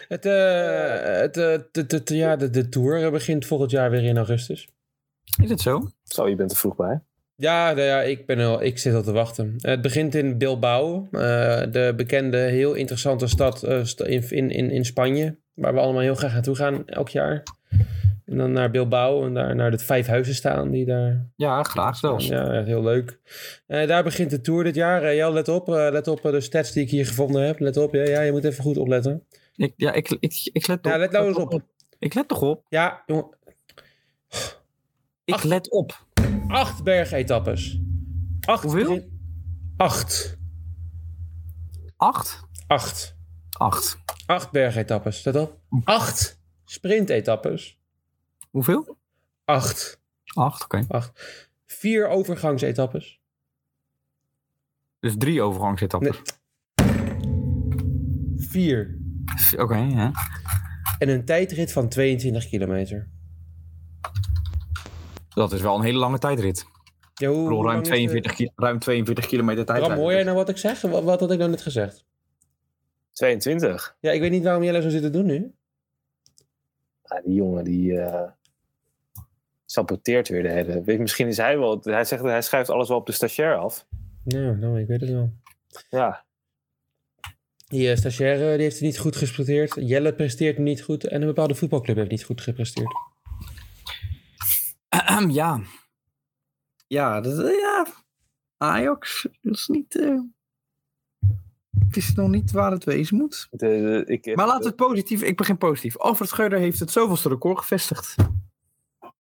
Het, 0.09 0.27
eh, 0.27 1.21
het, 1.21 1.37
eh, 1.37 1.59
de, 1.73 1.87
de, 1.87 2.03
de- 2.03 2.17
ja, 2.17 2.37
de, 2.37 2.51
de 2.51 2.69
tour 2.69 3.11
begint 3.11 3.47
volgend 3.47 3.71
jaar 3.71 3.91
weer 3.91 4.03
in 4.05 4.17
augustus. 4.17 4.69
Is 5.43 5.51
het 5.51 5.61
zo? 5.61 5.91
Zo, 6.05 6.29
je 6.29 6.35
bent 6.35 6.51
er 6.51 6.57
vroeg 6.57 6.77
bij. 6.77 7.01
Ja, 7.37 7.67
nou 7.73 7.87
ja 7.87 8.03
ik, 8.03 8.27
ben 8.27 8.39
al, 8.39 8.63
ik 8.63 8.79
zit 8.79 8.95
al 8.95 9.03
te 9.03 9.13
wachten. 9.13 9.55
Het 9.57 9.81
begint 9.81 10.15
in 10.15 10.39
Bilbao, 10.39 11.09
eh, 11.13 11.21
de 11.71 11.93
bekende, 11.97 12.37
heel 12.37 12.75
interessante 12.75 13.27
stad 13.27 13.63
eh, 13.63 13.85
sta- 13.85 14.05
in, 14.05 14.31
in, 14.31 14.51
in, 14.51 14.71
in 14.71 14.85
Spanje. 14.85 15.37
Waar 15.55 15.75
we 15.75 15.81
allemaal 15.81 16.03
heel 16.03 16.15
graag 16.15 16.33
naartoe 16.33 16.55
gaan 16.57 16.87
elk 16.89 17.09
jaar. 17.09 17.43
En 18.37 18.43
dan 18.43 18.53
naar 18.53 18.71
Bilbao 18.71 19.25
en 19.27 19.35
daar 19.35 19.55
naar 19.55 19.71
de 19.71 19.79
vijf 19.79 20.07
huizen 20.07 20.35
staan 20.35 20.71
die 20.71 20.85
daar 20.85 21.27
Ja, 21.37 21.63
graag 21.63 21.97
zelfs. 21.97 22.27
Ja, 22.27 22.53
echt 22.53 22.67
heel 22.67 22.83
leuk. 22.83 23.19
Eh, 23.67 23.87
daar 23.87 24.03
begint 24.03 24.31
de 24.31 24.41
tour 24.41 24.65
dit 24.65 24.75
jaar. 24.75 25.15
Jel, 25.15 25.33
let 25.33 25.49
op. 25.49 25.69
eh, 25.69 25.89
let 25.91 26.09
op 26.09 26.23
de 26.23 26.41
stats 26.41 26.73
die 26.73 26.83
ik 26.83 26.91
hier 26.91 27.07
gevonden 27.07 27.43
heb. 27.47 27.59
Let 27.59 27.77
op. 27.77 27.95
Ja, 27.95 28.03
ja 28.03 28.21
je 28.21 28.33
moet 28.33 28.45
even 28.45 28.63
goed 28.65 28.77
opletten. 28.77 29.27
Ik, 29.55 29.73
ja, 29.77 29.93
ik, 29.93 30.17
ik, 30.21 30.51
ik 30.53 30.67
let 30.67 30.79
op. 30.79 30.85
Ja, 30.85 30.99
let 30.99 31.11
nou 31.11 31.27
eens 31.27 31.37
op. 31.37 31.63
Ik 31.99 32.15
let 32.15 32.29
toch 32.29 32.43
op? 32.43 32.65
Ja, 32.69 33.03
jongen. 33.07 33.29
Ik 35.25 35.43
let 35.43 35.71
op. 35.71 36.07
Acht 36.49 36.85
bergetappes. 36.85 37.81
Acht. 38.41 38.63
Hoeveel? 38.63 39.09
Acht. 39.77 40.39
Acht? 41.97 42.41
Acht. 42.67 43.17
Acht. 43.59 43.99
Acht 44.27 44.51
bergetappes. 44.51 45.25
Let 45.25 45.37
op. 45.37 45.59
Acht 45.85 46.41
sprintetappes. 46.65 47.79
Hoeveel? 48.57 48.97
Acht. 49.45 50.01
Acht, 50.35 50.65
oké. 50.65 50.87
Vier 51.67 52.09
overgangsetappes. 52.09 53.21
Dus 55.01 55.15
drie 55.19 55.43
overgangsetappes. 55.43 56.23
Vier. 58.37 58.99
Oké, 59.59 59.77
ja. 59.77 60.13
En 60.99 61.09
een 61.09 61.25
tijdrit 61.25 61.73
van 61.73 61.89
22 61.89 62.49
kilometer. 62.49 63.09
Dat 65.29 65.53
is 65.53 65.61
wel 65.61 65.75
een 65.77 65.83
hele 65.83 65.99
lange 65.99 66.19
tijdrit. 66.19 66.67
Ja, 67.15 67.29
hoe, 67.29 67.49
ruim 67.49 67.65
lang 67.65 67.77
is 67.81 67.89
de- 67.89 67.95
42, 67.95 68.35
ki- 68.35 68.51
ruim 68.57 68.79
42 68.79 69.27
kilometer 69.27 69.65
tijd. 69.65 69.83
Bram, 69.85 69.99
hoor 69.99 70.13
jij 70.13 70.23
nou 70.23 70.37
wat 70.37 70.49
ik 70.49 70.57
zeg? 70.57 70.81
Wat, 70.81 71.03
wat 71.05 71.21
had 71.21 71.31
ik 71.31 71.39
nou 71.39 71.51
net 71.51 71.63
gezegd? 71.63 72.05
22. 73.13 73.97
Ja, 74.01 74.11
ik 74.13 74.21
weet 74.21 74.31
niet 74.31 74.45
waarom 74.45 74.63
Jelle 74.63 74.83
zo 74.83 74.89
zit 74.89 75.03
te 75.03 75.11
doen 75.11 75.27
nu. 75.27 75.55
Ja, 77.03 77.21
die 77.25 77.35
jongen 77.35 77.65
die 77.65 78.01
eh, 78.01 78.31
saboteert 79.67 80.29
weer 80.29 80.43
de 80.43 80.49
hele. 80.51 80.83
Weet, 80.83 80.99
misschien 80.99 81.27
is 81.29 81.37
hij 81.37 81.59
wel. 81.59 81.81
Hij 81.83 82.05
zegt 82.05 82.23
dat 82.23 82.31
hij 82.31 82.43
schrijft 82.43 82.71
alles 82.71 82.89
wel 82.89 82.97
op 82.99 83.07
de 83.07 83.13
stagiair 83.13 83.57
af. 83.57 83.87
Nou, 84.25 84.57
nou, 84.59 84.81
ik 84.81 84.87
weet 84.87 85.01
het 85.01 85.11
wel. 85.11 85.33
Ja, 85.91 86.25
Die 87.67 87.91
uh, 87.91 87.97
stagiaire 87.97 88.53
die 88.53 88.63
heeft 88.63 88.75
het 88.75 88.85
niet 88.85 88.99
goed 88.99 89.17
gepresteerd. 89.17 89.75
Jelle 89.81 90.15
presteert 90.15 90.59
niet 90.59 90.83
goed. 90.83 91.05
En 91.07 91.21
een 91.21 91.27
bepaalde 91.27 91.55
voetbalclub 91.55 91.97
heeft 91.97 92.11
niet 92.11 92.25
goed 92.25 92.41
gepresteerd. 92.41 92.93
ja. 95.29 95.61
Ja, 96.87 97.21
dat, 97.21 97.37
ja. 97.61 97.87
Ajax 98.57 99.29
is 99.43 99.67
niet... 99.67 99.97
eh, 100.01 100.21
het 101.87 101.97
is 101.97 102.13
nog 102.15 102.29
niet 102.29 102.51
waar 102.51 102.71
het 102.71 102.85
wezen 102.85 103.17
moet. 103.17 103.47
de, 103.51 103.57
de- 103.57 104.13
ik, 104.13 104.37
Maar 104.37 104.47
laten 104.47 104.63
we 104.63 104.67
het 104.67 104.77
positief... 104.77 105.23
Ik 105.23 105.37
begin 105.37 105.59
positief. 105.59 105.97
Alfred 105.99 106.29
Schreuder 106.29 106.59
heeft 106.59 106.79
het 106.81 106.91
zoveelste 106.91 107.29
record 107.29 107.59
gevestigd. 107.59 108.15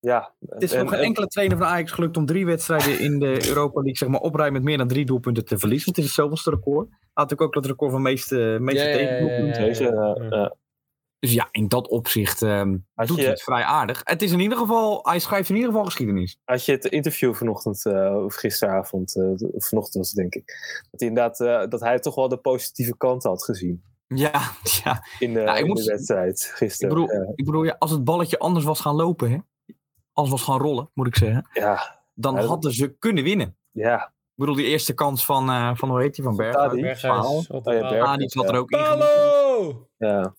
Ja, 0.07 0.35
Het 0.49 0.63
is 0.63 0.73
en- 0.73 0.81
nog 0.81 0.89
geen 0.91 0.99
en- 0.99 1.05
enkele 1.05 1.27
trainer 1.27 1.57
van 1.59 1.67
Ajax 1.67 1.93
gelukt 1.93 2.17
om 2.17 2.27
drie 2.27 2.47
wedstrijden 2.47 2.99
in 2.99 3.19
de 3.19 3.27
Europa 3.49 3.75
League 3.81 3.97
zeg 3.97 4.09
maar, 4.09 4.21
oprijden 4.21 4.53
met 4.53 4.63
meer 4.63 4.79
dan 4.79 4.89
drie 4.89 5.05
doelpunten 5.07 5.45
te 5.45 5.59
verliezen. 5.59 5.89
Het 5.89 5.99
is 5.99 6.05
het 6.05 6.15
zoveelste 6.15 6.51
record. 6.51 6.89
Had 7.13 7.33
ik 7.33 7.41
ook 7.41 7.55
dat 7.55 7.67
record 7.67 7.91
van 7.93 8.03
meeste, 8.03 8.57
meeste 8.61 8.83
Ja, 8.85 8.89
ja, 8.91 8.97
ja, 8.99 9.03
ja, 9.03 9.09
tegendoelpunten. 9.09 9.61
ja. 9.63 9.67
Deze, 9.69 9.89
eh, 9.89 10.43
eh, 10.43 10.51
Dus 11.19 11.33
ja, 11.33 11.49
in 11.51 11.69
dat 11.69 11.89
opzicht 11.89 12.43
ehm, 12.43 12.77
Als 12.95 13.09
doet 13.09 13.17
je- 13.17 13.23
hij 13.23 13.31
het 13.33 13.43
vrij 13.43 13.63
aardig. 13.63 14.01
Het 14.05 14.23
is 14.23 14.33
in 14.33 14.41
ieder 14.41 14.59
geval, 14.59 15.01
hij 15.03 15.19
schrijft 15.19 15.49
in 15.49 15.55
ieder 15.55 15.71
geval 15.71 15.85
geschiedenis. 15.85 16.39
Als 16.45 16.67
je 16.67 16.73
het 16.73 16.85
interview 16.85 17.35
vanochtend, 17.35 17.85
eh, 17.87 18.23
of 18.25 18.35
gisteravond, 18.35 19.17
eh, 19.17 19.31
of 19.53 19.67
vanochtend 19.69 19.95
was 19.95 20.07
het 20.09 20.17
denk 20.17 20.35
ik, 20.35 20.47
dat 20.91 21.01
hij 21.01 21.09
inderdaad, 21.09 21.41
eh, 21.41 21.69
dat 21.71 21.81
hij 21.81 21.99
toch 21.99 22.15
wel 22.15 22.29
de 22.29 22.37
positieve 22.37 22.97
kant 22.97 23.23
had 23.23 23.45
gezien 23.45 23.83
Ja, 24.07 24.31
ja. 24.85 25.03
in 25.19 25.33
de, 25.35 25.41
Ja, 25.41 25.57
ik 25.57 25.67
in 25.67 25.75
de 25.75 25.85
wedstrijd 25.85 26.41
Ik 26.51 26.57
gisteren. 26.57 26.95
bedoel, 26.95 27.13
Ja. 27.13 27.33
ik 27.35 27.45
bedoel 27.45 27.63
ja, 27.65 27.77
als 27.79 27.91
het 27.91 28.05
balletje 28.05 28.39
anders 28.39 28.65
was 28.65 28.81
gaan 28.81 28.95
lopen, 28.95 29.31
hè? 29.31 29.39
Als 30.17 30.31
was 30.31 30.43
gaan 30.43 30.61
rollen, 30.61 30.91
moet 30.95 31.07
ik 31.07 31.17
zeggen, 31.17 31.49
ja, 31.53 32.01
dan 32.15 32.35
Ja, 32.35 32.41
dat- 32.41 32.49
hadden 32.49 32.73
ze 32.73 32.97
kunnen 32.99 33.25
winnen. 33.25 33.57
ja, 33.71 34.05
Ik 34.07 34.43
bedoel, 34.43 34.55
die 34.55 34.67
eerste 34.67 34.95
kans 34.95 35.25
van, 35.25 35.49
eh, 35.49 35.71
van 35.75 35.89
hoe 35.91 36.01
heet 36.01 36.15
die, 36.15 36.25
van 36.25 36.37
Berghuis. 36.37 36.69
Tadic. 36.69 36.83
Berghuis. 36.83 37.27
Oh 37.27 37.45
ja, 37.65 37.89
Berg- 37.89 38.05
Ah, 38.07 38.17
die 38.17 38.31
zat 38.31 38.49
er 38.49 38.57
ook 38.57 38.71
in. 38.71 38.79
Palo! 38.79 39.89
ja. 39.99 40.35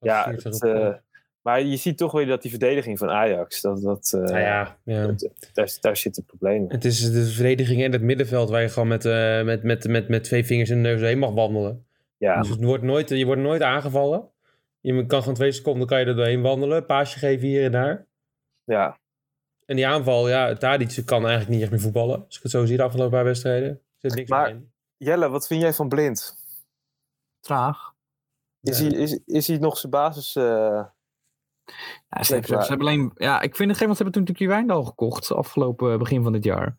ja 0.00 0.30
het, 0.30 0.62
eh, 0.64 0.94
maar 1.42 1.62
je 1.62 1.76
ziet 1.76 1.98
toch 1.98 2.12
weer 2.12 2.26
dat 2.26 2.42
die 2.42 2.50
verdediging 2.50 2.98
van 2.98 3.10
Ajax, 3.10 3.60
dat, 3.60 3.82
dat, 3.82 4.12
eh, 4.14 4.20
Nou 4.20 4.38
ja, 4.38 4.78
ja. 4.84 5.06
dat- 5.06 5.28
daar, 5.52 5.76
daar 5.80 5.96
zit 5.96 6.16
het 6.16 6.26
probleem 6.26 6.62
in. 6.62 6.70
Het 6.70 6.84
is 6.84 7.10
de 7.12 7.24
verdediging 7.24 7.82
en 7.82 7.92
het 7.92 8.02
middenveld 8.02 8.50
waar 8.50 8.62
je 8.62 8.68
gewoon 8.68 8.88
met, 8.88 9.04
eh, 9.04 9.42
met, 9.42 9.62
met, 9.62 9.88
met, 9.88 10.08
met 10.08 10.24
twee 10.24 10.44
vingers 10.46 10.70
in 10.70 10.82
de 10.82 10.88
neus 10.88 11.00
heen 11.00 11.18
mag 11.18 11.32
wandelen. 11.32 11.86
Ja, 12.16 12.40
Dus 12.40 12.48
het 12.48 12.64
wordt 12.64 12.82
nooit, 12.84 13.08
je 13.08 13.24
wordt 13.26 13.40
nooit 13.40 13.62
aangevallen. 13.62 14.28
Je 14.80 15.06
kan 15.06 15.20
gewoon 15.20 15.34
twee 15.34 15.52
seconden 15.52 15.86
kan 15.86 16.00
je 16.00 16.06
er 16.06 16.16
doorheen 16.16 16.42
wandelen. 16.42 16.86
Paasje 16.86 17.18
geven 17.18 17.46
hier 17.48 17.64
en 17.64 17.72
daar. 17.72 18.05
Ja. 18.66 18.98
En 19.64 19.76
die 19.76 19.86
aanval, 19.86 20.28
ja, 20.28 20.54
Tadic 20.54 21.02
kan 21.04 21.20
eigenlijk 21.20 21.48
niet 21.50 21.60
echt 21.62 21.70
meer 21.70 21.80
voetballen. 21.80 22.24
Als 22.24 22.36
ik 22.36 22.42
het 22.42 22.50
zo 22.52 22.64
zie 22.66 22.76
de 22.76 22.82
afgelopen 22.82 23.12
paar 23.12 23.24
wedstrijden. 23.24 23.80
Zit 23.96 24.14
niks 24.14 24.30
Maar- 24.30 24.46
meer 24.46 24.54
in. 24.54 24.72
Jelle, 24.96 25.28
wat 25.28 25.46
vind 25.46 25.60
jij 25.60 25.72
van 25.72 25.88
Blind? 25.88 26.34
Traag. 27.40 27.94
Is, 28.60 28.78
Ja. 28.78 28.84
hij, 28.88 28.98
is, 28.98 29.18
is 29.24 29.46
hij 29.46 29.58
nog 29.58 29.78
zijn 29.78 29.92
basis? 29.92 30.36
eh, 30.36 30.84
Ja, 32.08 32.22
ze, 32.22 32.32
hebben, 32.32 32.50
maar- 32.54 32.62
ze 32.62 32.68
hebben 32.68 32.86
alleen, 32.86 33.10
ja, 33.14 33.40
ik 33.40 33.56
vind 33.56 33.68
het 33.68 33.78
geen, 33.78 33.86
want 33.86 33.98
ze 33.98 34.02
hebben 34.04 34.12
toen 34.12 34.22
natuurlijk 34.22 34.38
die 34.38 34.48
Wijndal 34.48 34.84
gekocht, 34.84 35.32
afgelopen 35.32 35.92
eh, 35.92 35.98
begin 35.98 36.22
van 36.22 36.32
dit 36.32 36.44
jaar. 36.44 36.78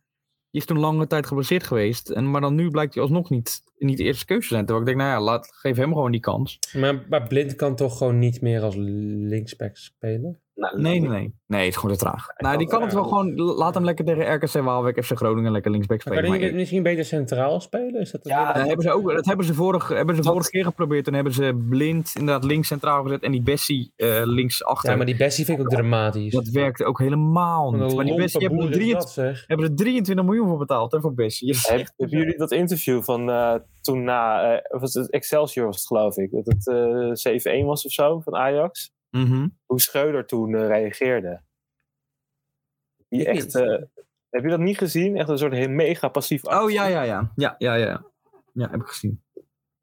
Die 0.52 0.62
is 0.62 0.66
toen 0.66 0.80
lange 0.80 1.08
tijd 1.08 1.26
geblesseerd 1.26 1.64
geweest, 1.64 2.10
en, 2.10 2.32
maar 2.32 2.42
dan 2.42 2.56
nu 2.56 2.70
blijkt 2.70 2.94
hij 2.94 3.04
alsnog 3.04 3.30
niet, 3.30 3.64
niet 3.78 3.98
de 3.98 4.04
eerste 4.04 4.26
keuze 4.26 4.48
te 4.48 4.54
zijn. 4.54 4.66
Terwijl 4.66 4.88
ik 4.88 4.94
denk, 4.94 5.08
nou 5.08 5.20
ja, 5.20 5.26
laat, 5.32 5.48
geef 5.54 5.78
hem 5.78 5.94
gewoon 5.94 6.12
die 6.12 6.20
kans. 6.22 6.60
Maar, 6.74 7.06
maar 7.10 7.28
Blind 7.28 7.56
kan 7.56 7.76
toch 7.76 7.98
gewoon 7.98 8.20
niet 8.20 8.42
meer 8.42 8.62
als 8.62 8.76
linksback 8.78 9.78
spelen? 9.78 10.42
Nou, 10.58 10.82
Nee, 10.82 11.00
nee, 11.00 11.10
nee. 11.10 11.36
Nee, 11.48 11.60
het 11.66 11.70
is 11.70 11.76
gewoon 11.76 11.96
te 11.96 12.02
traag. 12.04 12.26
Nou, 12.38 12.58
die 12.58 12.68
kan- 12.68 12.76
kan 12.78 12.88
het 12.88 12.96
wel 12.96 13.04
gewoon, 13.08 13.36
laat 13.36 13.74
hem 13.74 13.84
lekker 13.84 14.06
tegen 14.06 14.34
RKC 14.34 14.52
Waalwijk, 14.64 15.04
FC 15.06 15.18
Groningen, 15.18 15.52
lekker 15.52 15.72
linksback 15.72 15.98
Maar 16.06 16.06
spelen. 16.14 16.22
kan 16.24 16.32
hij 16.32 16.40
Maar 16.42 16.50
niet- 16.50 16.60
misschien 16.60 16.84
beter 16.84 17.06
centraal 17.06 17.60
spelen? 17.60 18.02
Is 18.02 18.12
dat 18.12 18.22
Ja, 18.28 18.54
dat 18.54 18.68
hebben 18.68 18.82
ze 18.86 18.92
ook, 18.92 19.12
dat 19.12 19.26
hebben 19.26 19.46
ze, 19.46 19.54
vorig, 19.54 19.88
hebben 19.88 20.16
ze 20.16 20.24
vorige 20.24 20.50
keer 20.50 20.64
geprobeerd. 20.64 21.06
Toen 21.06 21.14
hebben 21.14 21.34
ze 21.34 21.66
blind 21.70 22.12
inderdaad 22.16 22.44
links 22.44 22.68
centraal 22.68 23.04
gezet 23.04 23.22
en 23.24 23.32
die 23.32 23.42
Bessie 23.42 23.92
eh 23.96 24.22
links 24.24 24.64
achter. 24.64 24.90
ja, 24.90 24.96
maar 24.96 25.06
die 25.06 25.16
Bessie 25.18 25.46
vind 25.46 25.60
ik 25.60 25.64
ook 25.66 25.72
dramatisch. 25.72 26.34
Dat 26.34 26.48
werkte 26.48 26.86
ook 26.86 27.00
helemaal 27.00 27.72
niet. 27.72 27.96
Maar 27.96 28.06
die 28.06 28.16
Bessie 28.16 28.42
hebben 28.42 28.60
er 28.60 28.66
is 28.70 28.76
23 28.76 29.04
dat, 29.04 29.12
zeg. 29.12 29.44
hebben 29.48 29.66
ze 29.66 29.74
23 29.74 30.26
miljoen 30.26 30.48
voor 30.48 30.58
betaald 30.58 30.92
hè, 30.92 31.00
voor 31.02 31.14
Bessie. 31.14 31.56
Hebben 31.68 32.18
jullie 32.20 32.38
dat 32.38 32.52
interview 32.52 33.02
van 33.04 33.30
eh, 33.30 33.54
toen 33.82 34.04
na, 34.04 34.42
eh, 34.56 34.76
of 34.76 34.82
was 34.82 34.94
het 34.94 35.12
Excelsior 35.12 35.66
was 35.66 35.76
het 35.76 35.88
geloof 35.88 36.18
ik, 36.18 36.32
dat 36.32 36.46
het 36.46 36.68
eh 36.68 37.12
7-1 37.62 37.66
was 37.66 37.86
of 37.86 37.92
zo 37.92 38.20
van 38.20 38.36
Ajax? 38.36 38.92
Mhm. 39.10 39.48
Hoe 39.66 39.82
Schreuder 39.82 40.26
toen 40.26 40.56
eh, 40.56 40.68
reageerde. 40.68 41.42
Die 43.10 43.22
Ik 43.22 43.28
echt, 43.28 43.56
eh, 43.56 43.84
heb 44.30 44.44
je 44.44 44.50
dat 44.50 44.60
niet 44.60 44.78
gezien? 44.78 45.18
Echt 45.18 45.30
een 45.30 45.38
soort 45.38 45.54
heel 45.54 45.70
mega 45.70 46.08
passief. 46.08 46.44
Oh 46.44 46.72
ja, 46.72 46.86
ja, 46.86 47.02
ja. 47.02 47.32
Ja, 47.36 47.56
ja, 47.58 47.74
ja. 47.74 48.06
Ja, 48.54 48.70
heb 48.70 48.82
ik 48.82 48.88
gezien. 48.88 49.24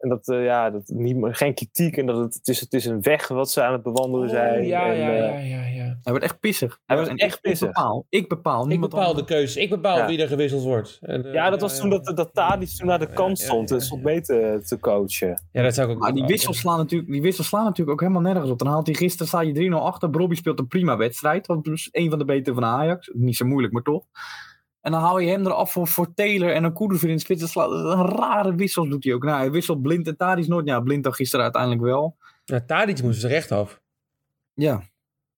En 0.04 0.10
dat, 0.10 0.28
eh, 0.28 0.44
ja, 0.44 0.70
dat 0.70 0.82
niet, 0.86 1.16
geen 1.20 1.54
kritiek 1.54 1.96
en 1.96 2.06
dat 2.06 2.16
het, 2.16 2.34
het, 2.34 2.48
is, 2.48 2.60
het 2.60 2.72
is 2.72 2.84
een 2.84 3.02
weg 3.02 3.28
wat 3.28 3.50
ze 3.50 3.62
aan 3.62 3.72
het 3.72 3.82
bewandelen 3.82 4.28
zijn. 4.28 4.60
Oh, 4.60 4.66
ja, 4.66 4.86
en, 4.86 4.96
ja, 4.96 5.10
eh, 5.12 5.18
ja, 5.18 5.38
ja, 5.38 5.66
ja. 5.66 5.98
Hij 6.02 6.12
werd 6.12 6.24
echt 6.24 6.40
pissig. 6.40 6.80
Hij 6.86 6.96
was 6.96 7.08
En 7.08 7.16
echt 7.16 7.34
ik, 7.34 7.40
pissig. 7.40 7.68
Ik 7.68 7.74
bepaal. 7.74 8.06
Ik 8.08 8.28
bepaal. 8.28 8.70
Ik 8.70 8.80
bepaal 8.80 9.14
de 9.14 9.24
keuze. 9.24 9.60
Ik 9.60 9.70
bepaal 9.70 9.96
Ja. 9.96 10.06
wie 10.06 10.22
er 10.22 10.28
gewisseld 10.28 10.62
wordt. 10.62 10.98
En, 11.00 11.26
eh, 11.26 11.32
Ja, 11.32 11.50
dat 11.50 11.60
was 11.60 11.78
toen 11.78 11.90
dat, 11.90 12.12
dat 12.16 12.30
Tadic 12.34 12.68
toen 12.68 12.86
naar 12.86 12.98
de 12.98 13.12
kant 13.12 13.38
ja, 13.38 13.44
stond 13.44 13.68
ja, 13.68 13.74
en 13.74 13.80
ja. 13.80 13.86
stond 13.86 14.02
mee 14.02 14.20
te, 14.20 14.62
te 14.64 14.78
coachen. 14.78 15.42
Ja, 15.52 15.62
dat 15.62 15.74
zou 15.74 15.88
ik 15.88 15.94
ook 15.94 16.00
Maar 16.00 16.12
die 16.12 16.24
wissels, 16.24 16.58
slaan 16.58 16.78
natuurlijk, 16.78 17.10
die 17.10 17.22
wissels 17.22 17.46
slaan 17.46 17.64
natuurlijk 17.64 17.90
ook 17.90 18.00
helemaal 18.00 18.32
nergens 18.32 18.50
op. 18.50 18.58
Dan 18.58 18.68
haalt 18.68 18.86
hij 18.86 18.94
gisteren, 18.94 19.26
sta 19.26 19.40
je 19.40 19.70
3-0 19.70 19.82
achter. 19.82 20.10
Bobby 20.10 20.34
speelt 20.34 20.58
een 20.58 20.66
prima 20.66 20.96
wedstrijd. 20.96 21.46
Want 21.46 21.64
dus 21.64 21.88
een 21.92 22.10
van 22.10 22.18
de 22.18 22.24
betere 22.24 22.54
van 22.54 22.64
Ajax. 22.64 23.10
Niet 23.12 23.36
zo 23.36 23.44
moeilijk, 23.44 23.72
maar 23.72 23.82
toch. 23.82 24.04
En 24.84 24.92
dan 24.92 25.00
haal 25.00 25.18
je 25.18 25.30
hem 25.30 25.46
eraf 25.46 25.72
voor, 25.72 25.86
voor 25.86 26.14
Taylor 26.14 26.52
en 26.52 26.62
dan 26.62 26.72
Koeders 26.72 27.00
weer 27.00 27.10
in 27.10 27.16
de 27.16 27.22
spits. 27.22 27.52
Dat 27.52 27.70
Een 27.70 28.06
rare 28.06 28.54
wissels 28.54 28.88
doet 28.88 29.04
hij 29.04 29.14
ook. 29.14 29.24
Nou, 29.24 29.38
hij 29.38 29.50
wisselt 29.50 29.82
blind 29.82 30.06
en 30.06 30.16
Tadic 30.16 30.46
nooit. 30.46 30.66
Ja, 30.66 30.80
blind 30.80 31.04
dan 31.04 31.12
gisteren 31.14 31.44
uiteindelijk 31.44 31.82
wel. 31.82 32.16
Ja, 32.44 32.60
Tadic 32.66 33.02
moest 33.02 33.20
ze 33.20 33.28
recht 33.28 33.52
af. 33.52 33.80
Ja. 34.54 34.82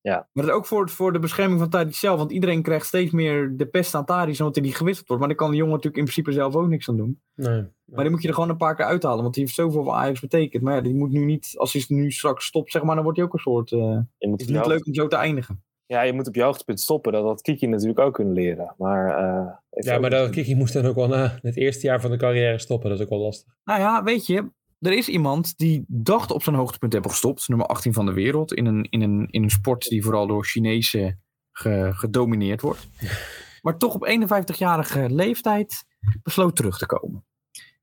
Ja. 0.00 0.28
Maar 0.32 0.44
dat 0.44 0.52
is 0.52 0.58
ook 0.58 0.66
voor, 0.66 0.88
voor 0.88 1.12
de 1.12 1.18
bescherming 1.18 1.60
van 1.60 1.68
Tadic 1.68 1.94
zelf. 1.94 2.18
Want 2.18 2.32
iedereen 2.32 2.62
krijgt 2.62 2.86
steeds 2.86 3.10
meer 3.10 3.56
de 3.56 3.66
pest 3.66 3.94
aan 3.94 4.04
Tadic. 4.04 4.38
Omdat 4.38 4.54
hij 4.54 4.64
niet 4.64 4.76
gewisseld 4.76 5.06
wordt. 5.08 5.22
Maar 5.22 5.32
daar 5.32 5.40
kan 5.42 5.50
de 5.50 5.56
jongen 5.56 5.72
natuurlijk 5.74 5.96
in 5.96 6.10
principe 6.10 6.32
zelf 6.32 6.54
ook 6.54 6.68
niks 6.68 6.88
aan 6.88 6.96
doen. 6.96 7.20
Nee. 7.34 7.64
Maar 7.84 8.02
die 8.02 8.10
moet 8.10 8.22
je 8.22 8.28
er 8.28 8.34
gewoon 8.34 8.48
een 8.48 8.56
paar 8.56 8.74
keer 8.74 8.84
uithalen. 8.84 9.22
Want 9.22 9.34
die 9.34 9.42
heeft 9.42 9.54
zoveel 9.54 9.82
voor 9.82 9.92
Ajax 9.92 10.20
betekend. 10.20 10.62
Maar 10.62 10.74
ja, 10.74 10.80
die 10.80 10.94
moet 10.94 11.10
nu 11.10 11.24
niet, 11.24 11.54
als 11.56 11.72
hij 11.72 11.84
nu 11.88 12.10
straks 12.10 12.46
stopt, 12.46 12.70
zeg 12.70 12.82
maar, 12.82 12.94
dan 12.94 13.04
wordt 13.04 13.18
hij 13.18 13.26
ook 13.26 13.34
een 13.34 13.40
soort. 13.40 13.72
eh 13.72 13.98
het 14.18 14.32
op 14.32 14.40
is 14.40 14.46
niet 14.46 14.66
leuk 14.66 14.86
om 14.86 14.94
zo 14.94 15.06
te 15.06 15.16
eindigen. 15.16 15.64
Ja, 15.86 16.02
je 16.02 16.12
moet 16.12 16.26
op 16.28 16.34
je 16.34 16.42
hoogtepunt 16.42 16.80
stoppen. 16.80 17.12
Dat 17.12 17.24
had 17.24 17.40
Kiki 17.42 17.66
natuurlijk 17.66 17.98
ook 17.98 18.14
kunnen 18.14 18.34
leren. 18.34 18.74
Maar, 18.78 19.08
eh, 19.18 19.52
Ja, 19.70 19.98
maar 19.98 20.10
dat 20.10 20.30
Kiki 20.30 20.54
moest 20.54 20.72
dan 20.72 20.86
ook 20.86 20.94
wel 20.94 21.08
na 21.08 21.38
het 21.42 21.56
eerste 21.56 21.86
jaar 21.86 22.00
van 22.00 22.10
de 22.10 22.16
carrière 22.16 22.58
stoppen. 22.58 22.88
Dat 22.90 22.98
is 22.98 23.04
ook 23.04 23.10
wel 23.10 23.20
lastig. 23.20 23.54
Nou 23.64 23.80
ja, 23.80 24.02
weet 24.02 24.26
je, 24.26 24.50
er 24.80 24.92
is 24.92 25.08
iemand 25.08 25.56
die 25.58 25.84
dacht 25.88 26.30
op 26.30 26.42
zijn 26.42 26.56
hoogtepunt 26.56 26.90
te 26.90 26.96
hebben 26.96 27.14
gestopt. 27.16 27.48
Nummer 27.48 27.66
18 27.66 27.92
van 27.92 28.06
de 28.06 28.12
wereld. 28.12 28.52
In 28.52 28.66
een, 28.66 28.86
in 28.90 29.00
een, 29.02 29.26
in 29.30 29.42
een 29.42 29.50
sport 29.50 29.88
die 29.88 30.02
vooral 30.02 30.26
door 30.26 30.44
Chinezen 30.44 31.22
ge- 31.52 31.90
gedomineerd 31.92 32.60
wordt. 32.60 32.86
Maar 33.62 33.78
toch 33.78 33.94
op 33.94 34.06
51-jarige 34.08 35.10
leeftijd 35.10 35.84
besloot 36.22 36.56
terug 36.56 36.78
te 36.78 36.86
komen. 36.86 37.24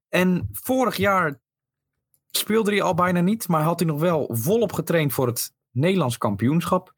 En 0.10 0.50
vorig 0.52 0.96
jaar 0.96 1.40
speelde 2.32 2.72
hij 2.72 2.82
al 2.82 2.94
bijna 2.94 3.20
niet. 3.22 3.48
Maar 3.48 3.62
had 3.62 3.80
hij 3.80 3.88
nog 3.88 4.00
wel 4.00 4.30
volop 4.32 4.72
getraind 4.72 5.14
voor 5.14 5.28
het 5.28 5.54
Nederlands 5.72 6.18
kampioenschap. 6.18 6.94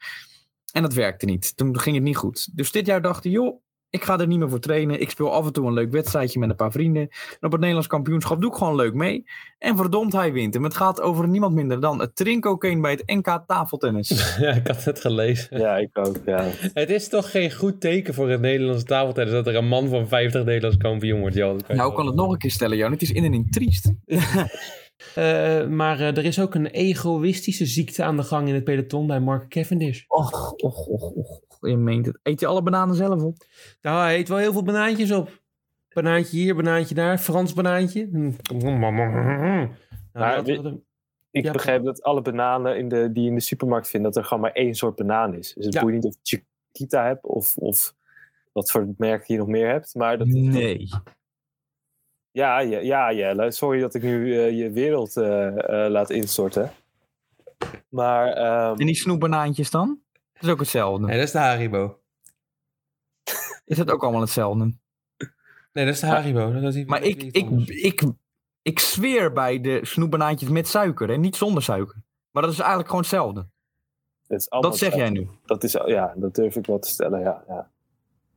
En 0.76 0.82
dat 0.82 0.94
werkte 0.94 1.26
niet. 1.26 1.58
Toen 1.58 1.80
ging 1.80 1.96
het 1.96 2.06
niet 2.06 2.18
goed. 2.18 2.58
Dus 2.58 2.72
dit 2.72 2.86
jaar 2.86 3.02
dacht 3.02 3.24
hij, 3.24 3.32
joh, 3.32 3.62
ik 3.90 4.04
ga 4.04 4.20
er 4.20 4.28
niet 4.28 4.40
meer 4.40 4.50
voor 4.50 4.60
trainen. 4.60 5.02
Ik 5.02 5.10
speel 5.10 5.32
af 5.32 5.46
en 5.46 5.54
toe 5.54 5.68
een 5.68 5.74
leuk 5.74 5.92
wedstrijdje 5.92 6.40
met 6.40 6.50
een 6.50 6.56
paar 6.56 6.72
vrienden. 6.72 7.02
En 7.02 7.38
op 7.40 7.52
het 7.52 7.60
Nederlands 7.60 7.88
kampioenschap 7.88 8.42
doe 8.42 8.50
ik 8.50 8.58
gewoon 8.58 8.76
leuk 8.76 8.94
mee. 8.94 9.24
En 9.58 9.76
verdomd, 9.78 10.14
hij 10.14 10.34
wint 10.34 10.54
hem. 10.54 10.64
Het 10.64 10.76
gaat 10.76 11.02
over 11.02 11.28
niemand 11.28 11.54
minder 11.56 11.80
dan 11.80 12.00
het 12.00 12.16
Trinkokeen 12.16 12.82
bij 12.82 12.92
het 12.92 13.04
NK 13.06 13.44
tafeltennis. 13.48 14.10
ja, 14.40 14.52
ik 14.52 14.68
had 14.68 14.84
het 14.84 15.00
gelezen. 15.00 15.60
Ja, 15.60 15.78
ik 15.78 15.98
ook. 15.98 16.18
Ja. 16.26 16.50
Het 16.74 16.90
is 16.90 17.10
toch 17.10 17.32
geen 17.32 17.52
goed 17.52 17.82
teken 17.82 18.14
voor 18.14 18.30
het 18.30 18.42
Nederlandse 18.42 18.86
tafeltennis 18.86 19.34
dat 19.34 19.48
er 19.48 19.56
een 19.56 19.68
man 19.68 19.90
van 19.90 20.08
50 20.08 20.44
Nederlands 20.44 20.78
kampioen 20.78 21.20
wordt, 21.20 21.36
je 21.36 21.56
nou, 21.68 21.90
ik 21.90 21.96
kan 21.96 22.06
het 22.06 22.16
nog 22.16 22.32
een 22.32 22.38
keer 22.38 22.52
stellen, 22.52 22.78
Jan. 22.78 22.92
Het 22.92 23.02
is 23.02 23.12
in 23.12 23.24
en 23.24 23.34
in 23.34 23.50
triest. 23.50 23.92
Eh, 25.16 25.68
maar 25.68 26.00
eh, 26.00 26.18
er 26.18 26.26
is 26.26 26.40
ook 26.40 26.56
een 26.56 26.66
egoïstische 26.68 27.66
ziekte 27.66 28.04
aan 28.04 28.18
de 28.18 28.24
gang 28.24 28.48
in 28.48 28.54
het 28.54 28.64
peloton 28.64 29.08
bij 29.08 29.20
Mark 29.20 29.50
Cavendish. 29.50 30.04
Och, 30.08 30.54
och, 30.54 30.88
och, 30.88 31.12
och. 31.12 31.42
Je 31.60 31.78
meent 31.78 32.06
het. 32.06 32.20
Eet 32.24 32.40
je 32.40 32.46
alle 32.48 32.62
bananen 32.64 32.96
zelf 32.96 33.22
op? 33.24 33.38
Nou, 33.82 34.00
hij 34.04 34.18
eet 34.18 34.28
wel 34.28 34.38
heel 34.38 34.52
veel 34.52 34.64
banaantjes 34.64 35.12
op. 35.12 35.42
Banaantje 35.94 36.38
hier, 36.38 36.56
banaantje 36.56 36.96
daar. 36.96 37.18
Frans 37.18 37.54
banaantje. 37.54 38.08
Nou, 38.12 38.34
Maar 40.14 40.36
dat- 40.36 40.46
weet- 40.46 40.64
dat- 40.64 40.80
Ik 41.32 41.44
Ja. 41.44 41.52
begrijp 41.52 41.84
dat 41.84 42.02
alle 42.04 42.22
bananen 42.22 42.78
in 42.78 42.88
de, 42.90 43.12
die 43.12 43.24
je 43.24 43.30
in 43.30 43.36
de 43.36 43.42
supermarkt 43.42 43.88
vindt, 43.90 44.06
dat 44.06 44.16
er 44.16 44.24
gewoon 44.24 44.40
maar 44.44 44.52
één 44.52 44.74
soort 44.74 44.96
banaan 44.96 45.34
is. 45.36 45.54
Dus 45.54 45.66
het 45.66 45.74
Ja. 45.74 45.82
boeit 45.82 45.94
niet 45.96 46.06
of 46.06 46.16
je 46.22 46.44
Chiquita 46.72 47.06
hebt 47.06 47.24
of, 47.26 47.58
of 47.58 47.94
wat 48.52 48.72
voor 48.72 48.94
merk 48.98 49.26
je 49.26 49.38
nog 49.38 49.48
meer 49.48 49.68
hebt. 49.70 49.96
Maar 49.96 50.18
dat, 50.18 50.28
Nee. 50.28 50.88
Ja, 52.36 52.60
ja, 52.60 52.80
ja, 52.80 53.14
Jelle, 53.14 53.52
sorry 53.52 53.80
dat 53.80 53.94
ik 53.94 54.04
nu 54.04 54.38
eh, 54.38 54.58
je 54.58 54.72
wereld 54.72 55.18
eh, 55.18 55.48
eh, 55.48 55.92
laat 55.92 56.10
instorten. 56.10 56.72
Maar 57.90 58.34
ehm, 58.34 58.80
En 58.80 58.86
die 58.86 58.96
snoepbanaantjes 58.96 59.72
dan? 59.72 60.00
Dat 60.34 60.44
is 60.44 60.50
ook 60.50 60.60
hetzelfde. 60.60 61.06
Nee, 61.06 61.16
dat 61.16 61.26
is 61.26 61.32
de 61.32 61.38
Haribo. 61.38 62.00
Is 63.66 63.78
dat 63.78 63.92
ook 63.92 64.04
allemaal 64.04 64.22
hetzelfde? 64.22 64.64
Nee, 65.74 65.86
dat 65.86 65.94
is 65.94 66.00
de 66.00 66.06
Haribo. 66.06 66.60
Dat 66.60 66.76
is 66.76 66.86
Maar 66.86 67.04
ik, 67.04 67.24
ik, 67.24 67.50
ik, 67.68 68.04
ik 68.62 68.80
zweer 68.80 69.34
bij 69.34 69.62
de 69.62 69.80
snoepbanaantjes 69.82 70.50
met 70.50 70.68
suiker 70.68 71.10
en 71.10 71.22
niet 71.22 71.36
zonder 71.36 71.64
suiker. 71.64 72.04
Maar 72.32 72.44
dat 72.44 72.52
is 72.52 72.60
eigenlijk 72.60 72.90
gewoon 72.90 73.04
hetzelfde. 73.04 73.48
het 74.28 74.40
is 74.40 74.50
allemaal 74.50 74.72
Dat 74.72 74.80
zeg 74.80 74.96
jij 74.96 75.10
nu. 75.10 75.30
Dat 75.46 75.64
is, 75.64 75.72
ja, 75.72 76.14
dat 76.16 76.36
durf 76.36 76.56
ik 76.56 76.66
wel 76.66 76.80
te 76.80 76.90
stellen, 76.90 77.20
ja. 77.20 77.44
Ja, 77.48 77.72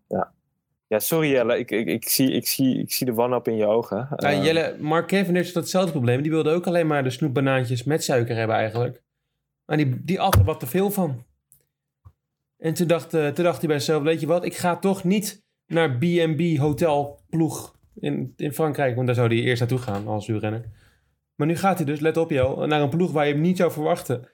ja. 0.09 0.33
Ja 0.89 0.99
sorry 0.99 1.31
Jelle, 1.31 1.59
ik, 1.59 1.71
ik, 1.71 1.87
ik, 1.87 2.09
zie, 2.09 2.31
ik, 2.33 2.47
zie, 2.47 2.79
ik 2.79 2.93
zie 2.93 3.07
de 3.07 3.13
wanhoop 3.13 3.49
in 3.49 3.57
je 3.57 3.67
ogen. 3.67 4.09
Ja, 4.17 4.17
Eh, 4.17 4.45
Jelle, 4.45 4.77
Mark 4.79 5.07
Cavendish 5.07 5.47
had 5.47 5.55
hetzelfde 5.55 5.91
probleem. 5.93 6.23
Die 6.23 6.31
wilde 6.31 6.51
ook 6.51 6.67
alleen 6.67 6.87
maar 6.87 7.05
de 7.05 7.11
snoepbanaantjes 7.11 7.85
met 7.85 8.05
suiker 8.05 8.37
hebben 8.37 8.57
eigenlijk. 8.57 9.03
Maar 9.65 9.77
die, 9.77 10.05
die 10.05 10.21
at 10.21 10.35
er 10.35 10.45
wat 10.45 10.61
te 10.61 10.67
veel 10.67 10.91
van. 10.91 11.27
En 12.59 12.75
toen 12.75 12.87
dacht, 12.87 13.15
eh, 13.15 13.29
toen 13.29 13.45
dacht 13.45 13.59
hij 13.59 13.69
bij 13.69 13.79
zichzelf, 13.79 14.03
weet 14.03 14.21
je 14.21 14.27
wat, 14.27 14.45
ik 14.45 14.57
ga 14.57 14.77
toch 14.77 15.05
niet 15.05 15.43
naar 15.67 15.99
B&B 15.99 16.59
Hotel 16.59 17.21
Ploeg 17.29 17.77
in, 18.01 18.33
in 18.37 18.53
Frankrijk. 18.53 18.95
Want 18.95 19.07
daar 19.07 19.17
zou 19.17 19.29
hij 19.29 19.37
eerst 19.37 19.61
naartoe 19.61 19.79
gaan 19.79 20.07
als 20.07 20.27
wielrenner. 20.27 20.65
Maar 21.35 21.47
nu 21.47 21.57
gaat 21.57 21.77
hij 21.77 21.87
dus, 21.87 22.01
let 22.01 22.17
op 22.17 22.31
joh, 22.31 22.67
naar 22.67 22.81
een 22.81 22.89
ploeg 22.89 23.13
waar 23.13 23.27
je 23.27 23.33
hem 23.33 23.43
niet 23.43 23.57
zou 23.57 23.73
verwachten. 23.73 24.29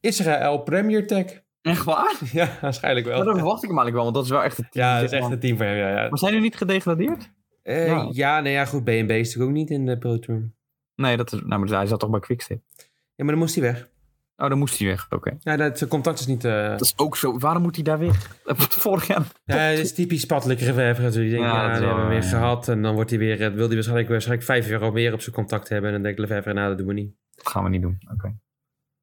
Israël 0.00 0.58
Premier 0.58 1.06
Tech. 1.06 1.42
Echt 1.62 1.84
waar? 1.84 2.18
Ja, 2.32 2.48
waarschijnlijk 2.60 3.06
Maar 3.06 3.14
wel. 3.14 3.24
dan 3.24 3.34
verwacht 3.36 3.62
ik 3.62 3.68
hem 3.68 3.78
eigenlijk 3.78 3.94
wel, 3.94 4.02
want 4.04 4.14
dat 4.14 4.24
is 4.24 4.30
wel 4.30 4.42
echt 4.42 4.56
het 4.56 4.72
team. 4.72 4.86
Ja, 4.86 4.94
dat 4.94 5.04
is 5.04 5.10
echt 5.12 5.22
maar. 5.22 5.32
een 5.32 5.40
team 5.40 5.56
voor 5.56 5.66
hem. 5.66 5.76
Ja, 5.76 5.88
ja. 5.88 6.08
Maar 6.08 6.18
zijn 6.18 6.32
jullie 6.32 6.46
niet 6.48 6.56
gedegradeerd? 6.56 7.30
Eh, 7.62 7.86
Ja. 7.86 8.08
ja, 8.12 8.40
nee, 8.40 8.52
ja, 8.52 8.64
goed. 8.64 8.84
B&B 8.84 8.90
is 8.90 9.06
natuurlijk 9.08 9.40
ook 9.42 9.50
niet 9.56 9.70
in 9.70 9.86
de 9.86 9.98
Pro 9.98 10.18
Tour. 10.18 10.50
Nee, 10.94 11.16
dat 11.16 11.32
is, 11.32 11.40
nou, 11.44 11.60
maar 11.64 11.76
hij 11.78 11.86
zat 11.86 12.00
toch 12.00 12.10
bij 12.10 12.20
Quickstep? 12.20 12.60
Ja, 12.76 12.84
maar 13.24 13.26
dan 13.34 13.38
moest 13.38 13.54
hij 13.54 13.64
weg. 13.64 13.88
Oh, 14.36 14.48
dan 14.48 14.58
moest 14.58 14.78
hij 14.78 14.88
weg. 14.88 15.06
Oké. 15.10 15.36
Ja, 15.40 15.56
dat, 15.56 15.78
zijn 15.78 15.90
contact 15.90 16.18
is 16.20 16.26
niet... 16.26 16.44
eh, 16.44 16.68
Dat 16.68 16.80
is 16.80 16.92
ook 16.96 17.16
zo. 17.16 17.38
Waarom 17.38 17.62
moet 17.62 17.74
hij 17.74 17.84
daar 17.84 17.98
weg? 17.98 18.36
Vorig 18.84 19.06
jaar. 19.06 19.22
Ja, 19.44 19.56
het 19.56 19.78
is 19.78 19.94
typisch 19.94 20.24
Patrick 20.24 20.60
Lefevre 20.60 21.02
natuurlijk. 21.02 21.14
Je 21.34 21.38
denkt, 21.38 21.46
Ja, 21.54 21.62
ja, 21.66 21.72
dat 21.72 21.82
hebben 21.84 22.02
we 22.02 22.08
weer 22.10 22.22
ja. 22.22 22.28
gehad. 22.28 22.68
En 22.68 22.82
dan 22.82 22.94
wordt 22.94 23.10
hij 23.10 23.18
weer, 23.18 23.40
eh, 23.42 23.52
wil 23.52 23.66
hij 23.66 23.74
waarschijnlijk, 23.74 24.08
waarschijnlijk 24.08 24.46
vijf 24.46 24.68
euro 24.68 24.92
meer 24.92 25.12
op 25.12 25.20
zijn 25.20 25.34
contact 25.34 25.68
hebben. 25.68 25.86
En 25.88 25.94
dan 25.94 26.02
denkt 26.02 26.18
Lefevre, 26.18 26.52
nou, 26.52 26.68
dat 26.68 26.78
doen 26.78 26.86
we 26.86 26.92
niet. 26.92 27.14
Dat 27.34 27.48
gaan 27.48 27.64
we 27.64 27.68
niet 27.70 27.82
doen. 27.82 27.98
Oké. 28.12 28.34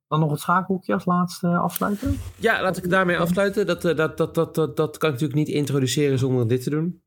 Dan 0.08 0.20
nog 0.20 0.32
het 0.32 0.40
schaakhoekje 0.40 0.94
als 0.94 1.06
laatste 1.06 1.48
afsluiten. 1.48 2.20
Ja, 2.36 2.62
laat 2.62 2.78
ik 2.78 2.90
daarmee 2.90 3.18
afsluiten. 3.18 3.66
Dat, 3.66 3.86
eh, 3.86 3.96
dat, 3.96 4.18
dat, 4.18 4.36
dat, 4.36 4.56
dat, 4.56 4.76
dat 4.76 4.98
kan 4.98 5.10
ik 5.10 5.20
natuurlijk 5.20 5.48
niet 5.48 5.56
introduceren 5.56 6.20
zonder 6.20 6.48
dit 6.48 6.64
te 6.64 6.70
doen. 6.70 7.04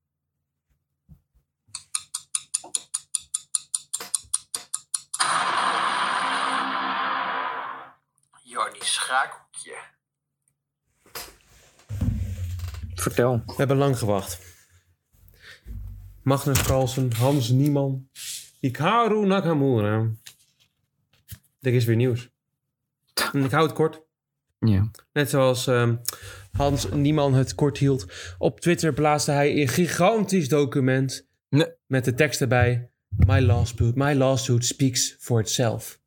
Jordi 8.43 8.79
schaakhoekje. 8.81 9.77
Vertel. 12.95 13.43
We 13.47 13.55
hebben 13.57 13.77
lang 13.77 13.99
gewacht. 13.99 14.49
Magnus 16.23 16.63
Carlsen, 16.63 17.13
Hans 17.13 17.49
Nieman, 17.49 18.09
Hikaru 18.61 19.27
Nakamura. 19.27 20.11
Er 21.61 21.75
is 21.75 21.85
weer 21.85 21.97
nieuws. 21.97 22.30
En 23.33 23.45
ik 23.45 23.51
hou 23.51 23.67
het 23.67 23.73
kort. 23.73 24.03
Ja. 24.59 24.91
Net 25.13 25.31
zoals 25.31 25.67
ehm, 25.67 25.97
Hans 26.53 26.91
Nieman 26.91 27.35
het 27.35 27.55
kort 27.55 27.79
hield. 27.79 28.07
Op 28.39 28.61
Twitter 28.61 28.93
plaatste 28.93 29.31
hij 29.31 29.61
een 29.61 29.69
gigantisch 29.69 30.49
document 30.49 31.29
Nee. 31.49 31.67
met 31.87 32.05
de 32.05 32.15
tekst 32.15 32.41
erbij. 32.41 32.91
My 33.09 33.41
lawsuit, 33.41 33.95
my 33.95 34.15
lawsuit 34.15 34.65
speaks 34.65 35.17
for 35.19 35.41
itself. 35.41 36.01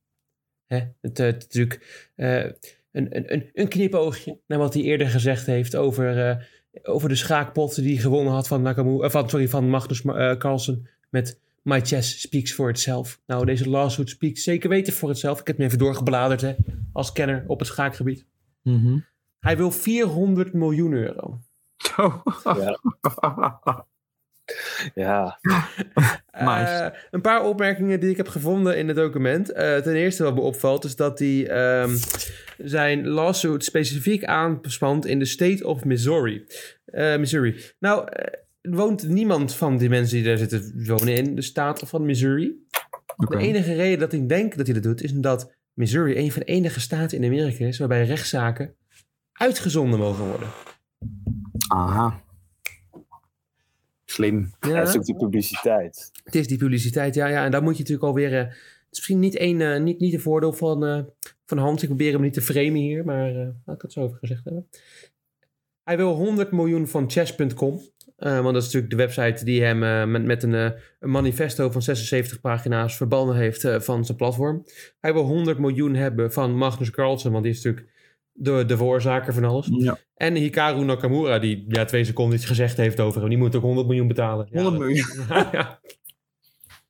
Hè? 0.65 0.79
Het, 1.01 1.19
is 1.19 1.31
natuurlijk 1.33 2.09
eh, 2.15 2.43
een, 2.91 3.31
een, 3.31 3.49
een, 3.53 3.67
knipoogje 3.67 4.39
naar 4.47 4.59
wat 4.59 4.73
hij 4.73 4.83
eerder 4.83 5.07
gezegd 5.07 5.45
heeft 5.45 5.75
over, 5.75 6.29
eh, 6.29 6.37
over 6.83 7.09
de 7.09 7.15
schaakpot 7.15 7.75
die 7.75 7.93
hij 7.93 8.01
gewonnen 8.01 8.33
had 8.33 8.47
van, 8.47 8.61
Nakamura, 8.61 9.05
eh, 9.05 9.11
van, 9.11 9.29
sorry, 9.29 9.49
van 9.49 9.69
Magnus 9.69 10.01
Carlsen 10.37 10.89
met 11.09 11.39
My 11.63 11.81
chess 11.81 12.21
speaks 12.21 12.53
for 12.53 12.69
itself. 12.69 13.21
Nou, 13.25 13.45
deze 13.45 13.69
lawsuit 13.69 14.09
speaks 14.09 14.43
zeker 14.43 14.69
weten 14.69 14.93
voor 14.93 15.09
itself. 15.09 15.39
Ik 15.39 15.47
heb 15.47 15.57
hem 15.57 15.65
even 15.65 15.77
doorgebladerd 15.77 16.41
hè, 16.41 16.55
als 16.91 17.11
kenner 17.11 17.43
op 17.47 17.59
het 17.59 17.67
schaakgebied. 17.67 18.25
Mhm. 18.61 18.99
Hij 19.39 19.57
wil 19.57 19.71
400 19.71 20.53
miljoen 20.53 20.93
euro. 20.93 21.39
Ja, 24.95 25.39
Nice. 26.39 26.71
Eh, 26.71 26.99
een 27.11 27.21
paar 27.21 27.43
opmerkingen 27.43 27.99
die 27.99 28.09
ik 28.09 28.17
heb 28.17 28.27
gevonden 28.27 28.77
in 28.77 28.87
het 28.87 28.97
document. 28.97 29.51
Eh, 29.51 29.77
ten 29.77 29.95
eerste 29.95 30.23
wat 30.23 30.35
me 30.35 30.41
opvalt 30.41 30.83
is 30.83 30.95
dat 30.95 31.19
hij 31.19 31.47
ehm, 31.47 31.95
zijn 32.57 33.07
lawsuit 33.07 33.63
specifiek 33.63 34.23
aanspant 34.23 35.05
in 35.05 35.19
de 35.19 35.25
state 35.25 35.67
of 35.67 35.85
Missouri. 35.85 36.45
Eh, 36.85 37.17
Missouri. 37.17 37.63
Nou, 37.79 38.07
woont 38.71 39.07
niemand 39.07 39.55
van 39.55 39.77
die 39.77 39.89
mensen 39.89 40.15
die 40.17 40.25
daar 40.25 40.37
zitten 40.37 40.85
wonen 40.85 41.15
in 41.15 41.35
de 41.35 41.41
staat 41.41 41.79
van 41.85 42.05
Missouri. 42.05 42.65
De 43.15 43.37
enige 43.37 43.73
reden 43.73 43.99
dat 43.99 44.13
ik 44.13 44.29
denk 44.29 44.55
dat 44.57 44.65
hij 44.65 44.73
dat 44.75 44.83
doet 44.83 45.03
is 45.03 45.11
omdat 45.11 45.55
Missouri 45.73 46.17
een 46.17 46.31
van 46.31 46.41
de 46.41 46.47
enige 46.47 46.79
staten 46.79 47.17
in 47.17 47.25
Amerika 47.25 47.65
is 47.65 47.77
waarbij 47.77 48.05
rechtszaken 48.05 48.75
uitgezonden 49.33 49.99
mogen 49.99 50.25
worden. 50.25 50.47
Aha. 51.67 52.21
Slim. 54.05 54.51
dat 54.59 54.87
is 54.87 54.97
ook 54.97 55.05
die 55.05 55.15
publiciteit. 55.15 56.11
Het 56.23 56.35
is 56.35 56.47
die 56.47 56.57
publiciteit, 56.57 57.15
ja, 57.15 57.27
ja. 57.27 57.45
En 57.45 57.51
daar 57.51 57.63
moet 57.63 57.73
je 57.73 57.79
natuurlijk 57.79 58.07
alweer... 58.07 58.33
eh, 58.33 58.45
het 58.45 58.51
is 58.89 58.97
misschien 58.97 59.19
niet, 59.19 59.35
één, 59.35 59.61
eh, 59.61 59.81
niet, 59.81 59.99
niet 59.99 60.13
een 60.13 60.19
voordeel 60.19 60.53
van, 60.53 60.85
eh, 60.85 61.03
van 61.45 61.57
Hans. 61.57 61.81
Ik 61.81 61.87
probeer 61.87 62.11
hem 62.11 62.21
niet 62.21 62.33
te 62.33 62.41
framen 62.41 62.73
hier, 62.73 63.05
maar 63.05 63.33
laat 63.65 63.75
ik 63.75 63.81
het 63.81 63.91
zo 63.91 64.01
over 64.01 64.17
gezegd 64.17 64.43
hebben. 64.43 64.67
Hij 65.83 65.97
wil 65.97 66.15
100 66.15 66.51
miljoen 66.51 66.87
van 66.87 67.09
chess.com. 67.09 67.79
eh, 68.23 68.39
want 68.39 68.53
dat 68.53 68.63
is 68.63 68.63
natuurlijk 68.63 68.89
de 68.89 68.95
website 68.97 69.45
die 69.45 69.63
hem 69.63 69.83
eh, 69.83 70.05
met, 70.05 70.23
met 70.23 70.43
een, 70.43 70.53
eh, 70.53 70.69
een 70.99 71.09
manifesto 71.11 71.71
van 71.71 71.81
76 71.81 72.41
pagina's 72.41 72.97
verbannen 72.97 73.35
heeft 73.35 73.67
van 73.77 74.05
zijn 74.05 74.17
platform. 74.17 74.65
Hij 74.99 75.13
wil 75.13 75.23
100 75.23 75.59
miljoen 75.59 75.95
hebben 75.95 76.31
van 76.33 76.57
Magnus 76.57 76.89
Carlsen, 76.89 77.31
want 77.31 77.43
die 77.43 77.53
is 77.53 77.63
natuurlijk 77.63 77.93
de, 78.31 78.65
de 78.65 78.77
veroorzaker 78.77 79.33
van 79.33 79.43
alles. 79.43 79.69
Ja. 79.71 79.97
En 80.15 80.35
Hikaru 80.35 80.83
Nakamura, 80.83 81.39
die 81.39 81.65
ja, 81.67 81.85
twee 81.85 82.03
seconden 82.03 82.37
iets 82.37 82.45
gezegd 82.45 82.77
heeft 82.77 82.99
over 82.99 83.19
hem. 83.19 83.29
Die 83.29 83.37
moet 83.37 83.55
ook 83.55 83.61
100 83.61 83.87
miljoen 83.87 84.07
betalen. 84.07 84.47
Ja, 84.51 84.61
100 84.61 84.77
dat- 84.83 84.87
miljoen. 84.87 85.47
Ja. 85.51 85.79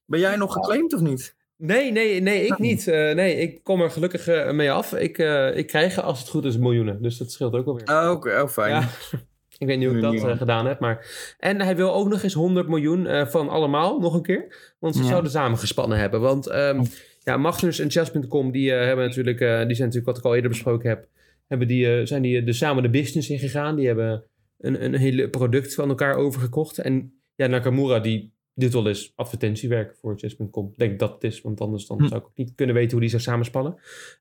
Ben 0.05 0.19
jij 0.19 0.35
nog 0.35 0.53
geclaimd 0.53 0.93
of 0.93 1.01
niet? 1.01 1.35
Nee, 1.57 1.91
nee, 1.91 2.21
nee, 2.21 2.45
ik 2.45 2.57
niet. 2.57 2.85
Nee, 2.85 3.35
ik 3.35 3.63
kom 3.63 3.81
er 3.81 3.91
gelukkig 3.91 4.51
mee 4.51 4.71
af. 4.71 4.93
Ik, 4.93 5.17
ik 5.55 5.67
krijg 5.67 6.01
als 6.01 6.19
het 6.19 6.29
goed 6.29 6.45
is 6.45 6.57
miljoenen. 6.57 7.01
Dus 7.01 7.17
dat 7.17 7.31
scheelt 7.31 7.53
ook 7.53 7.67
alweer. 7.67 8.03
Oh, 8.03 8.11
Oké, 8.11 8.41
oh, 8.41 8.47
fijn. 8.47 8.71
Ja. 8.71 8.87
Ik 9.63 9.69
weet 9.69 9.77
niet 9.77 9.87
hoe 9.87 9.95
ik 9.97 10.21
dat 10.21 10.29
eh, 10.31 10.37
gedaan 10.37 10.65
heb. 10.65 10.79
Maar... 10.79 11.05
En 11.39 11.61
hij 11.61 11.75
wil 11.75 11.93
ook 11.93 12.09
nog 12.09 12.23
eens 12.23 12.33
100 12.33 12.67
miljoen 12.67 13.07
eh, 13.07 13.27
van 13.27 13.49
allemaal, 13.49 13.99
nog 13.99 14.13
een 14.13 14.21
keer. 14.21 14.73
Want 14.79 14.95
ze 14.95 15.01
Ja. 15.01 15.07
zouden 15.07 15.31
samengespannen 15.31 15.97
hebben. 15.97 16.21
Want 16.21 16.47
ehm, 16.47 16.83
ja, 17.23 17.37
Magnus 17.37 17.79
en 17.79 17.91
Chess.com, 17.91 18.51
die, 18.51 18.73
eh, 18.73 18.85
hebben 18.85 19.05
natuurlijk, 19.05 19.37
die 19.39 19.47
zijn 19.47 19.67
natuurlijk, 19.67 20.05
wat 20.05 20.17
ik 20.17 20.23
al 20.23 20.35
eerder 20.35 20.49
besproken 20.49 20.89
heb, 20.89 21.07
hebben 21.47 21.67
die, 21.67 22.05
zijn 22.05 22.21
die 22.21 22.43
de 22.43 22.53
samen 22.53 22.83
de 22.83 22.89
business 22.89 23.29
ingegaan. 23.29 23.75
Die 23.75 23.87
hebben 23.87 24.23
een, 24.59 24.83
een 24.83 24.95
hele 24.95 25.29
product 25.29 25.73
van 25.73 25.89
elkaar 25.89 26.15
overgekocht. 26.15 26.77
En 26.77 27.13
ja, 27.35 27.47
Nakamura, 27.47 27.99
die 27.99 28.32
doet 28.55 28.73
wel 28.73 28.87
eens 28.87 29.11
advertentiewerk 29.15 29.95
voor 29.95 30.17
Chess.com. 30.17 30.67
Ik 30.71 30.77
denk 30.77 30.99
dat 30.99 31.13
het 31.13 31.23
is, 31.23 31.41
want 31.41 31.61
anders 31.61 31.85
dan 31.87 31.97
Hm. 32.01 32.07
zou 32.07 32.19
ik 32.19 32.25
ook 32.25 32.35
niet 32.37 32.55
kunnen 32.55 32.75
weten 32.75 32.91
hoe 32.91 32.99
die 33.01 33.09
zou 33.09 33.21
samenspannen. 33.21 33.75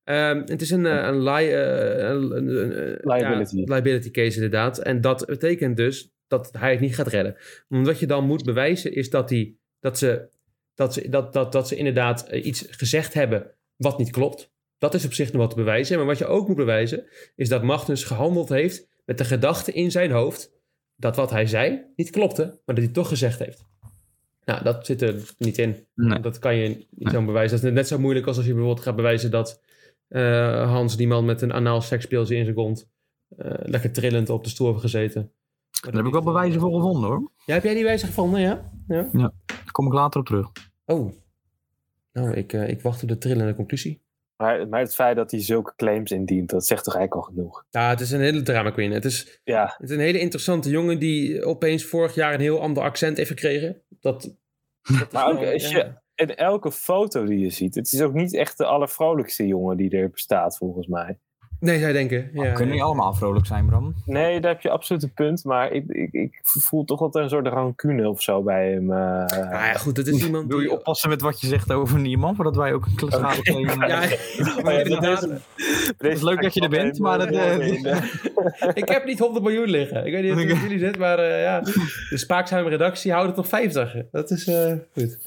Ehm, 0.05 0.43
het 0.47 0.63
is 0.63 0.71
een, 0.71 0.87
eh, 0.87 1.07
een, 1.07 1.23
li- 1.23 1.51
eh, 1.53 2.09
een, 2.09 2.37
een- 2.37 2.49
een- 2.49 2.99
Liability. 3.03 3.57
ja, 3.57 3.65
liability 3.75 4.11
case 4.11 4.35
inderdaad. 4.35 4.79
En 4.79 5.01
dat 5.01 5.27
betekent 5.27 5.77
dus 5.77 6.13
dat 6.27 6.49
hij 6.59 6.71
het 6.71 6.81
niet 6.81 6.95
gaat 6.95 7.07
redden. 7.07 7.37
Want 7.69 7.87
wat 7.87 7.99
je 7.99 8.07
dan 8.07 8.27
moet 8.27 8.45
bewijzen 8.45 8.95
is 8.95 9.11
dat, 9.11 9.29
die, 9.29 9.59
dat, 9.81 9.99
ze, 9.99 10.29
dat, 10.75 10.95
ze, 10.95 11.09
dat, 11.09 11.33
dat, 11.33 11.53
dat 11.53 11.69
ze 11.69 11.77
inderdaad 11.77 12.29
eh, 12.29 12.45
iets 12.45 12.67
gezegd 12.71 13.15
hebben 13.15 13.51
wat 13.77 13.99
niet 13.99 14.11
klopt. 14.11 14.51
Dat 14.79 14.95
is 14.95 15.05
op 15.05 15.13
zich 15.13 15.33
nog 15.33 15.41
wat 15.41 15.51
te 15.51 15.57
bewijzen. 15.57 15.97
Maar 15.97 16.07
wat 16.07 16.19
je 16.19 16.27
ook 16.27 16.47
moet 16.49 16.57
bewijzen 16.57 17.05
is 17.37 17.49
dat 17.49 17.63
Magnus 17.63 18.05
gehandeld 18.05 18.49
heeft 18.49 18.89
met 19.05 19.19
de 19.19 19.25
gedachte 19.25 19.73
in 19.73 19.91
zijn 19.91 20.11
hoofd 20.11 20.53
dat 20.97 21.17
wat 21.17 21.31
hij 21.31 21.47
zei 21.47 21.85
niet 21.97 22.11
klopte, 22.11 22.43
maar 22.45 22.61
dat 22.65 22.77
hij 22.77 22.85
het 22.85 22.95
toch 22.95 23.09
gezegd 23.09 23.39
heeft. 23.39 23.65
Nou, 24.45 24.63
dat 24.63 24.87
zit 24.87 25.03
er 25.03 25.31
niet 25.39 25.59
in. 25.59 25.87
Nee. 25.95 26.21
Dat 26.21 26.39
kan 26.39 26.57
je 26.57 26.69
niet 26.69 26.87
Nee. 26.91 27.13
zo 27.13 27.25
bewijzen. 27.25 27.57
Dat 27.61 27.67
is 27.67 27.73
net 27.75 27.89
zo 27.89 27.99
moeilijk 27.99 28.27
als 28.27 28.37
als 28.37 28.47
je 28.47 28.53
bijvoorbeeld 28.53 28.85
gaat 28.85 28.97
bewijzen 28.97 29.31
dat 29.31 29.61
eh, 30.09 30.71
Hans, 30.71 30.97
die 30.97 31.07
man 31.09 31.25
met 31.25 31.43
een 31.43 31.53
anaal 31.53 31.81
seksspeeltje 31.81 32.37
in 32.37 32.45
zijn 32.45 32.57
kont, 32.57 32.89
eh, 33.37 33.51
lekker 33.63 33.93
trillend 33.93 34.31
op 34.31 34.45
de 34.45 34.51
stoel 34.51 34.69
heeft 34.69 34.81
gezeten. 34.81 35.33
Daar 35.81 35.95
heb 35.95 36.07
ik 36.07 36.13
wel 36.13 36.23
bewijzen 36.23 36.61
voor 36.61 36.75
gevonden 36.75 37.11
hoor. 37.11 37.31
Ja, 37.47 37.55
heb 37.55 37.63
jij 37.63 37.75
die 37.75 37.85
wijze 37.85 38.07
gevonden, 38.07 38.41
ja? 38.41 38.73
ja? 38.89 39.09
Ja. 39.13 39.33
kom 39.71 39.87
ik 39.87 39.93
later 39.93 40.21
op 40.21 40.27
terug. 40.27 40.51
Oh. 40.85 41.13
Nou, 42.13 42.33
ik, 42.35 42.53
eh, 42.53 42.69
ik 42.69 42.81
wacht 42.83 43.03
op 43.03 43.09
de 43.09 43.19
trillende 43.19 43.55
conclusie. 43.55 44.03
Maar, 44.37 44.69
maar 44.69 44.81
het 44.81 44.95
feit 44.95 45.17
dat 45.17 45.31
hij 45.31 45.41
zulke 45.41 45.73
claims 45.77 46.11
indient, 46.11 46.51
dat 46.51 46.67
zegt 46.67 46.85
toch 46.85 46.97
eigenlijk 46.97 47.27
al 47.27 47.33
genoeg. 47.35 47.65
Ja, 47.71 47.89
het 47.89 48.01
is 48.01 48.11
een 48.11 48.21
hele 48.21 48.43
drama 48.43 48.71
queen. 48.71 48.93
Het 48.93 49.05
is, 49.05 49.41
Ja, 49.45 49.75
het 49.79 49.91
is 49.91 49.97
een 49.97 50.03
hele 50.03 50.19
interessante 50.19 50.71
jongen 50.71 50.99
die 50.99 51.45
opeens 51.45 51.85
vorig 51.85 52.15
jaar 52.15 52.35
een 52.35 52.41
heel 52.41 52.61
ander 52.61 52.83
accent 52.83 53.17
heeft 53.17 53.29
gekregen. 53.29 53.83
Dat, 54.01 54.35
dat 54.83 55.13
maar 55.13 55.29
ook 55.29 55.45
als 55.45 55.71
ja. 55.71 55.79
je 55.79 56.01
in 56.15 56.35
elke 56.35 56.73
foto 56.73 57.25
die 57.25 57.39
je 57.39 57.51
ziet, 57.51 57.75
het 57.75 57.93
is 57.93 58.01
ook 58.01 58.13
niet 58.13 58.35
echt 58.35 58.59
de 58.59 58.65
allervrolijkste 58.65 59.47
jongen 59.47 59.77
die 59.77 59.91
er 59.91 60.11
bestaat, 60.11 60.57
volgens 60.57 60.87
mij. 60.87 61.19
Nee, 61.63 61.79
je 61.79 61.93
denken. 61.93 62.31
Ja, 62.33 62.43
We 62.43 62.53
kunnen 62.53 62.75
niet 62.75 62.83
allemaal 62.85 63.15
vrolijk 63.15 63.47
zijn, 63.47 63.67
Bram. 63.67 63.95
Nee, 64.07 64.41
daar 64.41 64.51
heb 64.53 64.61
je 64.61 64.71
absoluut 64.71 65.03
een 65.03 65.13
punt, 65.13 65.45
maar 65.45 65.73
ik, 65.73 65.85
ik, 65.89 66.13
ik 66.13 66.41
voel 66.43 66.85
toch 66.85 67.15
er 67.15 67.23
een 67.23 67.29
soort 67.29 67.47
rancune 67.47 68.09
of 68.09 68.23
zo 68.23 68.43
bij 68.43 68.71
hem. 68.73 68.83
eh, 68.83 68.97
Nou 69.27 69.51
ja, 69.51 69.73
goed, 69.73 69.97
dat 69.97 70.07
is 70.07 70.25
iemand 70.25 70.49
Wil 70.49 70.59
je 70.61 70.69
die... 70.69 70.77
oppassen 70.79 71.09
met 71.09 71.21
wat 71.21 71.41
je 71.41 71.47
zegt 71.47 71.73
over 71.73 71.99
Nieman, 72.01 72.35
voordat 72.35 72.57
wij 72.57 72.73
ook 72.73 72.87
een 72.87 72.95
klas 72.95 73.15
opnemen? 73.39 73.89
Ja, 73.89 74.03
ja, 74.03 74.71
inderdaad. 74.85 75.21
Het 75.99 76.13
is 76.13 76.23
leuk 76.23 76.43
dat 76.43 76.55
je 76.55 76.61
er 76.61 76.69
bent, 76.69 76.99
maar 76.99 77.21
het, 77.21 77.31
eh, 77.31 78.03
ik 78.83 78.89
heb 78.89 79.05
niet 79.05 79.19
100 79.19 79.45
miljoen 79.45 79.69
liggen. 79.71 80.07
Ik 80.07 80.13
weet 80.13 80.23
niet 80.23 80.33
of 80.33 80.39
het 80.39 80.61
jullie 80.63 80.79
zit, 80.79 80.99
maar 80.99 81.19
eh, 81.19 81.43
ja. 81.43 81.61
De 81.61 82.17
Spaakzame 82.19 82.69
redactie 82.69 83.13
houdt 83.13 83.29
het 83.29 83.39
op 83.39 83.47
50. 83.47 83.97
Dat 84.11 84.31
is 84.31 84.47
eh, 84.47 84.73
goed. 84.93 85.19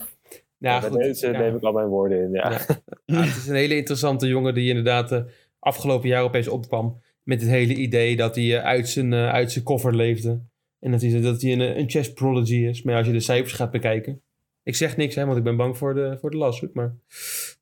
Nou, 0.57 0.81
Ja, 0.83 0.89
goed. 0.89 0.97
deze 0.99 1.31
ja. 1.31 1.39
neem 1.39 1.55
ik 1.55 1.63
al 1.63 1.71
mijn 1.71 1.87
woorden 1.87 2.21
in. 2.21 2.31
Ja. 2.31 2.51
Ja. 2.51 2.59
Ja, 3.05 3.21
het 3.21 3.35
is 3.35 3.47
een 3.47 3.55
hele 3.55 3.75
interessante 3.75 4.27
jongen 4.27 4.53
die 4.53 4.67
inderdaad 4.69 5.23
afgelopen 5.65 6.09
jaar 6.09 6.23
opeens 6.23 6.47
opkwam. 6.47 7.01
Met 7.23 7.41
het 7.41 7.49
hele 7.49 7.73
idee 7.73 8.15
dat 8.15 8.35
hij 8.35 8.57
eh, 8.57 8.63
uit, 8.63 8.89
zijn, 8.89 9.13
eh, 9.13 9.29
uit 9.29 9.51
zijn 9.51 9.65
koffer 9.65 9.95
leefde. 9.95 10.41
En 10.79 10.91
dat 10.91 11.01
hij, 11.01 11.21
dat 11.21 11.41
hij 11.41 11.51
een, 11.51 11.79
een 11.79 11.89
chess 11.89 12.13
prodigy 12.13 12.55
is. 12.55 12.81
Maar 12.81 12.93
ja, 12.93 12.99
als 12.99 13.07
je 13.07 13.13
de 13.13 13.19
cijfers 13.19 13.53
gaat 13.53 13.71
bekijken. 13.71 14.21
Ik 14.63 14.75
zeg 14.75 14.97
niks, 14.97 15.15
hè, 15.15 15.25
want 15.25 15.37
ik 15.37 15.43
ben 15.43 15.55
bang 15.55 15.77
voor 15.77 15.93
de, 15.93 16.17
voor 16.19 16.31
de 16.31 16.37
lawsuit. 16.37 16.73
Maar 16.73 16.95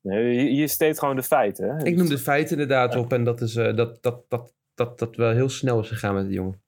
Nee, 0.02 0.34
je, 0.34 0.54
je 0.54 0.66
steekt 0.66 0.98
gewoon 0.98 1.16
de 1.16 1.22
feiten. 1.22 1.76
Hè? 1.76 1.84
ik 1.84 1.96
noem 1.96 2.08
de 2.08 2.18
feiten 2.18 2.52
inderdaad 2.52 2.96
op. 2.96 3.12
En 3.12 3.24
dat, 3.24 3.40
is, 3.40 3.56
eh, 3.56 3.76
dat, 3.76 4.02
dat, 4.02 4.24
dat, 4.28 4.54
dat, 4.74 4.98
dat 4.98 5.16
wel 5.16 5.30
heel 5.30 5.48
snel 5.48 5.80
is 5.80 5.88
gegaan 5.88 6.14
met 6.14 6.26
die 6.26 6.34
jongen. 6.34 6.62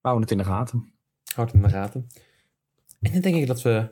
We 0.00 0.12
houden 0.12 0.22
het 0.22 0.30
in 0.30 0.38
de 0.38 0.44
gaten. 0.44 0.92
Hard 1.34 1.52
in 1.52 1.62
de 1.62 1.68
gaten. 1.68 2.06
En 3.00 3.12
dan 3.12 3.20
denk 3.20 3.36
ik 3.36 3.46
dat 3.46 3.62
we 3.62 3.88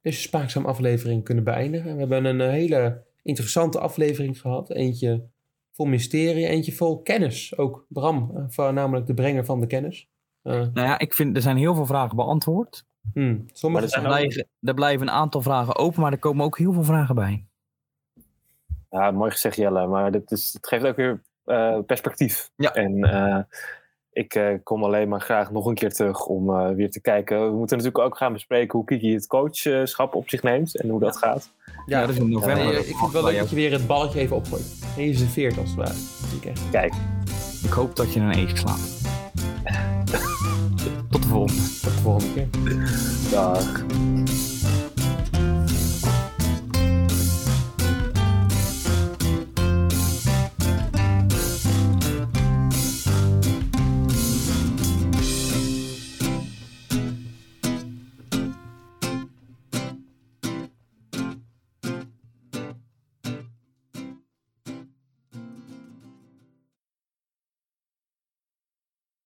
deze 0.00 0.20
spaakzaam 0.20 0.66
aflevering 0.66 1.24
kunnen 1.24 1.44
beëindigen. 1.44 1.92
We 1.92 1.98
hebben 1.98 2.24
een 2.24 2.40
eh, 2.40 2.50
hele 2.50 3.06
interessante 3.28 3.78
aflevering 3.80 4.40
gehad. 4.40 4.70
Eentje 4.70 5.24
vol 5.72 5.86
mysterie, 5.86 6.46
eentje 6.46 6.72
vol 6.72 7.02
kennis. 7.02 7.56
Ook 7.56 7.86
Bram, 7.88 8.30
eh, 8.34 8.44
van- 8.48 8.74
namelijk 8.74 9.06
de 9.06 9.14
brenger 9.14 9.44
van 9.44 9.60
de 9.60 9.66
kennis. 9.66 10.08
Eh, 10.42 10.52
Nou 10.54 10.72
ja, 10.72 10.98
ik 10.98 11.14
vind 11.14 11.36
er 11.36 11.42
zijn 11.42 11.56
heel 11.56 11.74
veel 11.74 11.86
vragen 11.86 12.16
beantwoord. 12.16 12.86
hmm, 13.12 13.44
sommige 13.52 13.82
er 13.84 13.88
Er 13.92 13.94
zijn 14.00 14.04
blijven, 14.04 14.48
er 14.60 14.74
blijven 14.74 15.06
een 15.08 15.12
aantal 15.14 15.42
vragen 15.42 15.76
open, 15.76 16.00
maar 16.00 16.12
er 16.12 16.18
komen 16.18 16.44
ook 16.44 16.58
heel 16.58 16.72
veel 16.72 16.84
vragen 16.84 17.14
bij. 17.14 17.46
Ja, 18.90 19.10
mooi 19.10 19.30
gezegd 19.30 19.56
Jelle, 19.56 19.86
maar 19.86 20.10
dit 20.10 20.30
is, 20.30 20.52
het 20.52 20.66
geeft 20.68 20.84
ook 20.84 20.96
weer 20.96 21.22
eh, 21.44 21.78
perspectief. 21.86 22.50
Ja. 22.56 22.72
En 22.74 23.02
eh, 23.04 23.38
ik 24.18 24.34
eh, 24.34 24.54
kom 24.62 24.84
alleen 24.84 25.08
maar 25.08 25.20
graag 25.20 25.50
nog 25.50 25.66
een 25.66 25.74
keer 25.74 25.92
terug 25.92 26.26
om 26.26 26.50
eh, 26.50 26.70
weer 26.70 26.90
te 26.90 27.00
kijken. 27.00 27.50
We 27.50 27.56
moeten 27.56 27.76
natuurlijk 27.76 28.04
ook 28.04 28.16
gaan 28.16 28.32
bespreken 28.32 28.78
hoe 28.78 28.86
Kiki 28.86 29.14
het 29.14 29.26
coachschap 29.26 30.14
op 30.14 30.28
zich 30.28 30.42
neemt 30.42 30.80
en 30.80 30.88
hoe 30.88 31.00
dat 31.00 31.16
gaat. 31.16 31.50
Ja, 31.86 32.00
dat 32.00 32.10
is 32.10 32.16
in 32.16 32.30
november. 32.30 32.64
Dat 32.64 32.74
ik 32.74 32.86
vind 32.86 33.00
het 33.00 33.12
wel 33.12 33.24
leuk 33.24 33.38
dat 33.38 33.50
je 33.50 33.56
weer 33.56 33.72
het 33.72 33.86
balletje 33.86 34.20
even 34.20 34.36
opgooit. 34.36 34.78
En 34.96 35.04
je 35.04 35.14
serveert 35.14 35.58
als 35.58 35.68
het 35.68 35.76
ware. 35.76 35.94
Kijk, 36.70 36.94
Ik 37.64 37.70
hoop 37.70 37.96
dat 37.96 38.12
je 38.12 38.20
een 38.20 38.30
ace 38.30 38.56
slaat. 38.56 38.96
Tot 41.10 41.22
de 41.22 41.28
volgende. 41.28 41.62
Tot 41.82 41.94
de 41.94 42.00
volgende 42.00 42.32
keer. 42.34 42.48
dag. 43.30 43.84